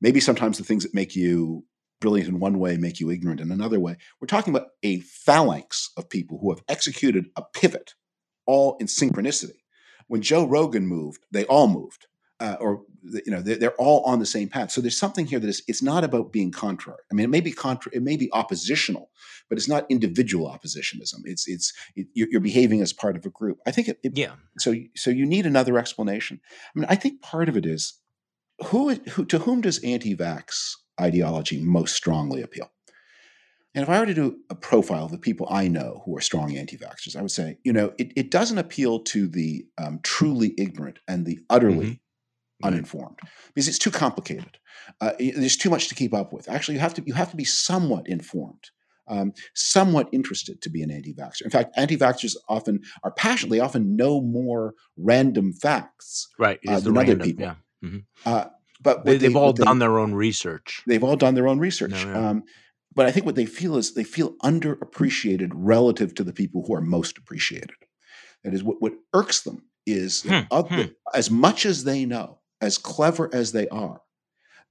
maybe 0.00 0.20
sometimes 0.20 0.58
the 0.58 0.64
things 0.64 0.82
that 0.82 0.94
make 0.94 1.16
you 1.16 1.64
brilliant 2.00 2.28
in 2.28 2.40
one 2.40 2.58
way 2.58 2.76
make 2.76 3.00
you 3.00 3.10
ignorant 3.10 3.40
in 3.40 3.50
another 3.50 3.80
way. 3.80 3.96
We're 4.20 4.26
talking 4.26 4.54
about 4.54 4.68
a 4.82 5.00
phalanx 5.00 5.90
of 5.96 6.08
people 6.08 6.38
who 6.40 6.50
have 6.50 6.62
executed 6.68 7.26
a 7.36 7.42
pivot, 7.54 7.94
all 8.46 8.76
in 8.80 8.86
synchronicity. 8.86 9.60
When 10.06 10.22
Joe 10.22 10.46
Rogan 10.46 10.86
moved, 10.86 11.24
they 11.30 11.44
all 11.44 11.68
moved, 11.68 12.06
uh, 12.40 12.56
or 12.60 12.82
you 13.02 13.30
know, 13.32 13.40
they're, 13.40 13.56
they're, 13.56 13.74
all 13.78 14.02
on 14.04 14.18
the 14.18 14.26
same 14.26 14.48
path. 14.48 14.70
So 14.70 14.80
there's 14.80 14.98
something 14.98 15.26
here 15.26 15.38
that 15.38 15.48
is 15.48 15.62
it's 15.66 15.82
not 15.82 16.04
about 16.04 16.32
being 16.32 16.50
contrary. 16.50 17.00
I 17.10 17.14
mean, 17.14 17.24
it 17.24 17.30
may 17.30 17.40
be 17.40 17.52
contra, 17.52 17.90
it 17.94 18.02
may 18.02 18.16
be 18.16 18.30
oppositional, 18.32 19.10
but 19.48 19.58
it's 19.58 19.68
not 19.68 19.86
individual 19.88 20.46
oppositionism. 20.46 21.20
It's 21.24 21.48
it's 21.48 21.72
it, 21.96 22.06
you're, 22.14 22.28
you're, 22.30 22.40
behaving 22.40 22.80
as 22.80 22.92
part 22.92 23.16
of 23.16 23.24
a 23.24 23.30
group. 23.30 23.58
I 23.66 23.70
think 23.70 23.88
it, 23.88 23.98
it, 24.02 24.16
yeah. 24.16 24.32
So 24.58 24.74
so 24.96 25.10
you 25.10 25.26
need 25.26 25.46
another 25.46 25.78
explanation. 25.78 26.40
I 26.74 26.78
mean, 26.78 26.86
I 26.88 26.96
think 26.96 27.22
part 27.22 27.48
of 27.48 27.56
it 27.56 27.66
is 27.66 27.94
who, 28.66 28.94
who 28.94 29.24
to 29.26 29.40
whom 29.40 29.60
does 29.60 29.82
anti-vax 29.82 30.74
ideology 31.00 31.60
most 31.60 31.94
strongly 31.94 32.42
appeal. 32.42 32.70
And 33.74 33.82
if 33.82 33.88
I 33.88 34.00
were 34.00 34.06
to 34.06 34.14
do 34.14 34.38
a 34.50 34.54
profile 34.54 35.04
of 35.04 35.12
the 35.12 35.18
people 35.18 35.46
I 35.50 35.68
know 35.68 36.02
who 36.04 36.16
are 36.16 36.20
strong 36.20 36.56
anti 36.56 36.76
vaxxers, 36.76 37.14
I 37.14 37.22
would 37.22 37.30
say, 37.30 37.58
you 37.64 37.72
know, 37.72 37.92
it, 37.98 38.12
it 38.16 38.30
doesn't 38.30 38.58
appeal 38.58 39.00
to 39.00 39.28
the 39.28 39.66
um, 39.76 40.00
truly 40.02 40.54
ignorant 40.58 40.98
and 41.06 41.26
the 41.26 41.38
utterly 41.50 41.86
mm-hmm. 41.86 42.07
Uninformed 42.62 43.18
because 43.54 43.68
it's 43.68 43.78
too 43.78 43.90
complicated. 43.90 44.58
Uh, 45.00 45.12
there's 45.18 45.56
too 45.56 45.70
much 45.70 45.88
to 45.88 45.94
keep 45.94 46.14
up 46.14 46.32
with. 46.32 46.48
Actually, 46.48 46.74
you 46.74 46.80
have 46.80 46.94
to 46.94 47.02
you 47.06 47.14
have 47.14 47.30
to 47.30 47.36
be 47.36 47.44
somewhat 47.44 48.08
informed, 48.08 48.70
um, 49.06 49.32
somewhat 49.54 50.08
interested 50.12 50.60
to 50.62 50.70
be 50.70 50.82
an 50.82 50.90
anti-vaxxer. 50.90 51.42
In 51.42 51.50
fact, 51.50 51.72
anti-vaxxers 51.76 52.36
often 52.48 52.80
are 53.02 53.12
passionately 53.12 53.60
often 53.60 53.96
know 53.96 54.20
more 54.20 54.74
random 54.96 55.52
facts 55.52 56.28
right, 56.38 56.58
uh, 56.66 56.80
than 56.80 56.94
random, 56.94 57.20
other 57.20 57.24
people. 57.24 57.44
Yeah. 57.44 57.54
Mm-hmm. 57.84 57.98
Uh, 58.26 58.44
but 58.80 59.04
they, 59.04 59.18
have 59.18 59.36
all 59.36 59.52
done 59.52 59.78
their 59.78 59.98
own 59.98 60.14
research. 60.14 60.82
They've 60.86 61.02
all 61.02 61.16
done 61.16 61.34
their 61.34 61.48
own 61.48 61.58
research. 61.58 61.90
No, 61.90 62.12
no. 62.12 62.28
Um, 62.28 62.44
but 62.94 63.06
I 63.06 63.12
think 63.12 63.26
what 63.26 63.34
they 63.34 63.46
feel 63.46 63.76
is 63.76 63.94
they 63.94 64.04
feel 64.04 64.34
underappreciated 64.42 65.50
relative 65.52 66.14
to 66.16 66.24
the 66.24 66.32
people 66.32 66.64
who 66.66 66.74
are 66.74 66.80
most 66.80 67.18
appreciated. 67.18 67.76
That 68.44 68.54
is, 68.54 68.62
what, 68.62 68.80
what 68.80 68.94
irks 69.12 69.40
them 69.42 69.62
is 69.86 70.22
hmm, 70.22 70.40
hmm. 70.50 70.82
as 71.14 71.30
much 71.30 71.66
as 71.66 71.84
they 71.84 72.04
know, 72.04 72.37
as 72.60 72.78
clever 72.78 73.30
as 73.32 73.52
they 73.52 73.68
are, 73.68 74.00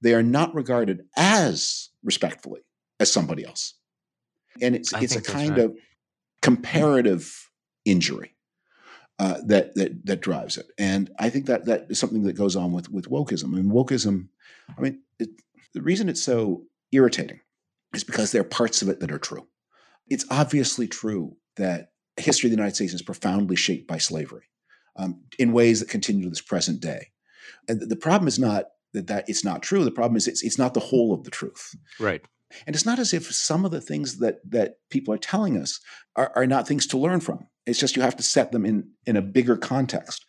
they 0.00 0.14
are 0.14 0.22
not 0.22 0.54
regarded 0.54 1.04
as 1.16 1.90
respectfully 2.04 2.60
as 3.00 3.10
somebody 3.10 3.44
else. 3.44 3.74
And 4.60 4.74
it's 4.74 4.92
I 4.92 5.00
it's 5.00 5.16
a 5.16 5.22
kind 5.22 5.50
right. 5.50 5.60
of 5.60 5.76
comparative 6.42 7.32
injury 7.84 8.34
uh, 9.18 9.38
that 9.46 9.74
that 9.74 10.06
that 10.06 10.20
drives 10.20 10.56
it. 10.56 10.66
And 10.78 11.10
I 11.18 11.30
think 11.30 11.46
that 11.46 11.66
that 11.66 11.86
is 11.88 11.98
something 11.98 12.22
that 12.24 12.34
goes 12.34 12.56
on 12.56 12.72
with 12.72 12.90
with 12.90 13.10
wokeism. 13.10 13.46
I 13.46 13.60
mean, 13.60 13.70
wokeism. 13.70 14.28
I 14.76 14.80
mean, 14.80 15.02
it, 15.18 15.30
the 15.74 15.82
reason 15.82 16.08
it's 16.08 16.22
so 16.22 16.64
irritating 16.92 17.40
is 17.94 18.04
because 18.04 18.32
there 18.32 18.40
are 18.40 18.44
parts 18.44 18.82
of 18.82 18.88
it 18.88 19.00
that 19.00 19.12
are 19.12 19.18
true. 19.18 19.46
It's 20.08 20.24
obviously 20.30 20.88
true 20.88 21.36
that 21.56 21.90
history 22.16 22.48
of 22.48 22.52
the 22.52 22.56
United 22.56 22.74
States 22.74 22.94
is 22.94 23.02
profoundly 23.02 23.56
shaped 23.56 23.86
by 23.86 23.98
slavery 23.98 24.44
um, 24.96 25.22
in 25.38 25.52
ways 25.52 25.80
that 25.80 25.88
continue 25.88 26.24
to 26.24 26.30
this 26.30 26.40
present 26.40 26.80
day. 26.80 27.08
The 27.68 27.96
problem 27.96 28.28
is 28.28 28.38
not 28.38 28.66
that, 28.94 29.06
that 29.08 29.28
it's 29.28 29.44
not 29.44 29.62
true. 29.62 29.84
The 29.84 29.90
problem 29.90 30.16
is 30.16 30.26
it's 30.26 30.42
it's 30.42 30.58
not 30.58 30.74
the 30.74 30.80
whole 30.80 31.12
of 31.12 31.24
the 31.24 31.30
truth. 31.30 31.74
Right. 32.00 32.24
And 32.66 32.74
it's 32.74 32.86
not 32.86 32.98
as 32.98 33.12
if 33.12 33.30
some 33.32 33.64
of 33.64 33.70
the 33.70 33.80
things 33.80 34.18
that 34.18 34.38
that 34.50 34.76
people 34.90 35.12
are 35.12 35.18
telling 35.18 35.56
us 35.60 35.80
are, 36.16 36.32
are 36.34 36.46
not 36.46 36.66
things 36.66 36.86
to 36.88 36.98
learn 36.98 37.20
from. 37.20 37.46
It's 37.66 37.78
just 37.78 37.96
you 37.96 38.02
have 38.02 38.16
to 38.16 38.22
set 38.22 38.52
them 38.52 38.64
in 38.64 38.90
in 39.06 39.16
a 39.16 39.22
bigger 39.22 39.56
context. 39.56 40.24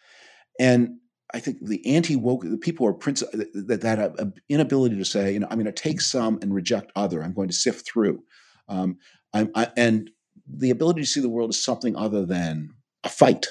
And 0.60 0.98
I 1.34 1.40
think 1.40 1.58
the 1.62 1.86
anti 1.86 2.16
woke, 2.16 2.44
the 2.44 2.58
people 2.58 2.88
are 2.88 2.94
princi- 2.94 3.32
that, 3.68 3.82
that 3.82 4.00
uh, 4.00 4.26
inability 4.50 4.98
to 4.98 5.06
say, 5.06 5.34
you 5.34 5.40
know, 5.40 5.48
I'm 5.50 5.58
going 5.58 5.66
to 5.66 5.72
take 5.72 6.02
some 6.02 6.40
and 6.42 6.54
reject 6.54 6.92
other. 6.96 7.22
I'm 7.22 7.34
going 7.34 7.50
to 7.50 7.54
sift 7.54 7.88
through. 7.88 8.24
Um, 8.68 8.98
I'm, 9.34 9.52
I, 9.56 9.68
and 9.78 10.10
the 10.48 10.72
ability 10.72 11.02
to 11.02 11.08
see 11.08 11.22
the 11.22 11.30
world 11.30 11.52
as 11.52 11.62
something 11.62 11.96
other 11.96 12.26
than 12.26 12.72
a 13.04 13.10
fight. 13.10 13.48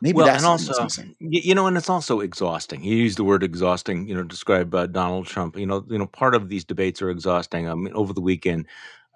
Maybe 0.00 0.16
well, 0.16 0.28
and 0.28 0.44
also, 0.44 0.86
you 1.20 1.54
know, 1.54 1.66
and 1.66 1.76
it's 1.76 1.88
also 1.88 2.20
exhausting. 2.20 2.84
You 2.84 2.96
use 2.96 3.16
the 3.16 3.24
word 3.24 3.42
exhausting, 3.42 4.06
you 4.06 4.14
know, 4.14 4.22
describe 4.22 4.74
uh, 4.74 4.86
Donald 4.86 5.26
Trump. 5.26 5.58
You 5.58 5.66
know, 5.66 5.84
you 5.88 5.98
know, 5.98 6.06
part 6.06 6.34
of 6.34 6.48
these 6.48 6.64
debates 6.64 7.00
are 7.00 7.10
exhausting. 7.10 7.68
I 7.68 7.74
mean, 7.74 7.94
over 7.94 8.12
the 8.12 8.20
weekend, 8.20 8.66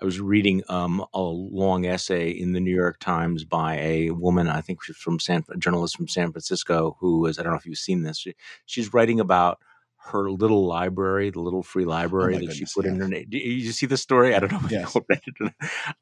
I 0.01 0.07
was 0.07 0.19
reading 0.19 0.63
um, 0.69 1.05
a 1.13 1.21
long 1.21 1.85
essay 1.85 2.31
in 2.31 2.53
the 2.53 2.61
New 2.61 2.75
York 2.75 2.99
Times 3.01 3.45
by 3.45 3.77
a 3.77 4.11
woman, 4.11 4.49
I 4.49 4.63
think 4.63 4.83
she's 4.83 4.97
from 4.97 5.21
San, 5.21 5.45
a 5.51 5.59
journalist 5.59 5.97
from 5.97 6.09
San 6.09 6.33
Francisco, 6.33 6.97
who 7.01 7.27
is, 7.27 7.39
I 7.39 7.43
don't 7.43 7.53
know 7.53 7.59
if 7.59 7.67
you've 7.67 7.77
seen 7.77 8.03
this, 8.03 8.19
she, 8.19 8.35
she's 8.65 8.95
writing 8.95 9.21
about 9.21 9.59
her 10.05 10.31
little 10.31 10.67
library, 10.67 11.29
the 11.29 11.41
little 11.41 11.63
free 11.63 11.85
library 11.85 12.37
Oh 12.37 12.39
that 12.39 12.47
goodness, 12.47 12.71
she 12.71 12.75
put 12.75 12.87
yeah. 12.87 12.93
in 12.93 13.01
her 13.01 13.09
name. 13.09 13.27
You, 13.29 13.41
you 13.41 13.73
see 13.73 13.85
the 13.85 13.99
story? 13.99 14.35
I 14.35 14.39
don't 14.39 14.51
know 14.51 14.61
if 14.65 14.71
yes. 14.71 14.95
you 14.95 15.05
read 15.07 15.21
it. 15.27 15.53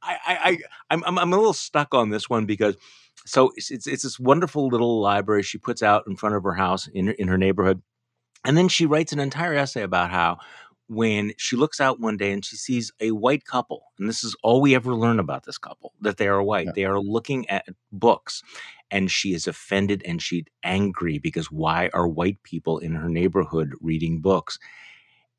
I, 0.00 0.16
I, 0.26 0.38
I, 0.50 0.58
I'm, 0.90 1.18
I'm 1.18 1.32
a 1.32 1.36
little 1.36 1.52
stuck 1.52 1.92
on 1.92 2.10
this 2.10 2.30
one 2.30 2.46
because 2.46 2.76
so 3.28 3.52
it's, 3.56 3.70
it's, 3.70 3.86
it's 3.86 4.02
this 4.02 4.18
wonderful 4.18 4.68
little 4.68 5.00
library 5.00 5.42
she 5.42 5.58
puts 5.58 5.82
out 5.82 6.04
in 6.06 6.16
front 6.16 6.34
of 6.34 6.42
her 6.42 6.54
house 6.54 6.88
in 6.88 7.08
in 7.10 7.28
her 7.28 7.38
neighborhood, 7.38 7.82
and 8.44 8.56
then 8.56 8.68
she 8.68 8.86
writes 8.86 9.12
an 9.12 9.20
entire 9.20 9.54
essay 9.54 9.82
about 9.82 10.10
how 10.10 10.38
when 10.88 11.32
she 11.36 11.54
looks 11.54 11.80
out 11.80 12.00
one 12.00 12.16
day 12.16 12.32
and 12.32 12.44
she 12.44 12.56
sees 12.56 12.90
a 13.00 13.10
white 13.10 13.44
couple, 13.44 13.84
and 13.98 14.08
this 14.08 14.24
is 14.24 14.34
all 14.42 14.60
we 14.60 14.74
ever 14.74 14.94
learn 14.94 15.20
about 15.20 15.44
this 15.44 15.58
couple 15.58 15.92
that 16.00 16.16
they 16.16 16.28
are 16.28 16.42
white. 16.42 16.66
Yeah. 16.66 16.72
They 16.74 16.84
are 16.86 17.00
looking 17.00 17.48
at 17.50 17.66
books, 17.92 18.42
and 18.90 19.10
she 19.10 19.34
is 19.34 19.46
offended 19.46 20.02
and 20.04 20.22
she's 20.22 20.44
angry 20.62 21.18
because 21.18 21.50
why 21.50 21.90
are 21.92 22.08
white 22.08 22.42
people 22.42 22.78
in 22.78 22.94
her 22.94 23.08
neighborhood 23.08 23.74
reading 23.80 24.20
books? 24.20 24.58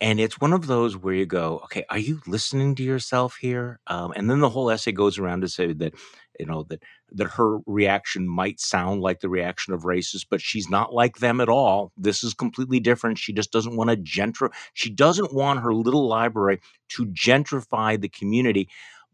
And 0.02 0.20
it's 0.20 0.40
one 0.40 0.54
of 0.54 0.68
those 0.68 0.96
where 0.96 1.14
you 1.14 1.26
go, 1.26 1.60
okay, 1.66 1.84
are 1.90 1.98
you 1.98 2.22
listening 2.26 2.76
to 2.76 2.84
yourself 2.84 3.38
here? 3.42 3.82
Um, 3.88 4.14
and 4.16 4.30
then 4.30 4.40
the 4.40 4.50
whole 4.50 4.70
essay 4.70 4.94
goes 4.94 5.18
around 5.18 5.42
to 5.42 5.50
say 5.50 5.74
that, 5.74 5.94
you 6.40 6.46
know, 6.46 6.64
that 6.70 6.82
that 7.12 7.28
her 7.32 7.58
reaction 7.66 8.28
might 8.28 8.60
sound 8.60 9.02
like 9.02 9.20
the 9.20 9.30
reaction 9.30 9.74
of 9.74 9.84
racists, 9.84 10.26
but 10.30 10.42
she's 10.42 10.70
not 10.70 10.94
like 10.94 11.18
them 11.18 11.42
at 11.42 11.50
all. 11.50 11.92
This 11.98 12.24
is 12.24 12.34
completely 12.34 12.80
different. 12.80 13.18
She 13.18 13.34
just 13.34 13.52
doesn't 13.52 13.76
want 13.76 13.90
to 13.90 13.98
gentrify. 13.98 14.52
She 14.74 14.90
doesn't 14.90 15.34
want 15.34 15.60
her 15.60 15.74
little 15.74 16.08
library 16.08 16.62
to 16.90 17.06
gentrify 17.08 18.00
the 18.00 18.10
community. 18.10 18.70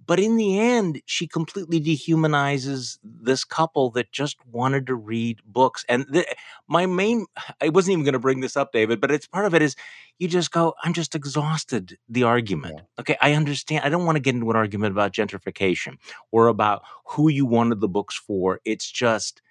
But 0.07 0.19
in 0.19 0.37
the 0.37 0.59
end, 0.59 1.01
she 1.05 1.27
completely 1.27 1.79
dehumanizes 1.79 2.99
this 3.03 3.43
couple 3.43 3.89
that 3.91 4.11
just 4.11 4.37
wanted 4.51 4.87
to 4.87 4.95
read 4.95 5.39
books. 5.45 5.83
And 5.89 6.05
the, 6.09 6.25
my 6.67 6.85
main, 6.85 7.25
I 7.61 7.69
wasn't 7.69 7.93
even 7.93 8.05
going 8.05 8.13
to 8.13 8.19
bring 8.19 8.41
this 8.41 8.57
up, 8.57 8.71
David, 8.71 9.01
but 9.01 9.11
it's 9.11 9.27
part 9.27 9.45
of 9.45 9.53
it 9.53 9.61
is 9.61 9.75
you 10.19 10.27
just 10.27 10.51
go, 10.51 10.75
I'm 10.83 10.93
just 10.93 11.15
exhausted. 11.15 11.97
The 12.07 12.23
argument. 12.23 12.75
Yeah. 12.77 13.01
Okay, 13.01 13.17
I 13.21 13.33
understand. 13.33 13.83
I 13.83 13.89
don't 13.89 14.05
want 14.05 14.15
to 14.15 14.21
get 14.21 14.35
into 14.35 14.49
an 14.49 14.55
argument 14.55 14.91
about 14.91 15.11
gentrification 15.11 15.97
or 16.31 16.47
about 16.47 16.83
who 17.05 17.29
you 17.29 17.45
wanted 17.45 17.81
the 17.81 17.87
books 17.87 18.15
for. 18.15 18.61
It's 18.65 18.89
just, 18.89 19.41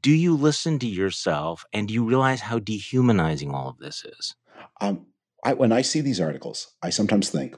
do 0.00 0.12
you 0.12 0.36
listen 0.36 0.78
to 0.80 0.86
yourself 0.86 1.64
and 1.72 1.88
do 1.88 1.94
you 1.94 2.04
realize 2.04 2.40
how 2.40 2.58
dehumanizing 2.58 3.54
all 3.54 3.68
of 3.68 3.78
this 3.78 4.04
is? 4.04 4.34
Um, 4.80 5.06
I, 5.44 5.54
when 5.54 5.72
I 5.72 5.82
see 5.82 6.00
these 6.00 6.20
articles, 6.20 6.74
I 6.82 6.90
sometimes 6.90 7.30
think, 7.30 7.56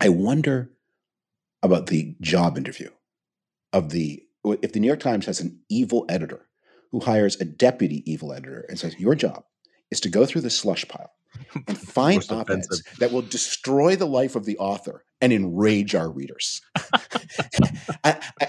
I 0.00 0.08
wonder 0.08 0.70
about 1.62 1.86
the 1.86 2.14
job 2.20 2.56
interview 2.56 2.90
of 3.72 3.90
the 3.90 4.22
if 4.44 4.72
the 4.72 4.80
New 4.80 4.86
York 4.86 5.00
Times 5.00 5.26
has 5.26 5.40
an 5.40 5.60
evil 5.68 6.04
editor 6.08 6.48
who 6.90 7.00
hires 7.00 7.40
a 7.40 7.44
deputy 7.44 8.02
evil 8.10 8.32
editor 8.32 8.66
and 8.68 8.78
says 8.78 8.98
your 8.98 9.14
job 9.14 9.44
is 9.90 10.00
to 10.00 10.08
go 10.08 10.26
through 10.26 10.40
the 10.40 10.50
slush 10.50 10.86
pile 10.88 11.12
and 11.66 11.78
find 11.78 12.24
op-eds 12.30 12.82
that 12.98 13.12
will 13.12 13.22
destroy 13.22 13.96
the 13.96 14.06
life 14.06 14.36
of 14.36 14.44
the 14.44 14.58
author 14.58 15.04
and 15.20 15.32
enrage 15.32 15.94
our 15.94 16.10
readers. 16.10 16.60
I, 18.04 18.20
I, 18.40 18.48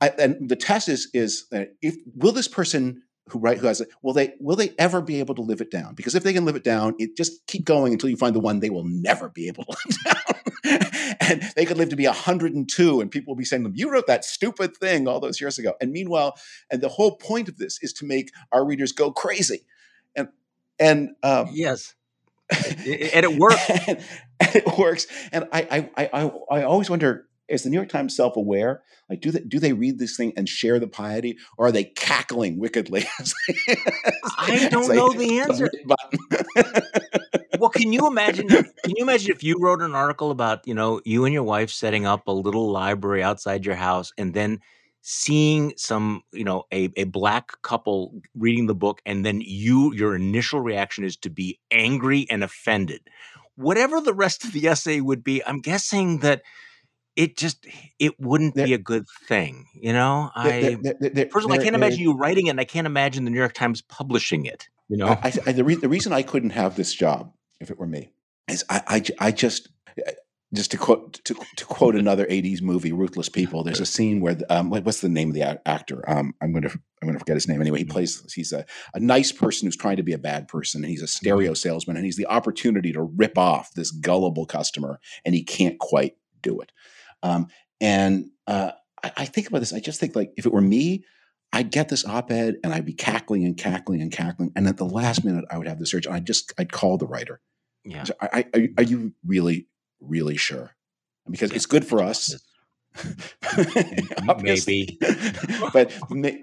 I, 0.00 0.08
and 0.18 0.48
the 0.48 0.56
test 0.56 0.88
is 0.88 1.10
is 1.12 1.46
uh, 1.52 1.64
if 1.82 1.96
will 2.14 2.32
this 2.32 2.48
person 2.48 3.02
who 3.30 3.38
write 3.38 3.58
who 3.58 3.66
has 3.66 3.80
it 3.80 3.88
will 4.02 4.12
they 4.12 4.34
will 4.40 4.56
they 4.56 4.74
ever 4.78 5.00
be 5.00 5.20
able 5.20 5.34
to 5.34 5.42
live 5.42 5.60
it 5.60 5.70
down? 5.70 5.94
Because 5.94 6.14
if 6.14 6.22
they 6.22 6.32
can 6.32 6.44
live 6.44 6.56
it 6.56 6.64
down, 6.64 6.94
it 6.98 7.16
just 7.16 7.46
keep 7.46 7.64
going 7.64 7.92
until 7.92 8.10
you 8.10 8.16
find 8.16 8.34
the 8.34 8.40
one 8.40 8.60
they 8.60 8.70
will 8.70 8.84
never 8.84 9.28
be 9.28 9.48
able 9.48 9.64
to 9.64 9.70
live 9.86 10.04
down. 10.04 11.16
and 11.20 11.42
they 11.56 11.64
could 11.64 11.78
live 11.78 11.88
to 11.90 11.96
be 11.96 12.06
102 12.06 13.00
and 13.00 13.10
people 13.10 13.32
will 13.32 13.38
be 13.38 13.44
saying 13.44 13.62
to 13.62 13.68
them, 13.68 13.76
You 13.76 13.90
wrote 13.90 14.06
that 14.06 14.24
stupid 14.24 14.76
thing 14.76 15.08
all 15.08 15.20
those 15.20 15.40
years 15.40 15.58
ago. 15.58 15.74
And 15.80 15.92
meanwhile, 15.92 16.36
and 16.70 16.80
the 16.80 16.88
whole 16.88 17.16
point 17.16 17.48
of 17.48 17.58
this 17.58 17.78
is 17.82 17.92
to 17.94 18.04
make 18.04 18.30
our 18.52 18.64
readers 18.64 18.92
go 18.92 19.10
crazy. 19.12 19.66
And 20.16 20.28
and 20.78 21.10
um, 21.22 21.48
Yes. 21.52 21.94
And 22.50 23.24
it 23.24 23.38
works. 23.38 23.70
and, 23.70 23.98
and 24.40 24.56
it 24.56 24.78
works. 24.78 25.06
And 25.32 25.48
I, 25.52 25.90
I, 25.96 26.10
I, 26.12 26.32
I 26.50 26.62
always 26.64 26.90
wonder: 26.90 27.28
Is 27.50 27.64
the 27.64 27.70
New 27.70 27.76
York 27.76 27.88
Times 27.88 28.14
self-aware? 28.14 28.82
Like, 29.08 29.20
do 29.20 29.32
they 29.32 29.40
do 29.40 29.58
they 29.58 29.72
read 29.72 29.98
this 29.98 30.16
thing 30.16 30.32
and 30.36 30.48
share 30.48 30.78
the 30.78 30.86
piety, 30.86 31.36
or 31.58 31.66
are 31.66 31.72
they 31.72 31.84
cackling 31.84 32.60
wickedly? 32.60 33.04
I 34.38 34.68
don't 34.70 34.88
they 34.88 34.94
know 34.94 35.12
the 35.12 35.40
answer. 35.40 35.68
well, 37.58 37.70
can 37.70 37.92
you 37.92 38.06
imagine? 38.06 38.46
Can 38.46 38.94
you 38.96 39.02
imagine 39.02 39.32
if 39.32 39.42
you 39.42 39.56
wrote 39.58 39.82
an 39.82 39.96
article 39.96 40.30
about 40.30 40.66
you 40.66 40.74
know 40.74 41.00
you 41.04 41.24
and 41.24 41.34
your 41.34 41.42
wife 41.42 41.70
setting 41.70 42.06
up 42.06 42.28
a 42.28 42.32
little 42.32 42.70
library 42.70 43.22
outside 43.22 43.66
your 43.66 43.74
house, 43.74 44.12
and 44.16 44.32
then 44.32 44.60
seeing 45.02 45.72
some 45.76 46.22
you 46.32 46.44
know 46.44 46.64
a, 46.72 46.90
a 46.96 47.04
black 47.04 47.60
couple 47.62 48.14
reading 48.36 48.66
the 48.66 48.76
book, 48.76 49.02
and 49.04 49.26
then 49.26 49.42
you 49.44 49.92
your 49.92 50.14
initial 50.14 50.60
reaction 50.60 51.02
is 51.02 51.16
to 51.16 51.30
be 51.30 51.58
angry 51.72 52.28
and 52.30 52.44
offended. 52.44 53.00
Whatever 53.56 54.00
the 54.00 54.14
rest 54.14 54.44
of 54.44 54.52
the 54.52 54.68
essay 54.68 55.00
would 55.00 55.24
be, 55.24 55.44
I'm 55.44 55.60
guessing 55.60 56.18
that 56.18 56.42
it 57.20 57.36
just 57.36 57.66
it 57.98 58.18
wouldn't 58.18 58.54
There- 58.54 58.66
be 58.66 58.72
a 58.72 58.78
good 58.78 59.04
thing. 59.28 59.66
You 59.74 59.92
know, 59.92 60.30
I 60.34 60.78
there- 60.80 61.28
first 61.30 61.44
of 61.44 61.52
all, 61.52 61.52
I 61.52 61.62
can't 61.62 61.76
imagine 61.76 62.00
you 62.00 62.14
writing 62.16 62.46
it, 62.46 62.50
and 62.50 62.60
I 62.60 62.64
can't 62.64 62.86
imagine 62.86 63.24
the 63.26 63.30
New 63.30 63.38
York 63.38 63.52
Times 63.52 63.82
publishing 63.82 64.46
it. 64.46 64.68
You 64.88 64.96
know, 64.96 65.08
I, 65.08 65.32
I, 65.46 65.52
the, 65.52 65.62
re- 65.62 65.74
the 65.74 65.88
reason 65.88 66.12
I 66.12 66.22
couldn't 66.22 66.50
have 66.50 66.76
this 66.76 66.94
job 66.94 67.32
if 67.60 67.70
it 67.70 67.78
were 67.78 67.86
me 67.86 68.10
is 68.48 68.64
I 68.70 69.02
I 69.18 69.30
just 69.32 69.68
just 70.52 70.70
to 70.72 70.78
quote 70.78 71.22
to, 71.24 71.34
to 71.56 71.64
quote 71.66 71.94
another 72.04 72.24
'80s 72.24 72.62
movie, 72.62 72.90
Ruthless 72.90 73.28
People. 73.28 73.62
There's 73.64 73.80
a 73.80 73.86
scene 73.86 74.20
where 74.20 74.34
the, 74.36 74.52
um, 74.52 74.70
what's 74.70 75.02
the 75.02 75.10
name 75.10 75.28
of 75.28 75.34
the 75.34 75.60
actor? 75.68 76.02
Um, 76.08 76.34
I'm 76.40 76.52
going 76.52 76.62
to 76.62 76.70
I'm 76.70 77.06
going 77.06 77.12
to 77.14 77.18
forget 77.18 77.36
his 77.36 77.48
name 77.48 77.60
anyway. 77.60 77.80
He 77.80 77.84
plays 77.84 78.32
he's 78.34 78.52
a, 78.52 78.64
a 78.94 79.00
nice 79.00 79.30
person 79.30 79.66
who's 79.66 79.76
trying 79.76 79.96
to 79.98 80.02
be 80.02 80.14
a 80.14 80.18
bad 80.18 80.48
person, 80.48 80.82
and 80.82 80.90
he's 80.90 81.02
a 81.02 81.06
stereo 81.06 81.52
salesman, 81.52 81.96
and 81.96 82.06
he's 82.06 82.16
the 82.16 82.26
opportunity 82.26 82.92
to 82.92 83.02
rip 83.02 83.36
off 83.36 83.74
this 83.74 83.90
gullible 83.90 84.46
customer, 84.46 85.00
and 85.26 85.34
he 85.34 85.44
can't 85.44 85.78
quite 85.78 86.16
do 86.42 86.60
it. 86.60 86.72
Um, 87.22 87.48
and 87.80 88.30
uh, 88.46 88.72
I, 89.02 89.12
I 89.18 89.24
think 89.26 89.48
about 89.48 89.58
this. 89.60 89.72
I 89.72 89.80
just 89.80 90.00
think 90.00 90.14
like 90.16 90.32
if 90.36 90.46
it 90.46 90.52
were 90.52 90.60
me, 90.60 91.04
I'd 91.52 91.70
get 91.70 91.88
this 91.88 92.06
op-ed 92.06 92.56
and 92.62 92.72
I'd 92.72 92.86
be 92.86 92.92
cackling 92.92 93.44
and 93.44 93.56
cackling 93.56 94.00
and 94.02 94.12
cackling, 94.12 94.52
and 94.56 94.66
at 94.68 94.76
the 94.76 94.84
last 94.86 95.24
minute, 95.24 95.44
I 95.50 95.58
would 95.58 95.66
have 95.66 95.78
the 95.78 95.86
search, 95.86 96.06
and 96.06 96.14
I 96.14 96.20
just 96.20 96.52
I'd 96.58 96.70
call 96.72 96.96
the 96.98 97.06
writer. 97.06 97.40
yeah. 97.84 98.04
So 98.04 98.14
I, 98.20 98.28
I, 98.32 98.44
are, 98.54 98.60
you- 98.60 98.74
are 98.78 98.82
you 98.84 99.12
really, 99.26 99.66
really 100.00 100.36
sure? 100.36 100.72
Because 101.28 101.52
it's 101.52 101.66
good 101.66 101.84
for 101.84 102.02
us. 102.02 102.40
maybe, 104.42 104.98
but 105.72 105.92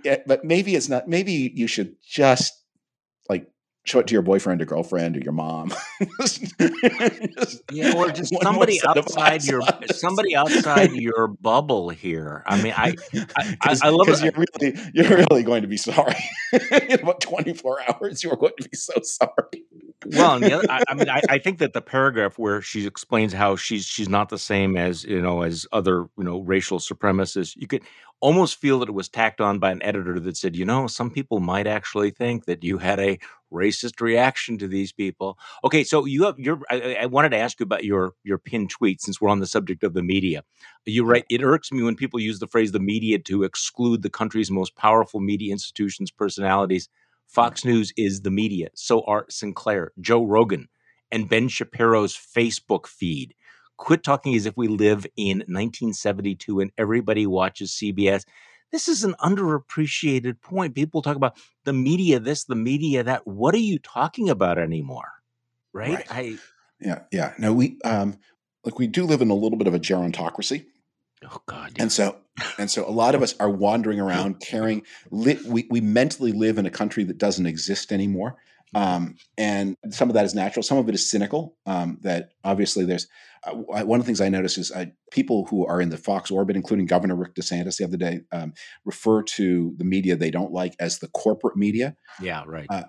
eh, 0.05 0.17
but 0.25 0.43
maybe 0.43 0.75
it's 0.75 0.89
not. 0.89 1.07
Maybe 1.07 1.51
you 1.53 1.67
should 1.67 1.95
just 2.07 2.53
show 3.87 3.99
it 3.99 4.07
to 4.07 4.13
your 4.13 4.21
boyfriend 4.21 4.61
or 4.61 4.65
girlfriend 4.65 5.15
or 5.15 5.21
your 5.21 5.33
mom. 5.33 5.73
Yeah, 7.71 7.93
or 7.95 8.09
just 8.11 8.33
somebody 8.41 8.79
outside 8.85 9.43
your 9.45 9.61
somebody 9.91 10.35
outside 10.35 10.91
your 10.91 11.27
bubble 11.27 11.89
here. 11.89 12.43
I 12.45 12.61
mean, 12.61 12.73
I 12.75 12.95
I, 13.13 13.57
I, 13.61 13.77
I 13.83 13.89
love 13.89 14.09
it. 14.09 14.21
you're 14.21 14.45
really 14.61 14.79
you're 14.93 15.17
really 15.17 15.43
going 15.43 15.61
to 15.61 15.67
be 15.67 15.77
sorry 15.77 16.15
in 16.89 16.99
about 16.99 17.21
24 17.21 17.79
hours. 17.89 18.23
You're 18.23 18.35
going 18.35 18.53
to 18.59 18.69
be 18.69 18.75
so 18.77 18.93
sorry. 19.03 19.63
Well, 20.09 20.35
and 20.35 20.45
the 20.45 20.53
other, 20.53 20.65
I, 20.69 20.83
I 20.87 20.93
mean, 20.93 21.09
I, 21.09 21.21
I 21.27 21.37
think 21.37 21.59
that 21.59 21.73
the 21.73 21.81
paragraph 21.81 22.39
where 22.39 22.61
she 22.61 22.87
explains 22.87 23.33
how 23.33 23.57
she's 23.57 23.85
she's 23.85 24.07
not 24.07 24.29
the 24.29 24.37
same 24.37 24.77
as 24.77 25.03
you 25.03 25.21
know 25.21 25.41
as 25.41 25.67
other 25.73 26.05
you 26.17 26.23
know 26.23 26.39
racial 26.39 26.79
supremacists, 26.79 27.55
you 27.57 27.67
could 27.67 27.83
almost 28.21 28.55
feel 28.61 28.79
that 28.79 28.89
it 28.89 28.93
was 28.93 29.09
tacked 29.09 29.41
on 29.41 29.59
by 29.59 29.69
an 29.71 29.83
editor 29.83 30.19
that 30.19 30.37
said, 30.37 30.55
you 30.55 30.65
know, 30.65 30.87
some 30.87 31.11
people 31.11 31.39
might 31.41 31.67
actually 31.67 32.09
think 32.11 32.45
that 32.45 32.63
you 32.63 32.77
had 32.77 32.99
a 32.99 33.19
racist 33.53 33.99
reaction 34.01 34.57
to 34.57 34.67
these 34.67 34.91
people. 34.93 35.37
Okay, 35.63 35.83
so 35.83 36.05
you 36.05 36.23
have 36.23 36.39
your. 36.39 36.59
I, 36.69 36.95
I- 37.01 37.05
wanted 37.07 37.29
to 37.29 37.37
ask 37.37 37.59
you 37.59 37.65
about 37.65 37.83
your 37.83 38.13
your 38.23 38.37
pinned 38.37 38.69
tweet 38.69 39.01
since 39.01 39.19
we're 39.19 39.29
on 39.29 39.39
the 39.39 39.47
subject 39.47 39.83
of 39.83 39.93
the 39.93 40.03
media. 40.03 40.43
You 40.85 41.03
write, 41.03 41.25
it 41.29 41.43
irks 41.43 41.71
me 41.71 41.83
when 41.83 41.95
people 41.95 42.19
use 42.19 42.39
the 42.39 42.47
phrase 42.47 42.71
"the 42.71 42.79
media" 42.79 43.19
to 43.19 43.43
exclude 43.43 44.03
the 44.03 44.09
country's 44.09 44.51
most 44.51 44.75
powerful 44.77 45.19
media 45.19 45.51
institutions' 45.51 46.11
personalities. 46.11 46.87
Fox 47.27 47.65
News 47.65 47.93
is 47.97 48.21
the 48.21 48.31
media. 48.31 48.69
So 48.73 49.01
are 49.01 49.25
Sinclair, 49.29 49.91
Joe 49.99 50.25
Rogan, 50.25 50.69
and 51.11 51.29
Ben 51.29 51.47
Shapiro's 51.47 52.15
Facebook 52.15 52.87
feed. 52.87 53.33
Quit 53.77 54.03
talking 54.03 54.35
as 54.35 54.45
if 54.45 54.57
we 54.57 54.67
live 54.67 55.05
in 55.15 55.39
1972 55.39 56.59
and 56.59 56.71
everybody 56.77 57.27
watches 57.27 57.71
CBS. 57.71 58.23
This 58.71 58.87
is 58.87 59.03
an 59.03 59.15
underappreciated 59.21 60.41
point. 60.41 60.75
People 60.75 61.01
talk 61.01 61.15
about 61.15 61.37
the 61.63 61.73
media 61.73 62.19
this, 62.19 62.43
the 62.43 62.55
media 62.55 63.03
that. 63.03 63.27
What 63.27 63.53
are 63.53 63.59
you 63.59 63.79
talking 63.79 64.29
about 64.29 64.57
anymore? 64.57 65.09
Right? 65.73 65.95
Right. 65.95 66.11
I 66.11 66.37
Yeah, 66.79 67.01
yeah. 67.11 67.33
No, 67.37 67.53
we 67.53 67.77
um, 67.85 68.17
like 68.63 68.79
we 68.79 68.87
do 68.87 69.05
live 69.05 69.21
in 69.21 69.29
a 69.29 69.35
little 69.35 69.57
bit 69.57 69.67
of 69.67 69.73
a 69.73 69.79
gerontocracy. 69.79 70.65
Oh 71.23 71.41
god. 71.45 71.73
And 71.79 71.91
so, 71.91 72.17
and 72.57 72.69
so, 72.69 72.87
a 72.87 72.91
lot 72.91 73.15
of 73.15 73.21
us 73.21 73.35
are 73.39 73.49
wandering 73.49 73.99
around 73.99 74.39
carrying. 74.39 74.83
Li- 75.11 75.39
we 75.45 75.67
we 75.69 75.81
mentally 75.81 76.31
live 76.31 76.57
in 76.57 76.65
a 76.65 76.71
country 76.71 77.03
that 77.05 77.17
doesn't 77.17 77.45
exist 77.45 77.91
anymore, 77.91 78.37
um, 78.75 79.15
and 79.37 79.75
some 79.89 80.09
of 80.09 80.13
that 80.15 80.25
is 80.25 80.35
natural. 80.35 80.63
Some 80.63 80.77
of 80.77 80.89
it 80.89 80.95
is 80.95 81.09
cynical. 81.09 81.55
Um, 81.65 81.99
that 82.01 82.31
obviously, 82.43 82.85
there's 82.85 83.07
uh, 83.43 83.53
one 83.53 83.99
of 83.99 84.05
the 84.05 84.07
things 84.07 84.21
I 84.21 84.29
notice 84.29 84.57
is 84.57 84.71
uh, 84.71 84.85
people 85.11 85.45
who 85.45 85.65
are 85.65 85.81
in 85.81 85.89
the 85.89 85.97
Fox 85.97 86.31
orbit, 86.31 86.55
including 86.55 86.85
Governor 86.85 87.15
Rick 87.15 87.35
DeSantis 87.35 87.77
the 87.77 87.85
other 87.85 87.97
day, 87.97 88.21
um, 88.31 88.53
refer 88.85 89.23
to 89.23 89.73
the 89.77 89.85
media 89.85 90.15
they 90.15 90.31
don't 90.31 90.51
like 90.51 90.75
as 90.79 90.99
the 90.99 91.07
corporate 91.09 91.55
media, 91.55 91.95
yeah, 92.21 92.43
right. 92.45 92.67
uh, 92.69 92.83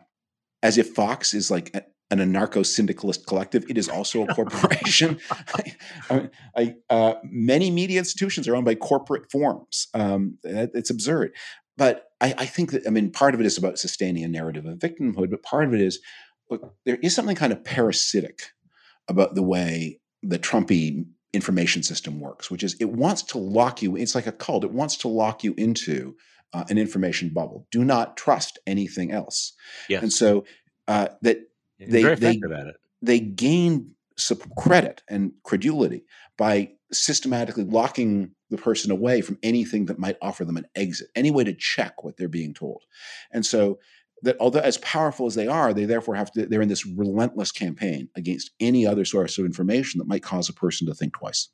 as 0.62 0.78
if 0.78 0.94
Fox 0.94 1.34
is 1.34 1.50
like 1.50 1.74
an 2.10 2.18
anarcho 2.18 2.64
syndicalist 2.64 3.26
collective. 3.26 3.64
It 3.68 3.78
is 3.78 3.88
also 3.88 4.24
a 4.24 4.26
corporation. 4.34 5.20
I, 6.10 6.30
I, 6.56 6.74
uh, 6.90 7.14
many 7.24 7.70
media 7.70 7.98
institutions 7.98 8.48
are 8.48 8.56
owned 8.56 8.64
by 8.64 8.74
corporate 8.74 9.30
forms. 9.30 9.88
Um, 9.94 10.38
it's 10.44 10.90
absurd. 10.90 11.34
But 11.76 12.06
I, 12.20 12.34
I, 12.38 12.46
think 12.46 12.72
that, 12.72 12.86
I 12.86 12.90
mean, 12.90 13.12
part 13.12 13.34
of 13.34 13.40
it 13.40 13.46
is 13.46 13.56
about 13.56 13.78
sustaining 13.78 14.24
a 14.24 14.28
narrative 14.28 14.66
of 14.66 14.78
victimhood, 14.78 15.30
but 15.30 15.44
part 15.44 15.64
of 15.64 15.74
it 15.74 15.80
is 15.80 16.00
look, 16.50 16.74
there 16.84 16.98
is 17.02 17.14
something 17.14 17.36
kind 17.36 17.52
of 17.52 17.62
parasitic 17.62 18.50
about 19.06 19.34
the 19.34 19.42
way 19.42 20.00
the 20.22 20.38
Trumpy 20.38 21.06
information 21.32 21.82
system 21.82 22.20
works, 22.20 22.50
which 22.50 22.64
is 22.64 22.74
it 22.80 22.90
wants 22.90 23.22
to 23.22 23.38
lock 23.38 23.82
you, 23.82 23.96
it's 23.96 24.14
like 24.14 24.26
a 24.26 24.32
cult, 24.32 24.64
it 24.64 24.72
wants 24.72 24.96
to 24.96 25.08
lock 25.08 25.44
you 25.44 25.54
into 25.56 26.16
uh, 26.52 26.64
an 26.68 26.78
information 26.78 27.28
bubble. 27.28 27.66
Do 27.70 27.84
not 27.84 28.16
trust 28.16 28.58
anything 28.66 29.12
else. 29.12 29.52
Yes. 29.88 30.02
And 30.02 30.12
so 30.12 30.44
uh, 30.88 31.08
that 31.22 31.38
they, 31.78 32.02
very 32.02 32.14
effective 32.14 32.50
they, 32.50 32.56
at 32.56 32.66
it. 32.66 32.76
They 33.02 33.20
gain 33.20 33.94
credit 34.56 35.02
and 35.08 35.32
credulity 35.44 36.04
by 36.36 36.72
systematically 36.90 37.64
locking 37.64 38.32
the 38.50 38.56
person 38.56 38.90
away 38.90 39.20
from 39.20 39.38
anything 39.42 39.86
that 39.86 39.98
might 39.98 40.16
offer 40.22 40.44
them 40.44 40.56
an 40.56 40.66
exit, 40.74 41.08
any 41.14 41.30
way 41.30 41.44
to 41.44 41.52
check 41.52 42.02
what 42.02 42.16
they're 42.16 42.28
being 42.28 42.54
told. 42.54 42.82
And 43.30 43.44
so 43.44 43.78
that 44.22 44.36
although 44.40 44.60
as 44.60 44.78
powerful 44.78 45.26
as 45.26 45.34
they 45.34 45.46
are, 45.46 45.72
they 45.72 45.84
therefore 45.84 46.16
have 46.16 46.32
to, 46.32 46.46
they're 46.46 46.62
in 46.62 46.68
this 46.68 46.86
relentless 46.86 47.52
campaign 47.52 48.08
against 48.16 48.50
any 48.58 48.86
other 48.86 49.04
source 49.04 49.38
of 49.38 49.44
information 49.44 49.98
that 49.98 50.08
might 50.08 50.22
cause 50.22 50.48
a 50.48 50.54
person 50.54 50.86
to 50.86 50.94
think 50.94 51.12
twice. 51.12 51.48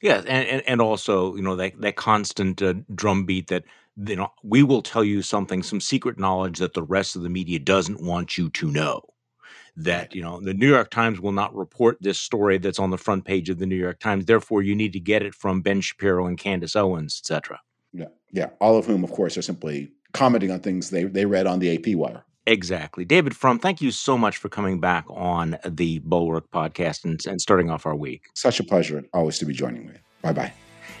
Yes, 0.00 0.24
and, 0.26 0.46
and, 0.48 0.62
and 0.66 0.80
also, 0.80 1.34
you 1.34 1.42
know, 1.42 1.56
that, 1.56 1.80
that 1.80 1.96
constant 1.96 2.62
uh, 2.62 2.74
drumbeat 2.94 3.48
that, 3.48 3.64
you 3.96 4.16
know, 4.16 4.30
we 4.42 4.62
will 4.62 4.82
tell 4.82 5.02
you 5.02 5.22
something, 5.22 5.62
some 5.62 5.80
secret 5.80 6.18
knowledge 6.18 6.58
that 6.58 6.74
the 6.74 6.82
rest 6.82 7.16
of 7.16 7.22
the 7.22 7.30
media 7.30 7.58
doesn't 7.58 8.02
want 8.02 8.38
you 8.38 8.50
to 8.50 8.70
know 8.70 9.02
that 9.76 10.14
you 10.14 10.22
know 10.22 10.40
the 10.40 10.54
New 10.54 10.68
York 10.68 10.90
Times 10.90 11.20
will 11.20 11.32
not 11.32 11.54
report 11.54 11.98
this 12.00 12.18
story 12.18 12.58
that's 12.58 12.78
on 12.78 12.90
the 12.90 12.98
front 12.98 13.24
page 13.24 13.50
of 13.50 13.58
the 13.58 13.66
New 13.66 13.76
York 13.76 14.00
Times. 14.00 14.24
Therefore, 14.24 14.62
you 14.62 14.74
need 14.74 14.92
to 14.94 15.00
get 15.00 15.22
it 15.22 15.34
from 15.34 15.60
Ben 15.60 15.80
Shapiro 15.80 16.26
and 16.26 16.38
Candace 16.38 16.76
Owens, 16.76 17.20
etc. 17.22 17.60
Yeah, 17.92 18.06
yeah. 18.32 18.50
All 18.60 18.76
of 18.76 18.86
whom, 18.86 19.04
of 19.04 19.12
course, 19.12 19.36
are 19.36 19.42
simply 19.42 19.90
commenting 20.12 20.50
on 20.50 20.60
things 20.60 20.90
they 20.90 21.04
they 21.04 21.26
read 21.26 21.46
on 21.46 21.58
the 21.58 21.76
AP 21.76 21.96
wire. 21.96 22.24
Exactly, 22.46 23.04
David 23.04 23.36
Frum. 23.36 23.58
Thank 23.58 23.80
you 23.80 23.90
so 23.90 24.16
much 24.16 24.36
for 24.36 24.48
coming 24.48 24.80
back 24.80 25.04
on 25.08 25.58
the 25.64 25.98
Bulwark 26.00 26.50
podcast 26.52 27.04
and, 27.04 27.20
and 27.26 27.40
starting 27.40 27.70
off 27.70 27.86
our 27.86 27.96
week. 27.96 28.22
Such 28.34 28.60
a 28.60 28.64
pleasure, 28.64 29.04
always 29.12 29.38
to 29.38 29.44
be 29.44 29.52
joining 29.52 29.86
me. 29.86 29.94
Bye 30.22 30.32
bye. 30.32 30.52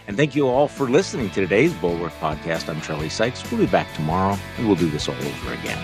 And 0.08 0.16
thank 0.16 0.36
you 0.36 0.48
all 0.48 0.68
for 0.68 0.88
listening 0.88 1.30
to 1.30 1.34
today's 1.40 1.72
Bulwark 1.74 2.12
podcast. 2.14 2.68
I'm 2.68 2.80
Charlie 2.80 3.08
Sykes. 3.08 3.48
We'll 3.50 3.60
be 3.60 3.66
back 3.66 3.92
tomorrow 3.94 4.36
and 4.56 4.66
we'll 4.66 4.76
do 4.76 4.90
this 4.90 5.08
all 5.08 5.14
over 5.16 5.52
again. 5.54 5.78